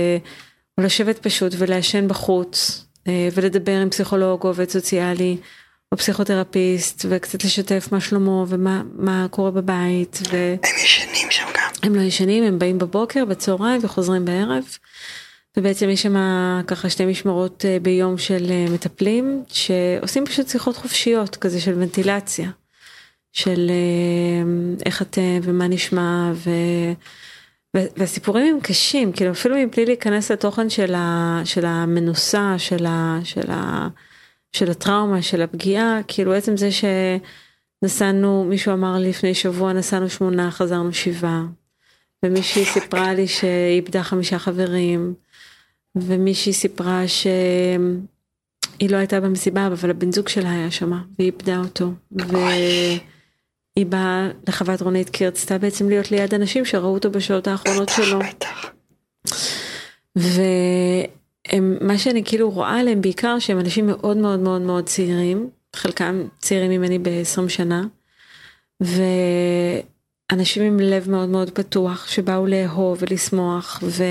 או 0.79 0.83
לשבת 0.83 1.19
פשוט 1.19 1.53
ולעשן 1.59 2.09
בחוץ 2.09 2.87
אה, 3.09 3.29
ולדבר 3.35 3.77
עם 3.77 3.91
פסיכולוג 3.91 4.43
או 4.43 4.49
עובד 4.49 4.69
סוציאלי. 4.69 5.37
או 5.93 5.97
פסיכותרפיסט 5.97 7.07
וקצת 7.09 7.45
לשתף 7.45 7.89
מה 7.93 8.01
שלמה 8.01 8.45
ומה 8.49 8.83
מה 8.95 9.27
קורה 9.31 9.51
בבית 9.51 10.19
והם 10.33 10.57
הם 10.65 10.85
ישנים 10.85 11.31
שם 11.31 11.45
גם. 11.55 11.95
לא 11.95 12.01
ישנים 12.01 12.45
הם 12.45 12.59
באים 12.59 12.79
בבוקר 12.79 13.25
בצהריים 13.25 13.81
וחוזרים 13.85 14.25
בערב. 14.25 14.65
ובעצם 15.59 15.89
יש 15.89 16.03
שם 16.03 16.17
ככה 16.67 16.91
שתי 16.91 17.07
משמרות 17.07 17.65
אה, 17.65 17.79
ביום 17.83 18.19
של 18.19 18.47
אה, 18.51 18.67
מטפלים 18.75 19.45
שעושים 19.49 20.27
פשוט 20.27 20.49
שיחות 20.49 20.77
חופשיות 20.77 21.37
כזה 21.37 21.61
של 21.61 21.73
ונטילציה. 21.77 22.51
של 23.37 23.71
אה, 23.71 24.51
איך 24.87 25.03
אתם 25.03 25.41
ומה 25.43 25.69
נשמע 25.69 26.33
ו... 26.35 26.51
והסיפורים 27.97 28.55
הם 28.55 28.61
קשים 28.61 29.13
כאילו 29.13 29.31
אפילו 29.31 29.57
מבלי 29.57 29.85
להיכנס 29.87 30.31
לתוכן 30.31 30.71
של, 30.71 30.95
ה- 30.95 31.41
של 31.45 31.67
המנוסה 31.67 32.55
של, 32.59 32.87
ה- 32.87 33.21
של, 33.25 33.51
ה- 33.51 33.89
של 34.53 34.71
הטראומה 34.71 35.23
של 35.23 35.43
הפגיעה 35.43 36.01
כאילו 36.09 36.35
עצם 36.35 36.57
זה 36.57 36.69
שנסענו 37.83 38.45
מישהו 38.45 38.73
אמר 38.73 38.99
לי 38.99 39.09
לפני 39.09 39.35
שבוע 39.35 39.73
נסענו 39.73 40.11
שמונה 40.11 40.51
חזרנו 40.51 40.93
שבעה. 40.93 41.43
ומישהי 42.25 42.65
סיפרה 42.65 43.15
לי 43.15 43.29
שהיא 43.29 43.77
איבדה 43.77 44.03
חמישה 44.03 44.39
חברים 44.39 45.15
ומישהי 45.97 46.53
סיפרה 46.53 47.09
שהיא 47.09 48.91
לא 48.91 48.97
הייתה 48.97 49.21
במסיבה 49.21 49.67
אבל 49.67 49.91
הבן 49.91 50.13
זוג 50.13 50.29
שלה 50.29 50.51
היה 50.51 50.71
שמה 50.71 51.03
והיא 51.19 51.33
איבדה 51.33 51.59
אותו. 51.59 51.93
והיא 52.13 53.87
באה 53.87 54.29
לחוות 54.49 54.83
רונית 54.83 55.11
כי 55.11 55.27
רצתה 55.27 55.59
בעצם 55.59 55.89
להיות 55.89 56.11
ליד 56.11 56.35
אנשים 56.35 56.65
שראו 56.65 56.95
אותו 56.95 57.11
בשעות 57.11 57.49
האחרונות 57.49 57.89
שלו. 57.89 58.19
ומה 61.53 61.99
שאני 61.99 62.25
כאילו 62.25 62.51
רואה 62.51 62.81
עליהם 62.81 63.01
בעיקר 63.01 63.39
שהם 63.39 63.61
אנשים 63.61 63.87
מאוד 63.87 64.17
מאוד 64.17 64.41
מאוד 64.41 64.61
מאוד 64.61 64.87
צעירים, 64.87 65.51
חלקם 65.77 66.23
צעירים 66.39 66.71
ממני 66.71 66.99
ב-20 66.99 67.49
שנה, 67.49 67.85
ואנשים 68.81 70.63
עם 70.63 70.81
לב 70.81 71.11
מאוד 71.11 71.29
מאוד 71.29 71.51
פתוח 71.51 72.09
שבאו 72.09 72.47
לאהוב 72.47 72.99
ולשמוח 73.01 73.81
ו... 73.83 74.05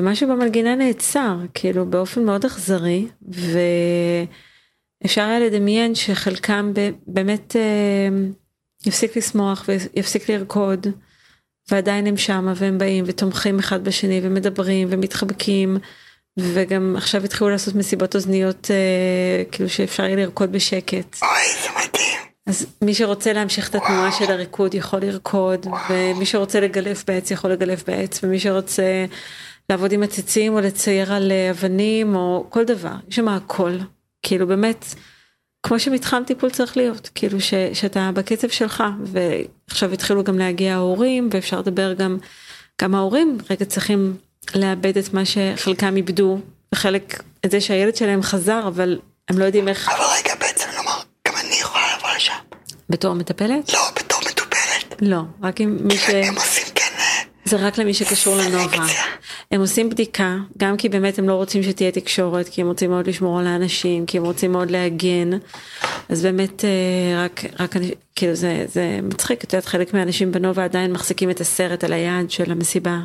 ומשהו 0.00 0.28
במנגינה 0.28 0.74
נעצר, 0.74 1.36
כאילו 1.54 1.86
באופן 1.86 2.24
מאוד 2.24 2.44
אכזרי, 2.44 3.06
ואפשר 5.02 5.22
היה 5.22 5.40
לדמיין 5.40 5.94
שחלקם 5.94 6.72
באמת 7.06 7.56
אה, 7.56 8.08
יפסיק 8.86 9.16
לשמוח 9.16 9.64
ויפסיק 9.68 10.30
לרקוד, 10.30 10.86
ועדיין 11.70 12.06
הם 12.06 12.16
שמה 12.16 12.52
והם 12.56 12.78
באים 12.78 13.04
ותומכים 13.06 13.58
אחד 13.58 13.84
בשני 13.84 14.20
ומדברים 14.22 14.88
ומתחבקים. 14.90 15.78
וגם 16.38 16.94
עכשיו 16.96 17.24
התחילו 17.24 17.50
לעשות 17.50 17.74
מסיבות 17.74 18.14
אוזניות 18.14 18.70
אה, 18.70 19.44
כאילו 19.52 19.68
שאפשר 19.68 20.04
יהיה 20.04 20.16
לרקוד 20.16 20.52
בשקט. 20.52 21.16
אוי, 21.22 21.62
זה 21.62 21.68
מדהים. 21.70 22.18
אז 22.46 22.66
מי 22.82 22.94
שרוצה 22.94 23.32
להמשיך 23.32 23.70
את 23.70 23.74
התנועה 23.74 24.12
של 24.12 24.32
הריקוד 24.32 24.74
יכול 24.74 25.00
לרקוד, 25.00 25.66
ומי 25.90 26.26
שרוצה 26.26 26.60
לגלף 26.60 27.04
בעץ 27.06 27.30
יכול 27.30 27.52
לגלף 27.52 27.88
בעץ, 27.88 28.24
ומי 28.24 28.40
שרוצה 28.40 29.04
לעבוד 29.70 29.92
עם 29.92 30.02
עציצים 30.02 30.54
או 30.54 30.60
לצייר 30.60 31.12
על 31.12 31.32
אה, 31.32 31.50
אבנים 31.50 32.16
או 32.16 32.46
כל 32.48 32.64
דבר, 32.64 32.92
יש 33.08 33.16
שם 33.16 33.28
הכל. 33.28 33.72
כאילו 34.22 34.46
באמת, 34.46 34.84
כמו 35.62 35.80
שמתחם 35.80 36.22
טיפול 36.26 36.50
צריך 36.50 36.76
להיות, 36.76 37.10
כאילו 37.14 37.40
ש, 37.40 37.54
שאתה 37.72 38.10
בקצב 38.14 38.48
שלך, 38.48 38.84
ועכשיו 39.04 39.92
התחילו 39.92 40.24
גם 40.24 40.38
להגיע 40.38 40.74
ההורים, 40.74 41.28
ואפשר 41.32 41.58
לדבר 41.58 41.92
גם, 41.92 42.18
גם 42.82 42.94
ההורים 42.94 43.38
רגע 43.50 43.64
צריכים 43.64 44.16
לאבד 44.54 44.98
את 44.98 45.14
מה 45.14 45.22
שחלקם 45.24 45.96
איבדו, 45.96 46.38
וחלק, 46.74 47.22
את 47.46 47.50
זה 47.50 47.60
שהילד 47.60 47.96
שלהם 47.96 48.22
חזר, 48.22 48.68
אבל 48.68 48.98
הם 49.28 49.38
לא 49.38 49.44
יודעים 49.44 49.68
איך... 49.68 49.88
אבל 49.88 50.04
רגע, 50.18 50.34
בעצם 50.34 50.68
לומר, 50.76 51.00
גם 51.28 51.34
אני 51.36 51.54
יכולה 51.60 51.96
לבוא 51.96 52.08
לשם. 52.16 52.34
בתור 52.90 53.14
מטפלת? 53.14 53.72
לא, 53.72 53.80
בתור 53.96 54.20
מטופלת. 54.30 54.94
לא, 55.00 55.20
רק 55.42 55.60
עם 55.60 55.78
מי 55.80 55.98
ש... 55.98 56.10
הם 56.10 56.34
עושים 56.34 56.66
כן... 56.74 56.92
אה, 56.98 57.22
זה 57.50 57.56
רק 57.56 57.78
למי 57.78 57.94
שקשור 57.94 58.36
לנובה. 58.36 58.86
הם 59.50 59.60
עושים 59.60 59.90
בדיקה, 59.90 60.36
גם 60.58 60.76
כי 60.76 60.88
באמת 60.88 61.18
הם 61.18 61.28
לא 61.28 61.34
רוצים 61.34 61.62
שתהיה 61.62 61.90
תקשורת, 61.90 62.48
כי 62.48 62.60
הם 62.60 62.66
רוצים 62.66 62.90
מאוד 62.90 63.06
לשמור 63.06 63.38
על 63.38 63.46
האנשים, 63.46 64.06
כי 64.06 64.18
הם 64.18 64.24
רוצים 64.24 64.52
מאוד 64.52 64.70
להגן. 64.70 65.30
אז 66.08 66.22
באמת 66.22 66.64
אה, 66.64 67.24
רק, 67.24 67.44
רק 67.60 67.76
אני, 67.76 67.90
כאילו 68.16 68.34
זה, 68.34 68.64
זה 68.68 68.98
מצחיק, 69.02 69.44
את 69.44 69.52
יודעת, 69.52 69.66
חלק 69.66 69.94
מהאנשים 69.94 70.32
בנובה 70.32 70.64
עדיין 70.64 70.92
מחזיקים 70.92 71.30
את 71.30 71.40
הסרט 71.40 71.84
על 71.84 71.92
היד 71.92 72.30
של 72.30 72.52
המסיבה. 72.52 73.00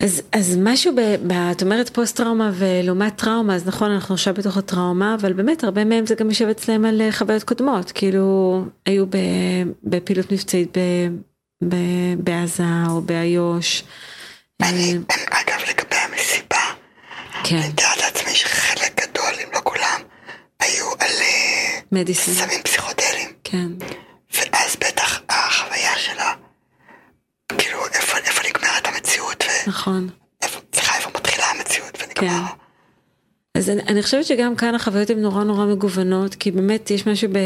אז, 0.00 0.22
אז 0.32 0.56
משהו, 0.62 0.94
ב, 0.96 1.00
ב, 1.26 1.32
את 1.32 1.62
אומרת 1.62 1.88
פוסט 1.88 2.16
טראומה 2.16 2.50
ולעומת 2.54 3.16
טראומה, 3.16 3.54
אז 3.54 3.66
נכון 3.66 3.90
אנחנו 3.90 4.14
עכשיו 4.14 4.34
בתוך 4.34 4.56
הטראומה, 4.56 5.14
אבל 5.20 5.32
באמת 5.32 5.64
הרבה 5.64 5.84
מהם 5.84 6.06
זה 6.06 6.14
גם 6.14 6.28
יושב 6.28 6.48
אצלם 6.48 6.84
על 6.84 7.02
אה, 7.02 7.12
חוויות 7.12 7.42
קודמות, 7.42 7.92
כאילו 7.92 8.64
היו 8.86 9.06
ב, 9.06 9.16
בפעילות 9.84 10.32
מבצעית 10.32 10.78
ב, 10.78 10.80
ב, 11.68 11.74
בעזה 12.18 12.62
או 12.90 13.00
באיו"ש. 13.00 13.82
אני, 14.62 14.98
אה, 15.10 15.40
אגב 15.40 15.60
לגבי 15.68 15.96
המסיבה, 15.96 16.64
כן. 17.44 17.56
אני 17.56 17.68
מתארת 17.68 17.98
לעצמי 17.98 18.34
שחלק 18.34 19.00
גדול, 19.00 19.34
אם 19.44 19.48
לא 19.54 19.60
כולם, 19.64 20.00
היו 20.60 20.86
על 20.98 21.16
אה, 21.20 21.80
מדיסין. 21.92 22.34
סמים 22.34 22.62
פסיכודליים. 22.62 23.28
כן. 23.44 23.68
ואז 24.34 24.76
בטח 24.76 25.20
החוויה 25.28 25.98
שלה, 25.98 26.32
איפה, 27.94 28.16
איפה 28.18 28.48
נגמרת 28.48 28.86
המציאות, 28.86 29.44
ו... 29.44 29.55
נכון. 29.66 30.08
איפה, 30.42 30.60
סליחה, 30.74 30.96
איפה 30.96 31.10
מתחילה 31.14 31.46
המציאות 31.46 31.98
ונגמר. 32.02 32.46
כן. 32.46 32.52
אז 33.54 33.70
אני, 33.70 33.82
אני 33.82 34.02
חושבת 34.02 34.24
שגם 34.24 34.56
כאן 34.56 34.74
החוויות 34.74 35.10
הן 35.10 35.18
נורא 35.18 35.44
נורא 35.44 35.66
מגוונות, 35.66 36.34
כי 36.34 36.50
באמת 36.50 36.90
יש 36.90 37.06
משהו 37.06 37.28
ב, 37.32 37.38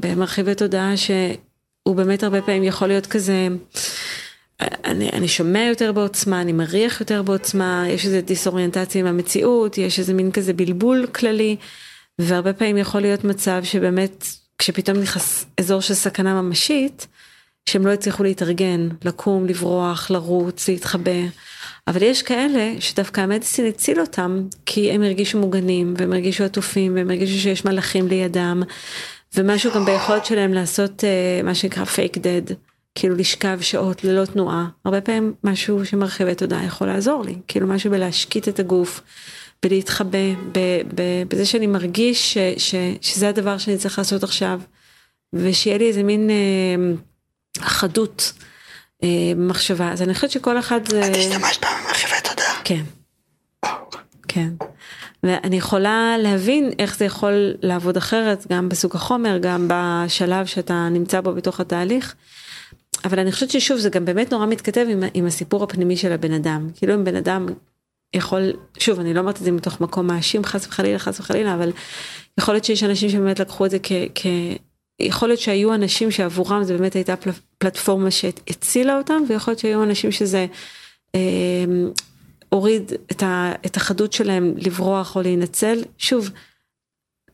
במרחיבי 0.00 0.54
תודעה 0.54 0.96
שהוא 0.96 1.96
באמת 1.96 2.22
הרבה 2.22 2.42
פעמים 2.42 2.64
יכול 2.64 2.88
להיות 2.88 3.06
כזה, 3.06 3.48
אני, 4.60 5.10
אני 5.12 5.28
שומע 5.28 5.64
יותר 5.68 5.92
בעוצמה, 5.92 6.40
אני 6.40 6.52
מריח 6.52 7.00
יותר 7.00 7.22
בעוצמה, 7.22 7.84
יש 7.88 8.06
איזה 8.06 8.20
דיסאוריינטציה 8.20 9.00
עם 9.00 9.06
המציאות, 9.06 9.78
יש 9.78 9.98
איזה 9.98 10.14
מין 10.14 10.32
כזה 10.32 10.52
בלבול 10.52 11.06
כללי, 11.06 11.56
והרבה 12.18 12.52
פעמים 12.52 12.76
יכול 12.76 13.00
להיות 13.00 13.24
מצב 13.24 13.60
שבאמת 13.64 14.24
כשפתאום 14.58 14.98
נכנס 14.98 15.46
אזור 15.60 15.80
של 15.80 15.94
סכנה 15.94 16.42
ממשית, 16.42 17.06
שהם 17.70 17.86
לא 17.86 17.92
הצליחו 17.92 18.22
להתארגן, 18.22 18.88
לקום, 19.04 19.46
לברוח, 19.46 20.10
לרוץ, 20.10 20.68
להתחבא. 20.68 21.20
אבל 21.88 22.02
יש 22.02 22.22
כאלה 22.22 22.72
שדווקא 22.80 23.20
המדיסין 23.20 23.66
הציל 23.66 24.00
אותם, 24.00 24.42
כי 24.66 24.92
הם 24.92 25.02
הרגישו 25.02 25.38
מוגנים, 25.38 25.94
והם 25.96 26.12
הרגישו 26.12 26.44
עטופים, 26.44 26.94
והם 26.94 27.10
הרגישו 27.10 27.38
שיש 27.38 27.64
מלאכים 27.64 28.08
לידם, 28.08 28.62
ומשהו 29.34 29.72
גם 29.74 29.84
ביכולת 29.84 30.24
שלהם 30.26 30.52
לעשות 30.52 31.04
uh, 31.04 31.44
מה 31.44 31.54
שנקרא 31.54 31.84
פייק 31.84 32.18
דד, 32.18 32.54
כאילו 32.94 33.16
לשכב 33.16 33.58
שעות 33.60 34.04
ללא 34.04 34.24
תנועה. 34.24 34.68
הרבה 34.84 35.00
פעמים 35.00 35.34
משהו 35.44 35.86
שמרחיבי 35.86 36.34
תודעה 36.34 36.64
יכול 36.64 36.86
לעזור 36.86 37.24
לי, 37.24 37.34
כאילו 37.48 37.66
משהו 37.66 37.90
בלהשקיט 37.90 38.48
את 38.48 38.60
הגוף, 38.60 39.00
בלהתחבא, 39.62 40.18
בזה 41.28 41.46
שאני 41.46 41.66
מרגיש 41.66 42.34
ש, 42.34 42.38
ש, 42.58 42.74
שזה 43.00 43.28
הדבר 43.28 43.58
שאני 43.58 43.76
צריך 43.76 43.98
לעשות 43.98 44.22
עכשיו, 44.22 44.60
ושיהיה 45.32 45.78
לי 45.78 45.88
איזה 45.88 46.02
מין... 46.02 46.30
Uh, 46.30 47.15
אחדות 47.58 48.32
במחשבה. 49.02 49.86
אה, 49.86 49.92
אז 49.92 50.02
אני 50.02 50.14
חושבת 50.14 50.30
שכל 50.30 50.58
אחד 50.58 50.88
זה... 50.88 51.00
את 51.00 51.16
השתמשת 51.16 51.64
במרחיבי 51.64 52.20
תודעה. 52.30 52.60
כן. 52.64 52.82
כן. 54.28 54.48
ואני 55.22 55.56
יכולה 55.56 56.14
להבין 56.18 56.70
איך 56.78 56.96
זה 56.96 57.04
יכול 57.04 57.54
לעבוד 57.62 57.96
אחרת, 57.96 58.46
גם 58.52 58.68
בסוג 58.68 58.96
החומר, 58.96 59.38
גם 59.38 59.68
בשלב 59.70 60.46
שאתה 60.46 60.88
נמצא 60.90 61.20
בו 61.20 61.32
בתוך 61.32 61.60
התהליך. 61.60 62.14
אבל 63.04 63.18
אני 63.18 63.32
חושבת 63.32 63.50
ששוב, 63.50 63.78
זה 63.78 63.90
גם 63.90 64.04
באמת 64.04 64.32
נורא 64.32 64.46
מתכתב 64.46 64.86
עם, 64.90 65.02
עם 65.14 65.26
הסיפור 65.26 65.64
הפנימי 65.64 65.96
של 65.96 66.12
הבן 66.12 66.32
אדם. 66.32 66.68
כאילו 66.74 66.94
אם 66.94 67.04
בן 67.04 67.16
אדם 67.16 67.46
יכול, 68.14 68.52
שוב, 68.78 69.00
אני 69.00 69.14
לא 69.14 69.20
אומרת 69.20 69.38
את 69.38 69.44
זה 69.44 69.52
מתוך 69.52 69.80
מקום 69.80 70.06
מאשים 70.06 70.44
חס 70.44 70.66
וחלילה, 70.66 70.98
חס 70.98 71.20
וחלילה, 71.20 71.54
אבל 71.54 71.72
יכול 72.40 72.54
להיות 72.54 72.64
שיש 72.64 72.82
אנשים 72.82 73.10
שבאמת 73.10 73.40
לקחו 73.40 73.66
את 73.66 73.70
זה 73.70 73.78
כ... 74.14 74.26
יכול 75.00 75.28
להיות 75.28 75.40
שהיו 75.40 75.74
אנשים 75.74 76.10
שעבורם 76.10 76.64
זה 76.64 76.78
באמת 76.78 76.94
הייתה 76.94 77.16
פל, 77.16 77.30
פלטפורמה 77.58 78.10
שהצילה 78.10 78.98
אותם, 78.98 79.22
ויכול 79.28 79.52
להיות 79.52 79.58
שהיו 79.58 79.82
אנשים 79.82 80.12
שזה 80.12 80.46
אה, 81.14 81.64
הוריד 82.48 82.92
את, 83.10 83.22
ה, 83.22 83.52
את 83.66 83.76
החדות 83.76 84.12
שלהם 84.12 84.54
לברוח 84.56 85.16
או 85.16 85.22
להינצל. 85.22 85.82
שוב, 85.98 86.30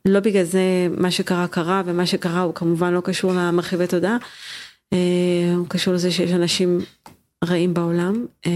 לא 0.04 0.20
בגלל 0.20 0.44
זה 0.44 0.88
מה 0.98 1.10
שקרה 1.10 1.48
קרה, 1.48 1.82
ומה 1.86 2.06
שקרה 2.06 2.40
הוא 2.40 2.54
כמובן 2.54 2.92
לא 2.92 3.00
קשור 3.00 3.32
למרחיבי 3.32 3.86
תודעה, 3.86 4.16
אה, 4.92 5.54
הוא 5.56 5.66
קשור 5.68 5.94
לזה 5.94 6.10
שיש 6.10 6.30
אנשים 6.30 6.78
רעים 7.44 7.74
בעולם. 7.74 8.26
אה, 8.46 8.50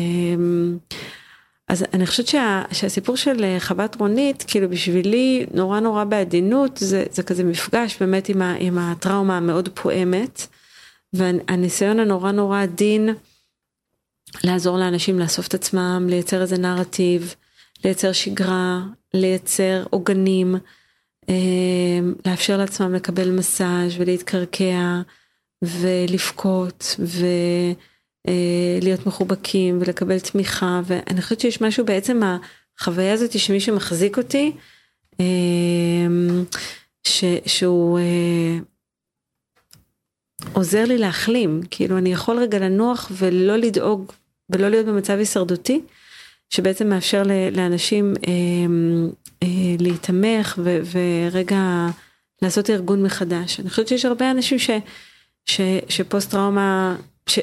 אז 1.68 1.84
אני 1.94 2.06
חושבת 2.06 2.26
שה, 2.26 2.62
שהסיפור 2.72 3.16
של 3.16 3.44
אה, 3.44 3.56
חוות 3.60 3.96
רונית, 3.96 4.44
כאילו 4.48 4.68
בשבילי 4.68 5.46
נורא 5.54 5.80
נורא 5.80 6.04
בעדינות, 6.04 6.76
זה, 6.76 7.04
זה 7.10 7.22
כזה 7.22 7.44
מפגש 7.44 7.96
באמת 8.00 8.28
עם, 8.28 8.42
ה, 8.42 8.54
עם 8.58 8.78
הטראומה 8.78 9.36
המאוד 9.36 9.68
פועמת, 9.74 10.46
והניסיון 11.12 12.00
הנורא 12.00 12.32
נורא 12.32 12.62
עדין 12.62 13.08
לעזור 14.44 14.78
לאנשים 14.78 15.18
לאסוף 15.18 15.46
את 15.46 15.54
עצמם, 15.54 16.06
לייצר 16.10 16.42
איזה 16.42 16.58
נרטיב, 16.58 17.34
לייצר 17.84 18.12
שגרה, 18.12 18.80
לייצר 19.14 19.84
עוגנים, 19.90 20.56
אה, 21.28 21.34
לאפשר 22.26 22.56
לעצמם 22.56 22.94
לקבל 22.94 23.30
מסאז' 23.30 23.92
ולהתקרקע 23.98 25.00
ולבכות 25.62 26.96
ו... 26.98 27.26
אה, 28.28 28.78
להיות 28.82 29.06
מחובקים 29.06 29.78
ולקבל 29.80 30.20
תמיכה 30.20 30.80
ואני 30.84 31.22
חושבת 31.22 31.40
שיש 31.40 31.60
משהו 31.60 31.84
בעצם 31.84 32.20
החוויה 32.78 33.12
הזאת 33.12 33.38
שמי 33.38 33.60
שמחזיק 33.60 34.18
אותי 34.18 34.52
אה, 35.20 35.26
ש, 37.06 37.24
שהוא 37.46 37.98
אה, 37.98 38.58
עוזר 40.52 40.84
לי 40.84 40.98
להחלים 40.98 41.60
כאילו 41.70 41.98
אני 41.98 42.12
יכול 42.12 42.38
רגע 42.38 42.58
לנוח 42.58 43.10
ולא 43.12 43.56
לדאוג 43.56 44.12
ולא 44.50 44.68
להיות 44.68 44.86
במצב 44.86 45.18
הישרדותי 45.18 45.80
שבעצם 46.50 46.88
מאפשר 46.88 47.22
לאנשים 47.52 48.14
להיתמך 49.78 50.58
ורגע 50.92 51.86
לעשות 52.42 52.70
ארגון 52.70 53.02
מחדש 53.02 53.60
אני 53.60 53.70
חושבת 53.70 53.88
שיש 53.88 54.04
הרבה 54.04 54.30
אנשים 54.30 54.58
ש, 54.58 54.70
ש, 55.44 55.60
שפוסט 55.88 56.30
טראומה. 56.30 56.96
ש, 57.28 57.38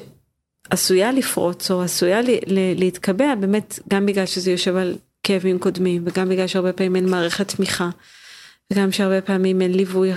עשויה 0.70 1.12
לפרוץ 1.12 1.72
או 1.72 1.82
עשויה 1.82 2.20
להתקבע 2.76 3.36
באמת 3.36 3.80
גם 3.90 4.06
בגלל 4.06 4.26
שזה 4.26 4.52
יושב 4.52 4.76
על 4.76 4.96
כאבים 5.24 5.60
קודמים 5.60 6.04
וגם 6.06 6.30
בגלל 6.30 6.48
שהרבה 6.48 6.74
פעמים 6.74 6.96
אין 6.96 7.10
מערכת 7.10 7.48
תמיכה 7.56 7.90
וגם 8.74 8.92
שהרבה 8.92 9.22
פעמים 9.22 9.62
אין 9.62 9.72
ליווי 9.72 10.12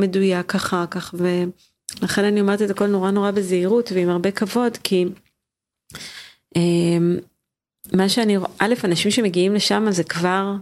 מדויק 0.00 0.54
אחר 0.54 0.86
כך 0.86 1.14
ולכן 1.18 2.24
אני 2.24 2.40
אומרת 2.40 2.62
את 2.62 2.70
הכל 2.70 2.86
נורא 2.86 3.10
נורא 3.10 3.30
בזהירות 3.30 3.92
ועם 3.94 4.08
הרבה 4.08 4.30
כבוד 4.30 4.76
כי 4.76 5.04
אמ, 6.56 7.18
מה 7.92 8.08
שאני 8.08 8.36
רואה, 8.36 8.50
א' 8.58 8.74
אנשים 8.84 9.10
שמגיעים 9.10 9.54
לשם 9.54 9.86
זה 9.90 10.04
כבר 10.04 10.52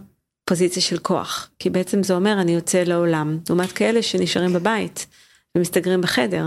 פוזיציה 0.44 0.82
של 0.82 0.98
כוח 0.98 1.50
כי 1.58 1.70
בעצם 1.70 2.02
זה 2.02 2.14
אומר 2.14 2.40
אני 2.40 2.54
יוצא 2.54 2.82
לעולם 2.82 3.38
לעומת 3.48 3.72
כאלה 3.72 4.02
שנשארים 4.02 4.52
בבית 4.52 5.06
ומסתגרים 5.56 6.00
בחדר. 6.00 6.44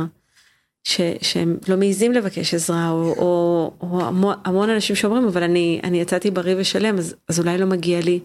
ש, 0.88 1.02
שהם 1.22 1.58
לא 1.68 1.78
מעיזים 1.78 2.12
לבקש 2.12 2.54
עזרה, 2.54 2.90
או, 2.90 3.16
או, 3.18 3.72
או 3.82 4.06
המון, 4.06 4.36
המון 4.46 4.70
אנשים 4.70 4.96
שאומרים, 4.96 5.28
אבל 5.28 5.44
אני, 5.44 5.82
אני 5.84 6.02
יצאתי 6.02 6.32
בריא 6.32 6.56
ושלם, 6.58 6.98
אז, 6.98 7.16
אז 7.30 7.40
אולי 7.40 7.58
לא 7.58 7.66
מגיע 7.66 8.02
לי 8.02 8.20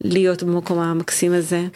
להיות 0.00 0.42
במקום 0.42 0.78
המקסים 0.78 1.32
הזה. 1.32 1.66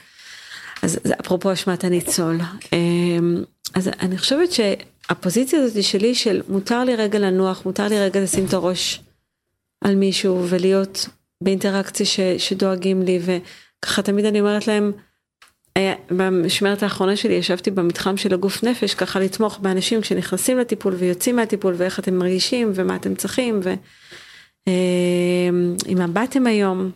אז 0.82 0.98
אפרופו 1.20 1.52
אשמת 1.52 1.84
הניצול. 1.84 2.38
אמ, 2.72 3.42
אז 3.74 3.88
אני 4.00 4.18
חושבת 4.18 4.48
שהפוזיציה 4.52 5.60
הזאת 5.62 5.82
שלי 5.82 6.14
של 6.14 6.42
מותר 6.48 6.84
לי 6.84 6.96
רגע 6.96 7.18
לנוח, 7.18 7.66
מותר 7.66 7.88
לי 7.88 8.00
רגע 8.00 8.20
לשים 8.20 8.46
את 8.46 8.54
הראש 8.54 9.00
על 9.84 9.94
מישהו 9.94 10.46
ולהיות 10.48 11.08
באינטראקציה 11.42 12.06
ש, 12.06 12.20
שדואגים 12.38 13.02
לי, 13.02 13.20
וככה 13.22 14.02
תמיד 14.02 14.24
אני 14.24 14.40
אומרת 14.40 14.66
להם, 14.66 14.92
במשמרת 16.10 16.82
האחרונה 16.82 17.16
שלי 17.16 17.34
ישבתי 17.34 17.70
במתחם 17.70 18.16
של 18.16 18.34
הגוף 18.34 18.64
נפש 18.64 18.94
ככה 18.94 19.20
לתמוך 19.20 19.58
באנשים 19.58 20.00
כשנכנסים 20.00 20.58
לטיפול 20.58 20.94
ויוצאים 20.94 21.36
מהטיפול 21.36 21.74
ואיך 21.76 21.98
אתם 21.98 22.14
מרגישים 22.14 22.72
ומה 22.74 22.96
אתם 22.96 23.14
צריכים 23.14 23.60
ועם 24.66 25.98
מה 25.98 26.06
באתם 26.06 26.46
היום. 26.46 26.90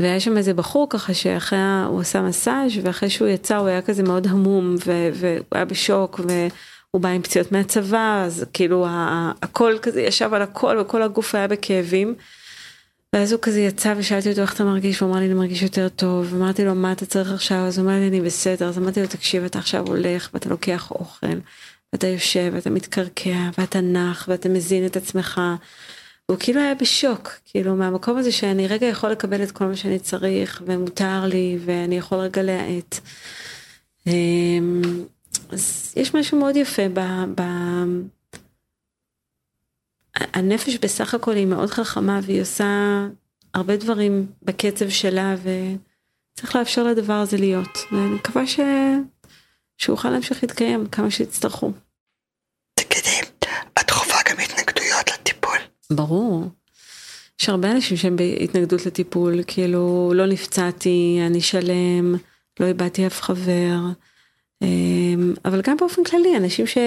והיה 0.00 0.20
שם 0.20 0.36
איזה 0.36 0.54
בחור 0.54 0.86
ככה 0.90 1.14
שאחרי 1.14 1.58
הוא 1.86 2.00
עשה 2.00 2.22
מסאז' 2.22 2.72
ואחרי 2.82 3.10
שהוא 3.10 3.28
יצא 3.28 3.56
הוא 3.56 3.68
היה 3.68 3.82
כזה 3.82 4.02
מאוד 4.02 4.26
המום 4.26 4.74
והוא 4.84 5.44
היה 5.52 5.64
בשוק 5.64 6.20
והוא 6.20 7.02
בא 7.02 7.08
עם 7.08 7.22
פציעות 7.22 7.52
מהצבא 7.52 8.22
אז 8.26 8.46
כאילו 8.52 8.86
הכל 9.42 9.76
כזה 9.82 10.02
ישב 10.02 10.34
על 10.34 10.42
הכל 10.42 10.78
וכל 10.80 11.02
הגוף 11.02 11.34
היה 11.34 11.48
בכאבים. 11.48 12.14
ואז 13.12 13.32
הוא 13.32 13.40
כזה 13.42 13.60
יצא 13.60 13.94
ושאלתי 13.96 14.30
אותו 14.30 14.40
איך 14.40 14.54
אתה 14.54 14.64
מרגיש, 14.64 15.00
הוא 15.00 15.10
אמר 15.10 15.18
לי 15.18 15.26
אני 15.26 15.34
מרגיש 15.34 15.62
יותר 15.62 15.88
טוב, 15.88 16.34
אמרתי 16.34 16.64
לו 16.64 16.74
מה 16.74 16.92
אתה 16.92 17.06
צריך 17.06 17.32
עכשיו, 17.32 17.58
אז 17.58 17.78
הוא 17.78 17.86
אמר 17.86 17.98
לי 17.98 18.08
אני 18.08 18.20
בסדר, 18.20 18.68
אז 18.68 18.78
אמרתי 18.78 19.00
לו 19.00 19.06
תקשיב 19.06 19.44
אתה 19.44 19.58
עכשיו 19.58 19.86
הולך 19.86 20.30
ואתה 20.34 20.48
לוקח 20.48 20.90
אוכל, 20.90 21.26
ואתה 21.92 22.06
יושב 22.06 22.50
ואתה 22.54 22.70
מתקרקע 22.70 23.50
ואתה 23.58 23.80
נח 23.80 24.24
ואתה 24.28 24.48
מזין 24.48 24.86
את 24.86 24.96
עצמך. 24.96 25.40
הוא 26.26 26.36
כאילו 26.40 26.60
היה 26.60 26.74
בשוק, 26.74 27.30
כאילו 27.44 27.76
מהמקום 27.76 28.16
הזה 28.16 28.32
שאני 28.32 28.66
רגע 28.66 28.86
יכול 28.86 29.10
לקבל 29.10 29.42
את 29.42 29.50
כל 29.50 29.64
מה 29.64 29.76
שאני 29.76 29.98
צריך 29.98 30.62
ומותר 30.66 31.24
לי 31.26 31.58
ואני 31.64 31.98
יכול 31.98 32.18
רגע 32.18 32.42
להאט. 32.42 33.00
אמ, 34.06 34.82
אז 35.50 35.92
יש 35.96 36.14
משהו 36.14 36.38
מאוד 36.38 36.56
יפה 36.56 36.88
ב... 36.94 37.00
ב 37.34 37.42
הנפש 40.16 40.76
בסך 40.76 41.14
הכל 41.14 41.34
היא 41.34 41.46
מאוד 41.46 41.70
חכמה 41.70 42.20
והיא 42.22 42.42
עושה 42.42 42.66
הרבה 43.54 43.76
דברים 43.76 44.26
בקצב 44.42 44.88
שלה 44.88 45.34
וצריך 45.42 46.56
לאפשר 46.56 46.84
לדבר 46.84 47.14
הזה 47.14 47.36
להיות. 47.36 47.78
ואני 47.92 48.14
מקווה 48.14 48.46
ש... 48.46 48.60
שהוא 49.78 49.94
יוכל 49.94 50.10
להמשיך 50.10 50.42
להתקיים 50.42 50.86
כמה 50.86 51.10
שיצטרכו. 51.10 51.72
תגידי, 52.74 53.20
את 53.80 53.90
חווה 53.90 54.18
גם 54.30 54.36
התנגדויות 54.38 55.10
לטיפול? 55.12 55.58
ברור. 55.90 56.44
יש 57.40 57.48
הרבה 57.48 57.70
אנשים 57.70 57.96
שהם 57.96 58.16
בהתנגדות 58.16 58.86
לטיפול, 58.86 59.40
כאילו 59.46 60.12
לא 60.14 60.26
נפצעתי, 60.26 61.18
אני 61.26 61.40
שלם, 61.40 62.14
לא 62.60 62.66
איבדתי 62.66 63.06
אף 63.06 63.22
חבר. 63.22 63.78
אמ, 64.62 65.34
אבל 65.44 65.60
גם 65.62 65.76
באופן 65.76 66.04
כללי, 66.04 66.36
אנשים 66.36 66.66
ש... 66.66 66.78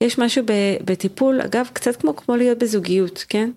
יש 0.00 0.18
משהו 0.18 0.44
בטיפול, 0.84 1.40
אגב, 1.40 1.68
קצת 1.72 1.96
כמו 1.96 2.16
כמו 2.16 2.36
להיות 2.36 2.58
בזוגיות, 2.58 3.24
כן? 3.28 3.50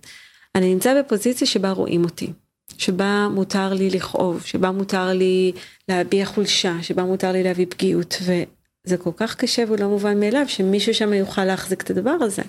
אני 0.56 0.74
נמצא 0.74 1.02
בפוזיציה 1.02 1.48
שבה 1.48 1.72
רואים 1.72 2.04
אותי, 2.04 2.34
שבה 2.78 3.28
מותר 3.32 3.74
לי 3.74 3.90
לכאוב, 3.90 4.42
שבה 4.46 4.72
מותר 4.72 5.14
לי 5.14 5.52
להביע 5.90 6.26
חולשה, 6.26 6.76
שבה 6.82 7.04
מותר 7.04 7.32
לי 7.32 7.44
להביא 7.44 7.66
פגיעות, 7.70 8.18
וזה 8.22 8.98
כל 8.98 9.12
כך 9.18 9.36
קשה 9.36 9.64
ולא 9.68 9.88
מובן 9.88 10.20
מאליו 10.20 10.46
שמישהו 10.48 10.94
שם 10.94 11.14
יוכל 11.14 11.46
להחזיק 11.46 11.82
את 11.82 11.90
הדבר 11.90 12.18
הזה. 12.22 12.42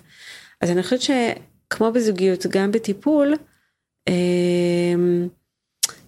אז 0.60 0.70
אני 0.70 0.82
חושבת 0.82 1.00
שכמו 1.02 1.92
בזוגיות, 1.92 2.46
גם 2.46 2.72
בטיפול, 2.72 3.34
אה, 4.08 4.94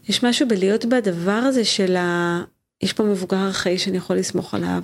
יש 0.09 0.25
משהו 0.25 0.49
בלהיות 0.49 0.85
בדבר 0.85 1.33
הזה 1.33 1.65
של 1.65 1.97
ה... 1.97 2.41
יש 2.83 2.93
פה 2.93 3.03
מבוגר 3.03 3.51
אחראי 3.51 3.79
שאני 3.79 3.97
יכול 3.97 4.17
לסמוך 4.17 4.55
עליו, 4.55 4.83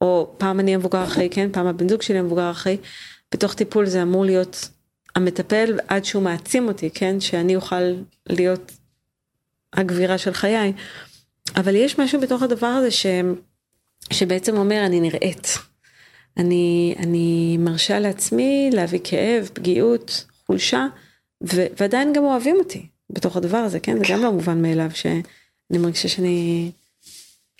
או 0.00 0.34
פעם 0.38 0.60
אני 0.60 0.74
המבוגר 0.74 1.04
אחרי, 1.04 1.28
כן, 1.30 1.52
פעם 1.52 1.66
הבן 1.66 1.88
זוג 1.88 2.02
שלי 2.02 2.18
המבוגר 2.18 2.50
אחרי, 2.50 2.76
בתוך 3.34 3.54
טיפול 3.54 3.86
זה 3.86 4.02
אמור 4.02 4.24
להיות 4.24 4.68
המטפל 5.16 5.78
עד 5.88 6.04
שהוא 6.04 6.22
מעצים 6.22 6.68
אותי, 6.68 6.90
כן, 6.90 7.20
שאני 7.20 7.56
אוכל 7.56 7.94
להיות 8.28 8.72
הגבירה 9.72 10.18
של 10.18 10.32
חיי. 10.32 10.72
אבל 11.56 11.76
יש 11.76 11.98
משהו 11.98 12.20
בתוך 12.20 12.42
הדבר 12.42 12.66
הזה 12.66 12.90
ש, 12.90 13.06
שבעצם 14.12 14.56
אומר 14.56 14.86
אני 14.86 15.00
נראית. 15.00 15.58
אני, 16.36 16.94
אני 16.98 17.56
מרשה 17.60 17.98
לעצמי 17.98 18.70
להביא 18.72 19.00
כאב, 19.04 19.50
פגיעות, 19.52 20.24
חולשה, 20.46 20.86
ו, 21.52 21.66
ועדיין 21.80 22.12
גם 22.12 22.24
אוהבים 22.24 22.56
אותי 22.56 22.86
בתוך 23.10 23.36
הדבר 23.36 23.58
הזה, 23.58 23.80
כן? 23.80 23.98
זה 23.98 24.04
גם 24.08 24.22
לא 24.22 24.32
מובן 24.32 24.62
מאליו 24.62 24.90
שאני 24.94 25.78
מרגישה 25.78 26.08
שאני 26.08 26.70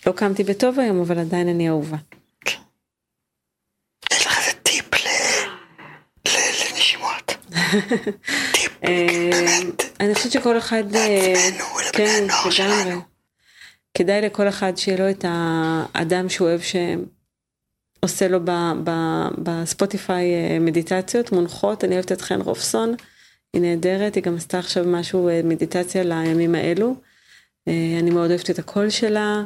לא 0.05 0.11
קמתי 0.11 0.43
בטוב 0.43 0.79
היום, 0.79 1.01
אבל 1.01 1.19
עדיין 1.19 1.49
אני 1.49 1.69
אהובה. 1.69 1.97
אה, 7.55 7.58
אני 9.99 10.15
חושבת 10.15 10.31
שכל 10.31 10.57
אחד, 10.57 10.95
אה, 10.95 11.33
כן, 11.93 12.27
לגמרי. 12.59 12.95
כדאי 13.93 14.21
לכל 14.21 14.47
אחד 14.47 14.77
שיהיה 14.77 14.97
לו 14.99 15.09
את 15.09 15.25
האדם 15.27 16.29
שהוא 16.29 16.47
אוהב 16.47 16.61
שעושה 18.01 18.27
לו 18.27 18.39
בספוטיפיי 19.43 20.33
אה, 20.33 20.59
מדיטציות 20.59 21.31
מונחות, 21.31 21.83
אני 21.83 21.93
אוהבת 21.95 22.11
את 22.11 22.21
חן 22.21 22.41
רופסון, 22.41 22.95
היא 23.53 23.61
נהדרת, 23.61 24.15
היא 24.15 24.23
גם 24.23 24.35
עשתה 24.35 24.59
עכשיו 24.59 24.85
משהו, 24.87 25.29
מדיטציה 25.43 26.03
לימים 26.03 26.55
האלו. 26.55 26.95
אני 27.67 28.11
מאוד 28.11 28.29
אוהבת 28.29 28.49
את 28.49 28.59
הקול 28.59 28.89
שלה. 28.89 29.43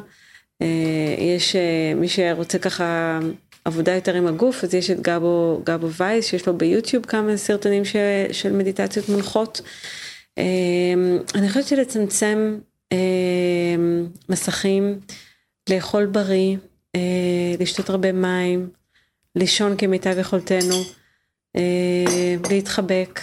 יש 1.18 1.56
מי 1.96 2.08
שרוצה 2.08 2.58
ככה 2.58 3.18
עבודה 3.64 3.92
יותר 3.92 4.14
עם 4.14 4.26
הגוף, 4.26 4.64
אז 4.64 4.74
יש 4.74 4.90
את 4.90 5.00
גבו, 5.00 5.62
גבו 5.64 5.90
וייס, 5.90 6.26
שיש 6.26 6.46
לו 6.46 6.58
ביוטיוב 6.58 7.06
כמה 7.06 7.36
סרטונים 7.36 7.84
ש, 7.84 7.96
של 8.32 8.52
מדיטציות 8.52 9.08
מונחות. 9.08 9.60
אמ, 10.38 11.18
אני 11.34 11.48
חושבת 11.48 11.66
שלצמצם 11.66 12.58
אמ, 12.92 14.06
מסכים, 14.28 15.00
לאכול 15.70 16.06
בריא, 16.06 16.56
אה, 16.96 17.54
לשתות 17.60 17.90
הרבה 17.90 18.12
מים, 18.12 18.70
לישון 19.36 19.76
כמיטב 19.78 20.18
יכולתנו, 20.18 20.74
אה, 21.56 22.34
להתחבק, 22.50 23.20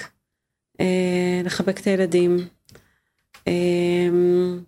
אה, 0.79 1.41
לחבק 1.43 1.79
את 1.79 1.87
הילדים. 1.87 2.37
אמ, 3.47 4.59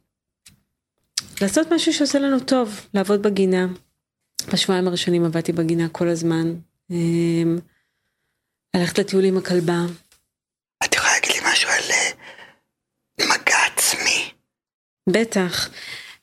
לעשות 1.42 1.68
משהו 1.74 1.94
שעושה 1.94 2.20
לנו 2.20 2.40
טוב, 2.40 2.88
לעבוד 2.94 3.22
בגינה. 3.22 3.68
בשבועיים 4.50 4.88
הראשונים 4.88 5.26
עבדתי 5.26 5.52
בגינה 5.52 5.90
כל 5.90 6.08
הזמן. 6.08 6.54
אמ, 6.92 7.58
ללכת 8.76 9.00
לטיול 9.00 9.26
עם 9.26 9.38
הכלבה. 9.38 9.86
את 10.84 10.96
יכולה 10.96 11.12
להגיד 11.14 11.32
לי 11.32 11.52
משהו 11.52 11.70
על 11.70 11.92
אה, 11.92 13.26
מגע 13.26 13.58
עצמי? 13.76 14.32
בטח. 15.10 15.70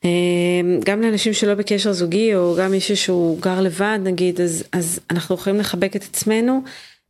אמ, 0.03 0.79
גם 0.85 1.01
לאנשים 1.01 1.33
שלא 1.33 1.55
בקשר 1.55 1.93
זוגי, 1.93 2.35
או 2.35 2.55
גם 2.59 2.71
מישהו 2.71 2.97
שהוא 2.97 3.41
גר 3.41 3.61
לבד 3.61 3.99
נגיד, 4.03 4.41
אז, 4.41 4.63
אז 4.71 4.99
אנחנו 5.09 5.35
יכולים 5.35 5.59
לחבק 5.59 5.95
את 5.95 6.03
עצמנו. 6.03 6.61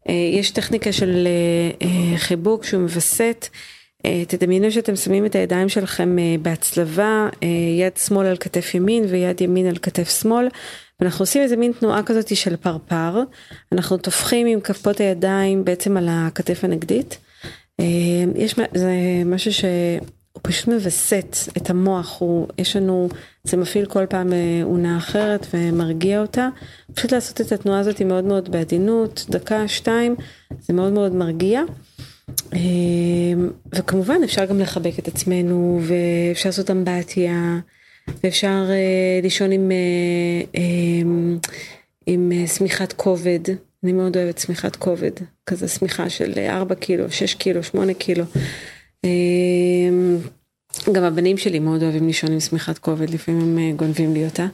אה, 0.09 0.13
יש 0.13 0.51
טכניקה 0.51 0.91
של 0.91 1.27
אה, 1.81 2.17
חיבוק 2.17 2.65
שהוא 2.65 2.81
מווסת. 2.81 3.47
תדמיינו 4.27 4.71
שאתם 4.71 4.95
שמים 4.95 5.25
את 5.25 5.35
הידיים 5.35 5.69
שלכם 5.69 6.17
בהצלבה, 6.41 7.29
יד 7.79 7.97
שמאל 7.97 8.27
על 8.27 8.37
כתף 8.37 8.75
ימין 8.75 9.05
ויד 9.09 9.41
ימין 9.41 9.67
על 9.67 9.77
כתף 9.77 10.21
שמאל, 10.21 10.47
ואנחנו 10.99 11.23
עושים 11.23 11.41
איזה 11.41 11.57
מין 11.57 11.71
תנועה 11.79 12.03
כזאת 12.03 12.35
של 12.35 12.55
פרפר, 12.55 13.23
אנחנו 13.71 13.97
טופחים 13.97 14.47
עם 14.47 14.61
כפות 14.61 14.99
הידיים 14.99 15.65
בעצם 15.65 15.97
על 15.97 16.07
הכתף 16.09 16.63
הנגדית. 16.63 17.17
אה, 17.79 17.85
יש, 18.35 18.55
זה 18.73 18.91
משהו 19.25 19.53
שהוא 19.53 20.39
פשוט 20.41 20.67
מווסת 20.67 21.35
את 21.57 21.69
המוח, 21.69 22.19
הוא, 22.19 22.47
יש 22.57 22.75
לנו, 22.75 23.09
זה 23.43 23.57
מפעיל 23.57 23.85
כל 23.85 24.05
פעם 24.05 24.33
אונה 24.63 24.97
אחרת 24.97 25.47
ומרגיע 25.53 26.21
אותה. 26.21 26.49
פשוט 26.93 27.13
לעשות 27.13 27.41
את 27.41 27.51
התנועה 27.51 27.79
הזאת 27.79 28.01
מאוד 28.01 28.23
מאוד 28.23 28.51
בעדינות, 28.51 29.25
דקה, 29.29 29.67
שתיים, 29.67 30.15
זה 30.59 30.73
מאוד 30.73 30.93
מאוד 30.93 31.15
מרגיע. 31.15 31.61
אה, 32.53 32.59
וכמובן 33.75 34.15
אפשר 34.23 34.45
גם 34.45 34.59
לחבק 34.59 34.99
את 34.99 35.07
עצמנו 35.07 35.81
ואפשר 35.81 36.49
לעשות 36.49 36.71
אמבטיה. 36.71 37.59
ואפשר 38.23 38.65
uh, 38.67 39.23
לישון 39.23 39.51
עם, 39.51 39.71
um, 40.53 41.47
עם 42.05 42.31
שמיכת 42.47 42.93
כובד, 42.93 43.39
אני 43.83 43.93
מאוד 43.93 44.17
אוהבת 44.17 44.37
שמיכת 44.37 44.75
כובד, 44.75 45.11
כזה 45.45 45.67
שמיכה 45.67 46.09
של 46.09 46.33
4 46.39 46.75
קילו, 46.75 47.11
6 47.11 47.33
קילו, 47.33 47.63
8 47.63 47.93
קילו. 47.93 48.23
גם 50.91 51.03
הבנים 51.03 51.37
שלי 51.37 51.59
מאוד 51.59 51.83
אוהבים 51.83 52.07
לישון 52.07 52.31
עם 52.31 52.39
שמיכת 52.39 52.77
כובד, 52.77 53.09
לפעמים 53.09 53.57
הם 53.57 53.77
גונבים 53.77 54.13
לי 54.13 54.25
אותה. 54.25 54.47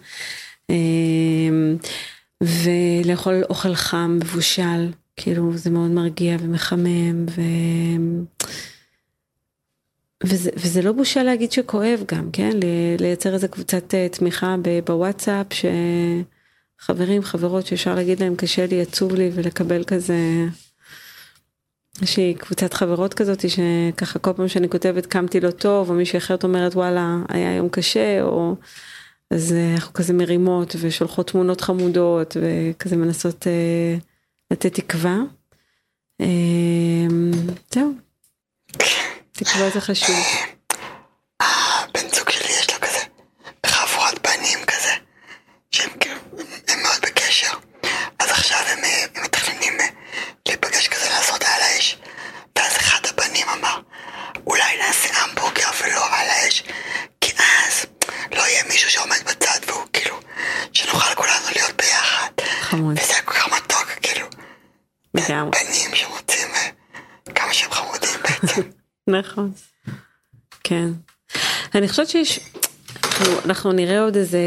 ולאכול 2.41 3.43
אוכל 3.49 3.75
חם, 3.75 4.19
מבושל, 4.21 4.91
כאילו 5.17 5.57
זה 5.57 5.69
מאוד 5.69 5.91
מרגיע 5.91 6.37
ומחמם, 6.39 7.25
ו... 7.29 7.41
וזה, 10.23 10.49
וזה 10.55 10.81
לא 10.81 10.91
בושה 10.91 11.23
להגיד 11.23 11.51
שכואב 11.51 12.03
גם, 12.11 12.29
כן? 12.33 12.51
לייצר 12.99 13.33
איזה 13.33 13.47
קבוצת 13.47 13.93
אה, 13.93 14.09
תמיכה 14.09 14.55
בוואטסאפ, 14.85 15.47
שחברים, 16.81 17.21
חברות, 17.23 17.65
שאפשר 17.65 17.95
להגיד 17.95 18.19
להם 18.19 18.35
קשה 18.35 18.65
לי, 18.65 18.81
עצוב 18.81 19.15
לי, 19.15 19.31
ולקבל 19.33 19.83
כזה... 19.83 20.17
לי 22.17 22.35
קבוצת 22.37 22.73
חברות 22.73 23.13
כזאת 23.13 23.45
שככה 23.49 24.19
כל 24.19 24.33
פעם 24.33 24.47
שאני 24.47 24.69
כותבת 24.69 25.05
קמתי 25.05 25.39
לא 25.39 25.51
טוב, 25.51 25.89
או 25.89 25.95
מישהי 25.95 26.17
אחרת 26.17 26.43
אומרת 26.43 26.75
וואלה, 26.75 27.17
היה 27.29 27.55
יום 27.55 27.69
קשה, 27.69 28.23
או... 28.23 28.55
אז 29.31 29.53
אה, 29.53 29.73
אנחנו 29.75 29.93
כזה 29.93 30.13
מרימות 30.13 30.75
ושולחות 30.79 31.27
תמונות 31.27 31.61
חמודות 31.61 32.37
וכזה 32.41 32.95
מנסות 32.95 33.47
אה, 33.47 33.97
לתת 34.51 34.73
תקווה. 34.73 35.15
אה, 36.21 37.07
זהו. 37.73 37.93
תקווה 39.31 39.69
זה 39.69 39.81
חשוב. 39.81 40.25
הבן 41.39 42.09
זוג 42.15 42.29
שלי 42.29 42.51
יש 42.51 42.69
לו 42.73 42.79
כזה 42.81 42.99
חבורת 43.65 44.27
בנים 44.27 44.65
כזה, 44.67 44.91
שהם 45.71 45.89
כאילו, 45.99 46.19
מאוד 46.81 47.01
בקשר. 47.01 47.51
אז 48.19 48.29
עכשיו 48.29 48.59
הם, 48.67 48.79
מתכננים 49.23 49.73
להיפגש 50.47 50.87
כזה 50.87 51.09
לעשות 51.09 51.41
על 51.41 51.61
האש. 51.61 51.97
ואז 52.55 52.77
אחד 52.77 52.99
הבנים 53.09 53.47
אמר, 53.49 53.79
אולי 54.47 54.77
נעשה 54.77 55.09
המבורגר 55.17 55.69
ולא 55.81 56.05
על 56.05 56.27
האש, 56.29 56.63
כי 57.21 57.31
אז 57.37 57.85
לא 58.31 58.41
יהיה 58.41 58.63
מישהו 58.63 58.89
שעומד 58.89 59.19
בצד 59.25 59.59
והוא 59.67 59.85
כאילו, 59.93 60.19
שנוכל 60.73 61.15
כולנו 61.15 61.45
להיות 61.55 61.75
ביחד. 61.77 62.29
חמוד. 62.61 62.99
וזה 62.99 63.13
כל 63.25 63.33
כך. 63.33 63.46
לגמרי. 65.17 65.51
בנים 65.51 65.95
שמוצאים 65.95 66.47
כמה 67.35 67.53
שהם 67.53 67.71
חמודים 67.71 68.09
בעצם. 68.23 68.61
נכון. 69.19 69.51
כן. 70.63 70.87
אני 71.75 71.87
חושבת 71.89 72.07
שיש, 72.07 72.39
אנחנו, 73.03 73.25
אנחנו 73.45 73.71
נראה 73.71 74.01
עוד 74.03 74.15
איזה, 74.17 74.39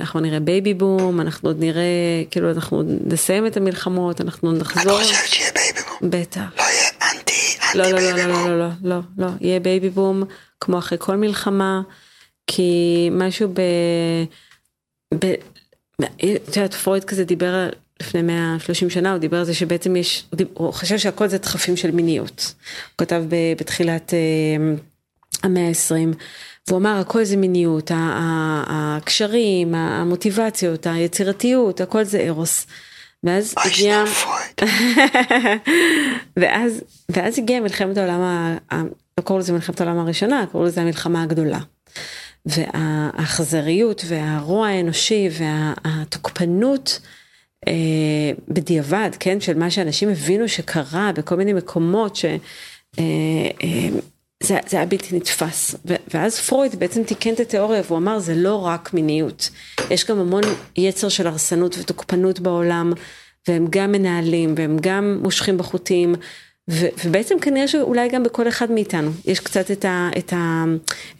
אנחנו 0.00 0.20
נראה 0.20 0.40
baby 0.40 0.74
boom, 0.74 1.20
אנחנו 1.20 1.48
עוד 1.48 1.56
נראה, 1.60 1.82
כאילו 2.30 2.50
אנחנו 2.50 2.82
נסיים 3.06 3.46
את 3.46 3.56
המלחמות, 3.56 4.20
אנחנו 4.20 4.52
נחזור. 4.52 4.98
את 5.00 5.02
חושבת 5.02 5.28
שיהיה 5.28 5.50
baby 5.52 5.80
boom? 5.88 6.10
בטח. 6.10 6.40
לא 6.56 6.62
יהיה 6.62 6.88
אנטי, 7.02 7.32
אנטי 7.66 7.78
לא, 7.78 7.84
לא, 7.84 7.90
לא, 7.90 7.98
baby 7.98 8.22
לא, 8.26 8.34
בום. 8.34 8.46
לא, 8.48 8.58
לא, 8.58 8.68
לא, 8.82 9.00
לא, 9.18 9.26
יהיה 9.40 9.60
baby 9.60 9.90
boom 9.90 10.24
כמו 10.60 10.78
אחרי 10.78 10.98
כל 11.00 11.16
מלחמה, 11.16 11.80
כי 12.46 12.70
משהו 13.12 13.48
ב... 13.48 13.60
ב... 15.14 15.32
את 16.24 16.56
יודעת, 16.56 16.74
פרויד 16.74 17.04
כזה 17.04 17.24
דיבר 17.24 17.54
על- 17.54 17.70
לפני 18.00 18.22
130 18.22 18.90
שנה, 18.90 19.10
הוא 19.10 19.18
דיבר 19.18 19.38
על 19.38 19.44
זה 19.44 19.54
שבעצם 19.54 19.96
יש, 19.96 20.24
הוא, 20.30 20.36
דיב, 20.36 20.48
הוא 20.54 20.72
חשב 20.72 20.98
שהכל 20.98 21.28
זה 21.28 21.38
דחפים 21.38 21.76
של 21.76 21.90
מיניות. 21.90 22.54
הוא 22.90 22.98
כתב 22.98 23.24
ב, 23.28 23.34
בתחילת 23.60 24.14
אה, 24.14 24.74
המאה 25.42 25.68
ה-20, 25.68 26.16
והוא 26.68 26.78
אמר 26.78 26.98
הכל 27.00 27.24
זה 27.24 27.36
מיניות, 27.36 27.90
ה- 27.90 27.94
ה- 27.94 28.96
הקשרים, 28.96 29.74
המוטיבציות, 29.74 30.86
היצירתיות, 30.86 31.80
הכל 31.80 32.04
זה 32.04 32.20
ארוס. 32.20 32.66
ואז 33.24 33.54
הגיע... 33.64 34.04
ואז, 36.36 36.82
ואז 37.08 37.38
הגיעה 37.38 37.60
מלחמת 37.60 37.96
העולם, 37.96 38.20
לא 39.18 39.22
קראו 39.24 39.38
לזה 39.38 39.52
מלחמת 39.52 39.80
העולם 39.80 39.98
הראשונה, 39.98 40.44
קראו 40.52 40.64
לזה 40.64 40.80
המלחמה 40.80 41.22
הגדולה. 41.22 41.58
והאכזריות 42.46 44.04
והרוע 44.06 44.68
האנושי 44.68 45.28
והתוקפנות 45.32 47.00
אה, 47.68 47.72
בדיעבד, 48.48 49.10
כן, 49.20 49.40
של 49.40 49.58
מה 49.58 49.70
שאנשים 49.70 50.08
הבינו 50.08 50.48
שקרה 50.48 51.10
בכל 51.14 51.34
מיני 51.36 51.52
מקומות, 51.52 52.16
ש... 52.16 52.24
אה, 52.98 53.04
אה, 53.62 53.88
היה 54.72 54.86
בלתי 54.86 55.16
נתפס. 55.16 55.74
ואז 56.14 56.40
פרויד 56.40 56.76
בעצם 56.76 57.02
תיקן 57.02 57.34
את 57.34 57.40
התיאוריה 57.40 57.82
והוא 57.86 57.98
אמר 57.98 58.18
זה 58.18 58.34
לא 58.34 58.54
רק 58.66 58.94
מיניות, 58.94 59.50
יש 59.90 60.06
גם 60.06 60.18
המון 60.18 60.42
יצר 60.76 61.08
של 61.08 61.26
הרסנות 61.26 61.76
ותוקפנות 61.78 62.40
בעולם, 62.40 62.92
והם 63.48 63.66
גם 63.70 63.92
מנהלים 63.92 64.54
והם 64.56 64.76
גם 64.80 65.18
מושכים 65.22 65.58
בחוטים. 65.58 66.14
ו- 66.70 66.86
ובעצם 67.04 67.38
כנראה 67.40 67.68
שאולי 67.68 68.08
גם 68.08 68.22
בכל 68.22 68.48
אחד 68.48 68.70
מאיתנו 68.70 69.10
יש 69.24 69.40
קצת 69.40 69.70
את, 69.70 69.84
ה- 69.84 70.10
את, 70.18 70.32
ה- 70.32 70.64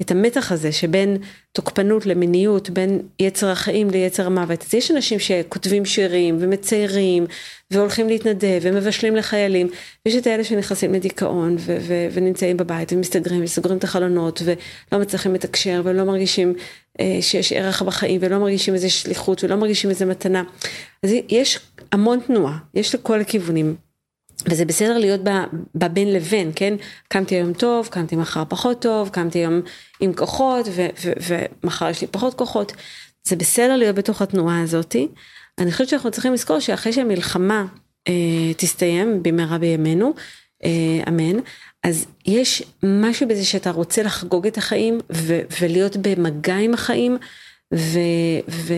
את 0.00 0.10
המתח 0.10 0.52
הזה 0.52 0.72
שבין 0.72 1.16
תוקפנות 1.52 2.06
למיניות, 2.06 2.70
בין 2.70 3.00
יצר 3.20 3.50
החיים 3.50 3.90
ליצר 3.90 4.26
המוות. 4.26 4.62
אז 4.62 4.74
יש 4.74 4.90
אנשים 4.90 5.18
שכותבים 5.18 5.84
שירים 5.84 6.36
ומציירים 6.40 7.26
והולכים 7.70 8.08
להתנדב 8.08 8.58
ומבשלים 8.62 9.16
לחיילים, 9.16 9.68
ויש 10.06 10.16
את 10.16 10.26
האלה 10.26 10.44
שנכנסים 10.44 10.94
לדיכאון 10.94 11.56
ו- 11.58 11.76
ו- 11.80 12.08
ונמצאים 12.12 12.56
בבית 12.56 12.92
ומסתגרים 12.92 13.44
וסוגרים 13.44 13.78
את 13.78 13.84
החלונות 13.84 14.42
ולא 14.44 15.00
מצליחים 15.00 15.34
לתקשר 15.34 15.80
ולא 15.84 16.04
מרגישים 16.04 16.54
אה, 17.00 17.18
שיש 17.20 17.52
ערך 17.52 17.82
בחיים 17.82 18.20
ולא 18.24 18.38
מרגישים 18.38 18.74
איזה 18.74 18.90
שליחות 18.90 19.44
ולא 19.44 19.56
מרגישים 19.56 19.90
איזה 19.90 20.04
מתנה. 20.06 20.42
אז 21.02 21.10
יש 21.28 21.60
המון 21.92 22.20
תנועה, 22.26 22.58
יש 22.74 22.94
לכל 22.94 23.20
הכיוונים. 23.20 23.85
וזה 24.48 24.64
בסדר 24.64 24.98
להיות 24.98 25.20
בבין 25.74 26.12
לבין, 26.12 26.52
כן? 26.54 26.74
קמתי 27.08 27.34
היום 27.34 27.52
טוב, 27.52 27.88
קמתי 27.90 28.16
מחר 28.16 28.42
פחות 28.48 28.82
טוב, 28.82 29.08
קמתי 29.08 29.38
היום 29.38 29.60
עם 30.00 30.12
כוחות, 30.12 30.66
ומחר 31.26 31.88
יש 31.88 32.00
לי 32.00 32.06
פחות 32.06 32.34
כוחות. 32.34 32.72
זה 33.24 33.36
בסדר 33.36 33.76
להיות 33.76 33.96
בתוך 33.96 34.22
התנועה 34.22 34.62
הזאתי. 34.62 35.08
אני 35.58 35.72
חושבת 35.72 35.88
שאנחנו 35.88 36.10
צריכים 36.10 36.32
לזכור 36.32 36.60
שאחרי 36.60 36.92
שהמלחמה 36.92 37.64
אה, 38.08 38.54
תסתיים 38.56 39.22
במהרה 39.22 39.58
בימינו, 39.58 40.14
אה, 40.64 40.70
אמן, 41.08 41.38
אז 41.84 42.06
יש 42.26 42.62
משהו 42.82 43.28
בזה 43.28 43.44
שאתה 43.44 43.70
רוצה 43.70 44.02
לחגוג 44.02 44.46
את 44.46 44.58
החיים 44.58 45.00
ו- 45.12 45.40
ולהיות 45.60 45.96
במגע 45.96 46.56
עם 46.56 46.74
החיים, 46.74 47.16
ו... 47.74 47.98
ו- 48.48 48.74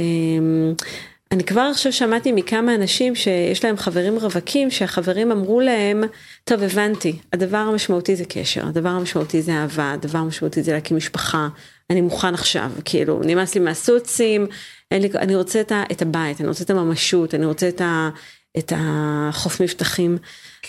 אני 1.32 1.44
כבר 1.44 1.60
עכשיו 1.60 1.92
שמעתי 1.92 2.32
מכמה 2.32 2.74
אנשים 2.74 3.14
שיש 3.14 3.64
להם 3.64 3.76
חברים 3.76 4.18
רווקים, 4.18 4.70
שהחברים 4.70 5.32
אמרו 5.32 5.60
להם, 5.60 6.04
טוב 6.44 6.62
הבנתי, 6.62 7.18
הדבר 7.32 7.58
המשמעותי 7.58 8.16
זה 8.16 8.24
קשר, 8.24 8.66
הדבר 8.66 8.88
המשמעותי 8.88 9.42
זה 9.42 9.52
אהבה, 9.52 9.92
הדבר 9.92 10.18
המשמעותי 10.18 10.62
זה 10.62 10.72
להקים 10.72 10.96
משפחה, 10.96 11.48
אני 11.90 12.00
מוכן 12.00 12.34
עכשיו, 12.34 12.72
כאילו, 12.84 13.20
נמאס 13.24 13.54
לי 13.54 13.60
מהסוצים, 13.60 14.46
לי, 14.92 15.08
אני 15.14 15.36
רוצה 15.36 15.60
את, 15.60 15.72
ה, 15.72 15.82
את 15.92 16.02
הבית, 16.02 16.40
אני 16.40 16.48
רוצה 16.48 16.64
את 16.64 16.70
הממשות, 16.70 17.34
אני 17.34 17.46
רוצה 17.46 17.68
את, 17.68 17.80
ה, 17.80 18.10
את 18.58 18.72
החוף 18.76 19.60
מבטחים. 19.60 20.18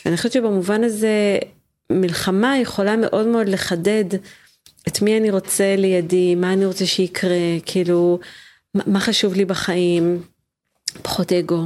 ואני 0.05 0.17
חושבת 0.17 0.31
שבמובן 0.31 0.83
הזה, 0.83 1.37
מלחמה 1.91 2.57
יכולה 2.57 2.95
מאוד 2.95 3.27
מאוד 3.27 3.49
לחדד 3.49 4.05
את 4.87 5.01
מי 5.01 5.17
אני 5.17 5.31
רוצה 5.31 5.75
לידי, 5.75 6.35
מה 6.35 6.53
אני 6.53 6.65
רוצה 6.65 6.85
שיקרה, 6.85 7.37
כאילו, 7.65 8.19
מה 8.75 8.99
חשוב 8.99 9.33
לי 9.33 9.45
בחיים, 9.45 10.21
פחות 11.03 11.31
אגו, 11.31 11.63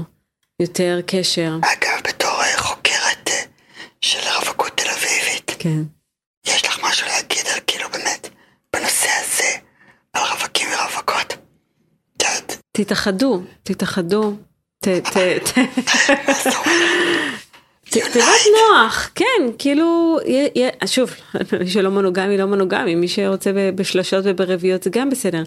יותר 0.59 0.99
קשר. 1.07 1.51
אגב, 1.61 1.99
בתור 2.07 2.41
אה, 2.41 2.57
חוקרת 2.57 3.27
אה, 3.29 3.41
של 4.01 4.19
רווקות 4.39 4.71
תל 4.77 4.89
אביבית, 4.89 5.51
כן. 5.59 5.81
יש 6.45 6.65
לך 6.65 6.79
משהו 6.83 7.07
להגיד 7.07 7.47
על 7.53 7.59
כאילו 7.67 7.89
באמת, 7.89 8.29
בנושא 8.73 9.09
הזה, 9.21 9.49
על 10.13 10.21
רווקים 10.31 10.67
ורווקות? 10.69 11.33
תתאחדו, 12.71 13.41
תתאחדו. 13.63 14.33
ת- 14.83 14.87
ת- 14.87 15.57
תיבת 17.93 18.25
נוח, 18.71 19.09
כן, 19.15 19.25
כאילו, 19.57 20.17
שוב, 20.85 21.11
מי 21.59 21.67
שלא 21.73 21.91
מונוגמי 21.91 22.37
לא 22.37 22.45
מונוגמי, 22.45 22.95
מי 22.95 23.07
שרוצה 23.07 23.51
בשלשות 23.75 24.23
וברביעיות 24.27 24.83
זה 24.83 24.89
גם 24.89 25.09
בסדר, 25.09 25.43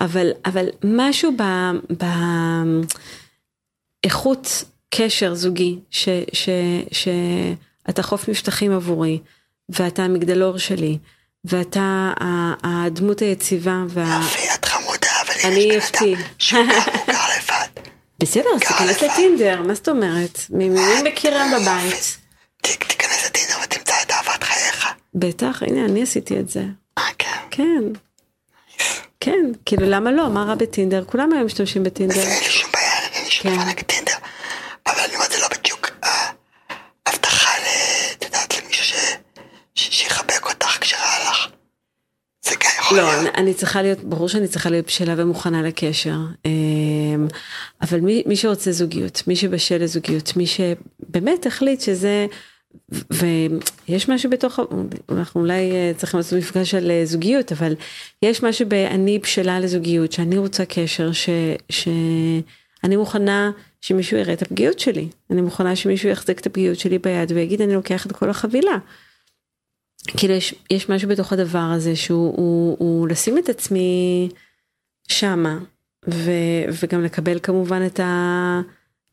אבל, 0.00 0.30
אבל 0.46 0.66
משהו 0.84 1.32
ב... 1.38 1.42
ב 2.02 2.04
איכות 4.04 4.64
קשר 4.94 5.34
זוגי, 5.34 5.78
ש, 5.90 6.08
ש, 6.32 6.48
שאתה 6.92 8.02
חוף 8.02 8.28
מבטחים 8.28 8.72
עבורי, 8.72 9.18
ואתה 9.68 10.02
המגדלור 10.02 10.58
שלי, 10.58 10.98
ואתה 11.44 12.12
הדמות 12.64 13.20
היציבה, 13.20 13.82
וה... 13.88 14.20
יופי, 14.22 14.38
את 14.54 14.64
חמודה, 14.64 15.08
אבל 15.26 15.52
יש 15.56 15.90
בן. 16.00 16.14
אדם 16.14 16.22
שהוא 16.38 16.64
גר- 16.66 16.74
הוא 16.74 17.06
גר 17.06 17.12
לבד. 17.38 17.53
בסדר, 18.24 18.48
אז 18.54 18.60
תיכנס. 18.60 19.02
לטינדר, 19.02 19.62
מה 19.62 19.74
זאת 19.74 19.88
אומרת? 19.88 20.38
מי 20.50 20.68
מי 20.68 20.80
מכירה 21.04 21.44
בבית? 21.54 22.18
תיכנס 22.62 23.26
לטינדר 23.26 23.54
ותמצא 23.64 23.94
את 24.02 24.10
אהבת 24.10 24.44
חייך. 24.44 24.88
בטח, 25.14 25.62
הנה, 25.62 25.84
אני 25.84 26.02
עשיתי 26.02 26.40
את 26.40 26.48
זה. 26.48 26.62
אה, 26.98 27.02
כן. 27.18 27.30
כן. 27.50 27.82
כן, 29.20 29.52
כאילו 29.66 29.86
למה 29.90 30.12
לא? 30.12 30.28
מה 30.28 30.44
רע 30.44 30.54
בטינדר? 30.54 31.04
כולם 31.06 31.32
היום 31.32 31.46
משתמשים 31.46 31.82
בטינדר. 31.82 32.20
אין 32.20 32.38
לי 32.42 32.50
שום 32.50 32.70
בעיה, 32.72 32.98
אין 33.12 33.24
לי 33.24 33.30
שום 33.30 33.50
כן. 33.50 33.56
דבר 33.56 33.64
נגד 33.64 33.82
טינדר. 33.82 34.14
אבל 34.86 35.00
אני 35.04 35.14
אומר, 35.14 35.26
זה 35.30 35.38
לא 35.40 35.48
בדיוק 35.48 35.90
אה, 36.04 36.30
הבטחה 37.06 37.50
ל... 37.58 37.64
את 38.18 38.24
יודעת, 38.24 38.62
למישהו 38.62 38.84
ש- 38.84 39.14
ש- 39.74 39.88
שיחבק 40.02 40.46
אותך 40.50 40.78
כשרע 40.80 41.00
לך. 41.30 41.46
זה 42.44 42.54
גם 42.54 42.70
יכול 42.78 42.83
לא. 42.96 43.28
אני- 43.34 43.54
צריכה 43.54 43.82
להיות, 43.82 44.04
ברור 44.04 44.28
שאני 44.28 44.48
צריכה 44.48 44.70
להיות 44.70 44.86
בשלה 44.86 45.14
ומוכנה 45.16 45.62
לקשר. 45.62 46.16
אמ, 46.44 47.26
אבל 47.82 48.00
מי, 48.00 48.22
מי 48.26 48.36
שרוצה 48.36 48.72
זוגיות, 48.72 49.22
מי 49.26 49.36
שבשל 49.36 49.82
לזוגיות, 49.82 50.36
מי 50.36 50.44
שבאמת 50.46 51.46
החליט 51.46 51.80
שזה, 51.80 52.26
ויש 53.10 54.08
משהו 54.08 54.30
בתוך, 54.30 54.60
אנחנו 55.12 55.40
אולי 55.40 55.70
אה, 55.70 55.92
צריכים 55.96 56.18
לעשות 56.18 56.38
מפגש 56.38 56.74
על 56.74 56.90
אה, 56.90 57.00
זוגיות, 57.04 57.52
אבל 57.52 57.74
יש 58.22 58.42
משהו 58.42 58.68
באני 58.68 59.18
בשלה 59.18 59.60
לזוגיות, 59.60 60.12
שאני 60.12 60.38
רוצה 60.38 60.64
קשר, 60.64 61.12
ש, 61.12 61.28
שאני 61.70 62.96
מוכנה 62.96 63.50
שמישהו 63.80 64.16
יראה 64.16 64.32
את 64.32 64.42
הפגיעות 64.42 64.78
שלי, 64.78 65.08
אני 65.30 65.40
מוכנה 65.42 65.76
שמישהו 65.76 66.08
יחזיק 66.08 66.40
את 66.40 66.46
הפגיעות 66.46 66.78
שלי 66.78 66.98
ביד 66.98 67.32
ויגיד 67.34 67.62
אני 67.62 67.74
לוקח 67.74 68.06
את 68.06 68.12
כל 68.12 68.30
החבילה. 68.30 68.76
כאילו 70.06 70.34
יש, 70.34 70.54
יש 70.70 70.88
משהו 70.88 71.08
בתוך 71.08 71.32
הדבר 71.32 71.58
הזה 71.58 71.96
שהוא 71.96 72.36
הוא, 72.36 72.76
הוא 72.78 73.08
לשים 73.08 73.38
את 73.38 73.48
עצמי 73.48 74.28
שמה 75.08 75.58
ו, 76.08 76.30
וגם 76.82 77.04
לקבל 77.04 77.38
כמובן 77.42 77.86
את 77.86 78.00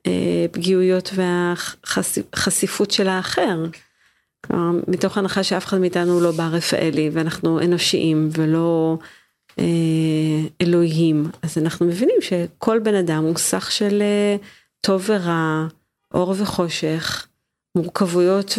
הפגיעויות 0.06 1.12
והחשיפות 1.16 2.92
של 2.92 3.08
האחר. 3.08 3.66
כלומר, 4.46 4.80
מתוך 4.88 5.18
הנחה 5.18 5.44
שאף 5.44 5.66
אחד 5.66 5.78
מאיתנו 5.78 6.20
לא 6.20 6.32
בר 6.32 6.50
רפאלי 6.52 7.10
ואנחנו 7.14 7.60
אנושיים 7.60 8.30
ולא 8.32 8.98
אה, 9.60 9.66
אלוהים 10.62 11.26
אז 11.42 11.58
אנחנו 11.58 11.86
מבינים 11.86 12.16
שכל 12.22 12.80
בן 12.80 12.96
אדם 12.96 13.24
הוא 13.24 13.38
סך 13.38 13.72
של 13.72 14.02
אה, 14.02 14.36
טוב 14.82 15.10
ורע, 15.10 15.68
אור 16.14 16.36
וחושך. 16.38 17.28
מורכבויות 17.78 18.53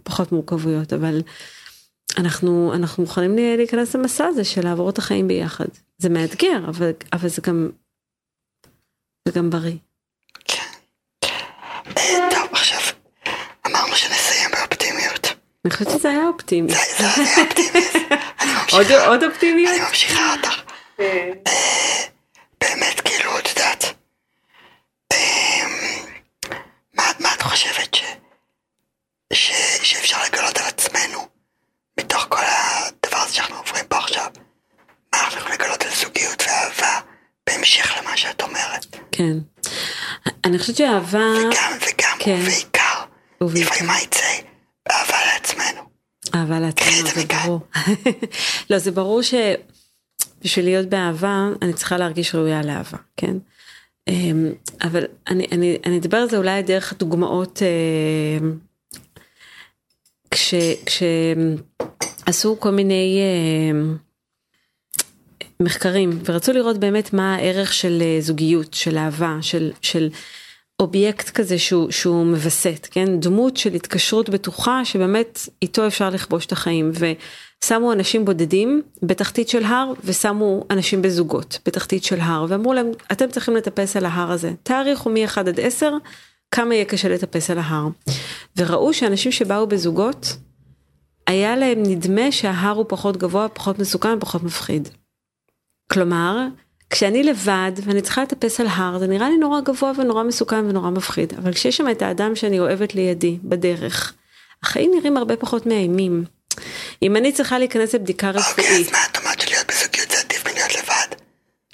ופחות 0.00 0.32
מורכבויות, 0.32 0.92
אבל 0.92 1.20
אנחנו, 2.18 2.72
אנחנו 2.74 3.02
מוכנים 3.02 3.36
להיכנס 3.36 3.94
למסע 3.94 4.26
הזה 4.26 4.44
של 4.44 4.64
לעבור 4.64 4.90
את 4.90 4.98
החיים 4.98 5.28
ביחד. 5.28 5.64
זה 5.98 6.08
מאתגר, 6.08 6.58
אבל, 6.68 6.90
אבל 7.12 7.28
זה 7.28 7.42
גם, 7.46 7.70
זה 9.28 9.32
גם 9.34 9.50
בריא. 9.50 9.76
כן. 10.44 10.62
טוב, 12.30 12.48
עכשיו, 12.52 12.80
אמרנו 13.66 13.96
שנסיים 13.96 14.50
באופטימיות. 14.50 15.26
אני 15.64 15.72
חושבת 15.72 15.90
שזה 15.90 16.08
היה 16.08 16.28
אופטימי. 16.28 16.72
זה 16.98 17.04
היה 17.16 17.44
אופטימי. 17.44 17.84
עוד 19.08 19.24
אופטימיות? 19.24 19.74
אני 19.74 19.88
ממשיכה 19.88 20.34
אותך. 20.36 20.62
אה, 21.00 21.32
באמת, 22.60 23.00
כאילו, 23.00 23.38
את 23.38 23.48
יודעת, 23.48 23.84
מה 27.20 27.34
את 27.34 27.42
חושבת 27.42 27.94
ש... 27.94 28.02
ש... 29.32 29.52
שאפשר 29.82 30.16
לגלות 30.24 30.58
על 30.58 30.64
עצמנו 30.66 31.28
מתוך 32.00 32.26
כל 32.28 32.36
הדבר 32.40 33.18
הזה 33.18 33.34
שאנחנו 33.34 33.56
עוברים 33.56 33.84
פה 33.88 33.98
עכשיו? 33.98 34.26
מה 35.12 35.20
אנחנו 35.20 35.38
יכולים 35.38 35.58
לגלות 35.60 35.82
על 35.82 35.90
זוגיות 35.90 36.42
ואהבה 36.46 37.00
בהמשך 37.58 37.92
למה 38.00 38.16
שאת 38.16 38.42
אומרת? 38.42 38.96
כן. 39.12 39.38
אני 40.44 40.58
חושבת 40.58 40.76
שאהבה... 40.76 41.18
וגם, 41.18 41.72
וגם, 41.80 42.16
כן. 42.18 42.38
ובעיקר, 42.42 43.04
לפעמים 43.40 43.86
מה 43.86 44.00
יצא? 44.02 44.26
אהבה 44.90 45.16
לעצמנו. 45.32 45.80
אהבה 46.34 46.60
לעצמנו, 46.60 47.08
זה 47.14 47.24
ברור. 47.26 47.60
לא, 48.70 48.78
זה 48.78 48.90
ברור 48.90 49.20
שבשביל 49.22 50.64
להיות 50.64 50.88
באהבה, 50.88 51.48
אני 51.62 51.72
צריכה 51.72 51.96
להרגיש 51.96 52.34
ראויה 52.34 52.62
לאהבה, 52.62 52.98
כן? 53.16 53.36
אמ, 54.08 54.52
אבל 54.82 55.04
אני, 55.28 55.46
אני, 55.52 55.78
אני 55.86 55.98
אדבר 55.98 56.16
על 56.16 56.28
זה 56.28 56.36
אולי 56.36 56.62
דרך 56.62 56.92
הדוגמאות 56.92 57.62
אמ, 57.62 58.58
כש, 60.30 60.54
כשעשו 60.86 62.56
כל 62.60 62.70
מיני 62.70 63.20
אמ, 63.70 63.96
מחקרים 65.60 66.18
ורצו 66.24 66.52
לראות 66.52 66.78
באמת 66.78 67.12
מה 67.12 67.34
הערך 67.34 67.72
של 67.72 68.02
אה, 68.02 68.20
זוגיות, 68.20 68.74
של 68.74 68.98
אהבה, 68.98 69.36
של, 69.40 69.72
של 69.82 70.08
אובייקט 70.80 71.30
כזה 71.30 71.58
שהוא, 71.58 71.90
שהוא 71.90 72.26
מווסת, 72.26 72.88
כן? 72.90 73.20
דמות 73.20 73.56
של 73.56 73.74
התקשרות 73.74 74.28
בטוחה 74.28 74.84
שבאמת 74.84 75.48
איתו 75.62 75.86
אפשר 75.86 76.10
לכבוש 76.10 76.46
את 76.46 76.52
החיים. 76.52 76.90
ו... 76.94 77.12
שמו 77.64 77.92
אנשים 77.92 78.24
בודדים 78.24 78.82
בתחתית 79.02 79.48
של 79.48 79.64
הר 79.64 79.92
ושמו 80.04 80.64
אנשים 80.70 81.02
בזוגות 81.02 81.58
בתחתית 81.66 82.04
של 82.04 82.20
הר 82.20 82.46
ואמרו 82.48 82.72
להם 82.72 82.86
אתם 83.12 83.30
צריכים 83.30 83.56
לטפס 83.56 83.96
על 83.96 84.06
ההר 84.06 84.30
הזה 84.30 84.52
תעריכו 84.62 85.10
מ-1 85.10 85.38
עד 85.40 85.60
10 85.60 85.92
כמה 86.50 86.74
יהיה 86.74 86.84
קשה 86.84 87.08
לטפס 87.08 87.50
על 87.50 87.58
ההר. 87.58 87.88
וראו 88.56 88.94
שאנשים 88.94 89.32
שבאו 89.32 89.66
בזוגות 89.66 90.36
היה 91.26 91.56
להם 91.56 91.82
נדמה 91.82 92.32
שההר 92.32 92.76
הוא 92.76 92.84
פחות 92.88 93.16
גבוה 93.16 93.48
פחות 93.48 93.78
מסוכן 93.78 94.20
פחות 94.20 94.42
מפחיד. 94.42 94.88
כלומר 95.92 96.46
כשאני 96.90 97.22
לבד 97.22 97.72
ואני 97.84 98.02
צריכה 98.02 98.22
לטפס 98.22 98.60
על 98.60 98.66
הר 98.66 98.98
זה 98.98 99.06
נראה 99.06 99.28
לי 99.28 99.36
נורא 99.36 99.60
גבוה 99.60 99.92
ונורא 99.98 100.22
מסוכן 100.22 100.64
ונורא 100.68 100.90
מפחיד 100.90 101.32
אבל 101.38 101.52
כשיש 101.52 101.76
שם 101.76 101.90
את 101.90 102.02
האדם 102.02 102.36
שאני 102.36 102.60
אוהבת 102.60 102.94
לידי 102.94 103.38
בדרך 103.42 104.14
החיים 104.62 104.90
נראים 104.94 105.16
הרבה 105.16 105.36
פחות 105.36 105.66
מאיימים. 105.66 106.24
אם 107.02 107.16
אני 107.16 107.32
צריכה 107.32 107.58
להיכנס 107.58 107.94
לבדיקה 107.94 108.30
רפואית. 108.30 108.58
אוקיי, 108.58 108.80
אז 108.80 108.92
מה 108.92 108.98
את 109.10 109.16
אומרת 109.18 109.40
שלהיות 109.40 109.66
בזוגיות 109.68 110.10
זה 110.10 110.16
עדיף 110.24 110.46
מלהיות 110.46 110.74
לבד? 110.74 111.16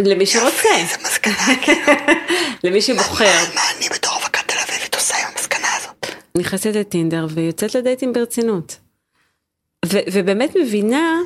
למי 0.01 0.27
שרוצה. 0.27 0.69
זה 0.91 0.97
מסקנה, 1.05 1.57
כאילו. 1.63 1.93
למי 2.65 2.83
שבוחר. 2.83 3.45
מה 3.55 3.61
אני 3.77 3.89
בתור 3.89 4.13
רווקה 4.15 4.41
תל 4.47 4.57
אביבית 4.69 4.95
עושה 4.95 5.17
עם 5.17 5.33
המסקנה 5.33 5.69
הזאת? 5.77 6.07
נכנסת 6.37 6.77
לטינדר 6.77 7.27
ויוצאת 7.31 7.75
לדייטים 7.75 8.13
ברצינות. 8.13 8.77
ובאמת 9.85 10.57
מבינה 10.57 11.19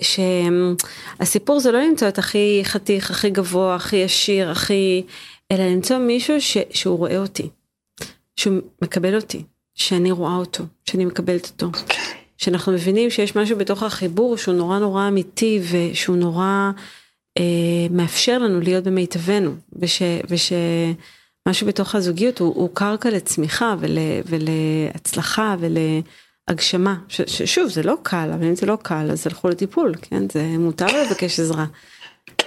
שהסיפור 0.00 1.60
זה 1.60 1.72
לא 1.72 1.82
למצוא 1.82 2.08
את 2.08 2.18
הכי 2.18 2.60
חתיך, 2.64 3.10
הכי 3.10 3.30
גבוה, 3.30 3.74
הכי 3.74 3.96
ישיר, 3.96 4.50
הכי... 4.50 5.02
אלא 5.52 5.64
למצוא 5.64 5.98
מישהו 5.98 6.40
ש, 6.40 6.56
שהוא 6.70 6.98
רואה 6.98 7.18
אותי. 7.18 7.48
שהוא 8.36 8.60
מקבל 8.82 9.16
אותי. 9.16 9.44
שאני 9.74 10.10
רואה 10.10 10.36
אותו, 10.36 10.64
שאני 10.84 11.04
מקבלת 11.04 11.46
אותו. 11.46 11.66
Okay. 11.66 11.80
אוקיי. 11.80 11.96
שאנחנו 12.38 12.72
מבינים 12.72 13.10
שיש 13.10 13.36
משהו 13.36 13.58
בתוך 13.58 13.82
החיבור 13.82 14.36
שהוא 14.36 14.54
נורא 14.54 14.78
נורא 14.78 15.08
אמיתי 15.08 15.60
ושהוא 15.70 16.16
נורא 16.16 16.70
אה, 17.38 17.42
מאפשר 17.90 18.38
לנו 18.38 18.60
להיות 18.60 18.84
במיטבנו 18.84 19.54
וש, 19.72 20.02
ושמשהו 20.28 21.66
בתוך 21.66 21.94
הזוגיות 21.94 22.38
הוא, 22.38 22.54
הוא 22.54 22.70
קרקע 22.74 23.10
לצמיחה 23.10 23.74
ול, 23.78 23.98
ולהצלחה 24.26 25.56
ולהגשמה 26.48 26.94
ש, 27.08 27.20
ששוב 27.26 27.68
זה 27.68 27.82
לא 27.82 27.96
קל 28.02 28.30
אבל 28.34 28.44
אם 28.44 28.54
זה 28.54 28.66
לא 28.66 28.78
קל 28.82 29.08
אז 29.12 29.26
הלכו 29.26 29.48
לטיפול 29.48 29.94
כן 30.02 30.28
זה 30.32 30.42
מותר 30.42 30.86
לבקש 30.86 31.40
עזרה. 31.40 31.64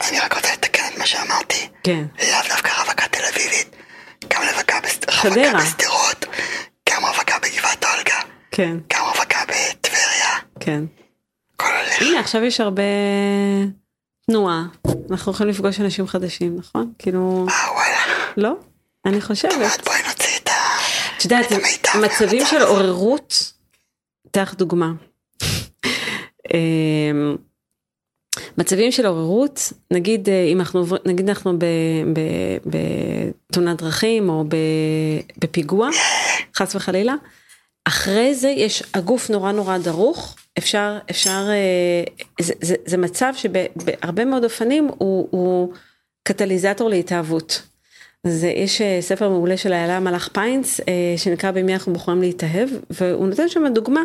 אני 0.09 0.19
רק 0.19 0.33
רוצה 0.33 0.53
לתקן 0.53 0.83
את 0.93 0.97
מה 0.97 1.05
שאמרתי. 1.05 1.67
כן. 1.83 2.05
לאו 2.19 2.49
דווקא 2.49 2.71
רווקה 2.81 3.07
תל 3.07 3.21
אביבית. 3.33 3.75
גם 4.33 4.41
רווקה 4.53 4.79
בשדרות. 5.57 6.25
גם 6.89 7.05
רווקה 7.05 7.35
בגבעת 7.39 7.85
אולגה. 7.85 8.19
כן. 8.51 8.77
גם 8.93 9.03
רווקה 9.05 9.39
בטבריה. 9.47 10.29
כן. 10.59 10.83
הכל 11.55 11.67
הולך. 11.67 12.01
הנה 12.01 12.19
עכשיו 12.19 12.43
יש 12.43 12.59
הרבה 12.61 12.83
תנועה 14.27 14.63
אנחנו 15.11 15.31
יכולים 15.31 15.53
לפגוש 15.53 15.79
אנשים 15.79 16.07
חדשים 16.07 16.55
נכון 16.57 16.91
כאילו 16.99 17.45
אה 17.49 17.73
וואלה. 17.73 17.97
לא 18.37 18.53
אני 19.05 19.21
חושבת. 19.21 19.87
את 21.17 21.23
יודעת 21.23 21.45
מצבים 22.03 22.45
של 22.45 22.61
עוררות. 22.61 23.54
אתן 24.31 24.43
דוגמה. 24.57 24.91
אמ, 26.53 27.35
מצבים 28.57 28.91
של 28.91 29.05
עוררות 29.05 29.73
נגיד 29.91 30.29
אה, 30.29 30.43
אם 30.43 30.59
אנחנו 30.59 30.85
נגיד 31.05 31.29
אנחנו 31.29 31.53
בתאונת 32.65 33.81
דרכים 33.81 34.29
או 34.29 34.43
בפיגוע 35.37 35.89
חס 36.55 36.75
וחלילה 36.75 37.15
אחרי 37.87 38.35
זה 38.35 38.49
יש 38.49 38.83
הגוף 38.93 39.29
נורא 39.29 39.51
נורא 39.51 39.77
דרוך 39.77 40.35
אפשר 40.57 40.97
אפשר 41.09 41.47
אה, 41.49 42.03
זה, 42.41 42.53
זה, 42.61 42.75
זה 42.85 42.97
מצב 42.97 43.33
שבהרבה 43.37 44.25
מאוד 44.25 44.43
אופנים 44.43 44.89
הוא, 44.97 45.27
הוא 45.31 45.73
קטליזטור 46.23 46.89
להתאהבות. 46.89 47.61
אז 48.25 48.43
יש 48.43 48.81
אה, 48.81 48.97
ספר 49.01 49.29
מעולה 49.29 49.57
של 49.57 49.73
איילה 49.73 49.99
מלאך 49.99 50.29
פיינס 50.33 50.79
שנקרא 51.17 51.51
במי 51.51 51.73
אנחנו 51.73 51.93
בוחרים 51.93 52.21
להתאהב 52.21 52.69
והוא 52.89 53.27
נותן 53.27 53.49
שם 53.49 53.67
דוגמה 53.73 54.01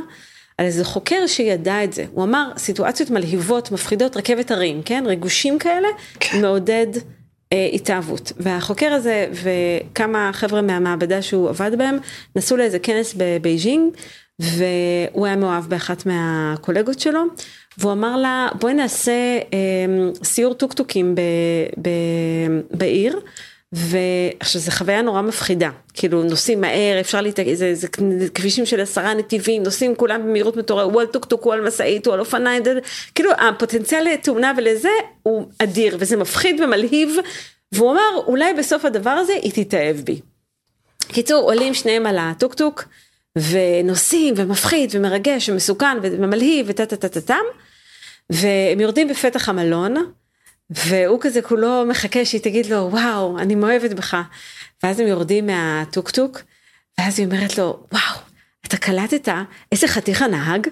על 0.60 0.66
איזה 0.66 0.84
חוקר 0.84 1.26
שידע 1.26 1.84
את 1.84 1.92
זה, 1.92 2.04
הוא 2.12 2.24
אמר 2.24 2.50
סיטואציות 2.56 3.10
מלהיבות, 3.10 3.72
מפחידות, 3.72 4.16
רכבת 4.16 4.50
הרים, 4.50 4.82
כן, 4.84 5.04
ריגושים 5.06 5.58
כאלה, 5.58 5.88
כן. 6.20 6.40
מעודד 6.40 6.86
אה, 7.52 7.68
התאהבות. 7.72 8.32
והחוקר 8.36 8.92
הזה 8.92 9.26
וכמה 9.32 10.30
חבר'ה 10.32 10.62
מהמעבדה 10.62 11.22
שהוא 11.22 11.48
עבד 11.48 11.70
בהם, 11.78 11.98
נסעו 12.36 12.56
לאיזה 12.56 12.78
כנס 12.78 13.14
בבייג'ינג, 13.16 13.92
והוא 14.38 15.26
היה 15.26 15.36
מאוהב 15.36 15.64
באחת 15.64 16.06
מהקולגות 16.06 17.00
שלו, 17.00 17.22
והוא 17.78 17.92
אמר 17.92 18.16
לה 18.16 18.48
בואי 18.60 18.74
נעשה 18.74 19.38
אה, 19.52 19.58
סיור 20.24 20.54
טוקטוקים 20.54 21.14
ב, 21.14 21.20
ב, 21.82 21.88
בעיר. 22.70 23.20
ועכשיו 23.72 24.60
זו 24.60 24.70
חוויה 24.70 25.02
נורא 25.02 25.22
מפחידה, 25.22 25.70
כאילו 25.94 26.22
נוסעים 26.22 26.60
מהר, 26.60 27.00
אפשר 27.00 27.20
להתאגד, 27.20 27.54
זה, 27.54 27.74
זה, 27.74 27.86
זה 28.18 28.28
כבישים 28.28 28.66
של 28.66 28.80
עשרה 28.80 29.14
נתיבים, 29.14 29.62
נוסעים 29.62 29.94
כולם 29.94 30.22
במהירות 30.22 30.56
מטורפת, 30.56 30.92
הוא 30.92 31.00
על 31.00 31.06
טוקטוק, 31.06 31.44
הוא 31.44 31.52
על 31.52 31.66
משאית, 31.66 32.06
הוא 32.06 32.14
על 32.14 32.20
אופניים, 32.20 32.62
כאילו 33.14 33.30
הפוטנציאל 33.32 34.04
לתאונה 34.04 34.52
ולזה 34.56 34.88
הוא 35.22 35.46
אדיר, 35.58 35.96
וזה 36.00 36.16
מפחיד 36.16 36.60
ומלהיב, 36.60 37.16
והוא 37.72 37.92
אמר, 37.92 38.24
אולי 38.26 38.54
בסוף 38.54 38.84
הדבר 38.84 39.10
הזה 39.10 39.32
היא 39.32 39.64
תתאהב 39.64 39.96
בי. 39.96 40.20
קיצור, 41.08 41.42
עולים 41.42 41.74
שניהם 41.74 42.06
על 42.06 42.18
הטוקטוק, 42.18 42.84
ונוסעים, 43.36 44.34
ומפחיד, 44.36 44.90
ומרגש, 44.94 45.48
ומסוכן, 45.48 45.98
ומלהיב, 46.02 46.66
וטה 46.68 46.86
טה 46.86 46.96
טה 46.96 47.08
טה 47.08 47.20
טם, 47.20 47.44
והם 48.30 48.80
יורדים 48.80 49.08
בפתח 49.08 49.48
המלון, 49.48 49.94
והוא 50.70 51.18
כזה 51.20 51.42
כולו 51.42 51.84
מחכה 51.88 52.24
שהיא 52.24 52.40
תגיד 52.40 52.66
לו, 52.66 52.88
וואו, 52.90 53.38
אני 53.38 53.54
מאוהבת 53.54 53.92
בך. 53.92 54.16
ואז 54.82 55.00
הם 55.00 55.06
יורדים 55.06 55.46
מהטוקטוק, 55.46 56.40
ואז 56.98 57.18
היא 57.18 57.26
אומרת 57.26 57.58
לו, 57.58 57.86
וואו, 57.92 58.20
אתה 58.66 58.76
קלטת 58.76 59.28
איזה 59.72 59.88
חתיך 59.88 60.22
הנהג? 60.22 60.66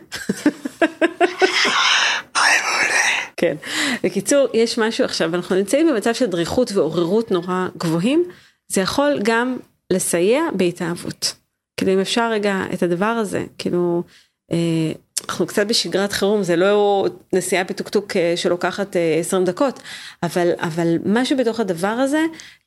כן. 3.37 3.57
בקיצור, 4.03 4.47
יש 4.55 4.79
משהו 4.79 5.05
עכשיו, 5.05 5.35
אנחנו 5.35 5.57
נמצאים 5.57 5.89
במצב 5.89 6.15
של 6.15 6.27
דריכות 6.27 6.73
ועוררות 6.73 7.31
נורא 7.31 7.67
גבוהים, 7.77 8.25
זה 8.69 8.81
יכול 8.81 9.21
גם 9.23 9.57
לסייע 9.93 10.43
בהתאהבות. 10.53 11.35
כאילו 11.77 11.93
אם 11.93 12.01
אפשר 12.01 12.31
רגע 12.31 12.63
את 12.75 12.83
הדבר 12.83 13.07
הזה, 13.07 13.45
כאילו, 13.59 14.03
אה, 14.53 14.93
אנחנו 15.25 15.47
קצת 15.47 15.67
בשגרת 15.67 16.13
חירום, 16.13 16.43
זה 16.43 16.57
לא 16.57 17.05
נסיעה 17.33 17.65
בטוקטוק 17.65 18.17
אה, 18.17 18.33
שלוקחת 18.37 18.97
אה, 18.97 19.17
20 19.21 19.45
דקות, 19.45 19.81
אבל, 20.23 20.51
אבל 20.59 20.97
משהו 21.05 21.37
בתוך 21.37 21.61
הדבר 21.61 21.89
הזה 21.89 22.21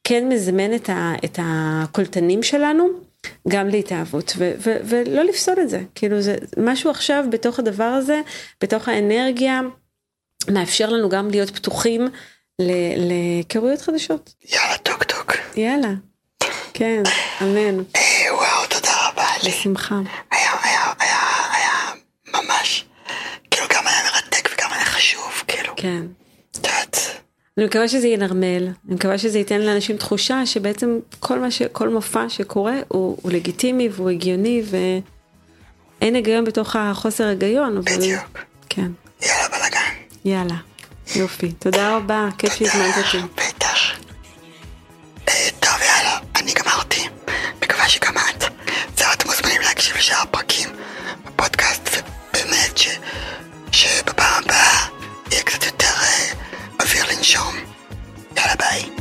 כן 0.03 0.29
מזמן 0.29 0.75
את, 0.75 0.89
ה, 0.89 1.13
את 1.25 1.39
הקולטנים 1.41 2.43
שלנו. 2.43 2.87
גם 3.47 3.67
להתאהבות 3.67 4.33
ו- 4.37 4.53
ו- 4.57 4.77
ולא 4.83 5.23
לפסול 5.23 5.55
את 5.61 5.69
זה 5.69 5.81
כאילו 5.95 6.21
זה 6.21 6.35
משהו 6.57 6.89
עכשיו 6.89 7.25
בתוך 7.31 7.59
הדבר 7.59 7.83
הזה 7.83 8.21
בתוך 8.61 8.87
האנרגיה 8.87 9.61
מאפשר 10.49 10.89
לנו 10.89 11.09
גם 11.09 11.29
להיות 11.29 11.49
פתוחים 11.49 12.07
להיכרויות 12.97 13.81
חדשות. 13.81 14.33
יאללה 14.49 14.77
טוק 14.77 15.03
טוק. 15.03 15.33
יאללה. 15.55 15.91
כן, 16.73 17.03
אמן. 17.41 17.79
אה, 17.95 18.35
וואו, 18.35 18.67
תודה 18.69 18.91
רבה 19.07 19.27
לי. 19.43 19.49
בשמחה. 19.49 19.95
היה, 20.31 20.50
כן. 25.81 26.05
דת. 26.53 26.97
אני 27.57 27.65
מקווה 27.65 27.87
שזה 27.87 28.07
ינרמל, 28.07 28.67
אני 28.87 28.95
מקווה 28.95 29.17
שזה 29.17 29.37
ייתן 29.37 29.61
לאנשים 29.61 29.97
תחושה 29.97 30.45
שבעצם 30.45 30.99
כל, 31.19 31.39
מה 31.39 31.51
ש... 31.51 31.61
כל 31.61 31.89
מופע 31.89 32.29
שקורה 32.29 32.75
הוא, 32.87 33.17
הוא 33.21 33.31
לגיטימי 33.31 33.89
והוא 33.91 34.09
הגיוני 34.09 34.63
ואין 34.69 36.15
היגיון 36.15 36.45
בתוך 36.45 36.75
החוסר 36.75 37.27
היגיון. 37.27 37.77
אבל... 37.77 37.97
בדיוק. 37.97 38.39
כן. 38.69 38.91
יאללה 39.21 39.47
בלאגן. 39.49 39.93
יאללה, 40.25 40.55
יופי. 41.15 41.51
תודה 41.51 41.95
רבה, 41.97 42.29
כיף 42.37 42.53
שהזמנת 42.53 42.95
אותי. 42.97 43.17
אה, 43.17 43.23
בטח. 43.35 43.77
אה, 45.29 45.49
טוב 45.59 45.73
יאללה, 45.81 46.19
אני 46.35 46.53
גמרתי. 46.53 47.01
מקווה 47.61 47.89
שגם 47.89 48.13
את. 48.17 48.43
זהו, 48.97 49.07
אתם 49.13 49.29
מוזמנים 49.29 49.61
להקשיב 49.61 49.97
לשאר 49.97 50.21
הפרקים 50.21 50.69
בפודקאסט, 51.25 51.89
ובאמת 51.89 52.77
ש... 52.77 52.89
שבפעם 53.71 54.43
הבאה... 54.43 54.90
secrétaire 55.41 56.35
à 56.77 56.85
faire 56.85 57.07
une 57.17 57.23
chambre. 57.23 57.57
Yalla 58.37 58.55
bye. 58.57 59.00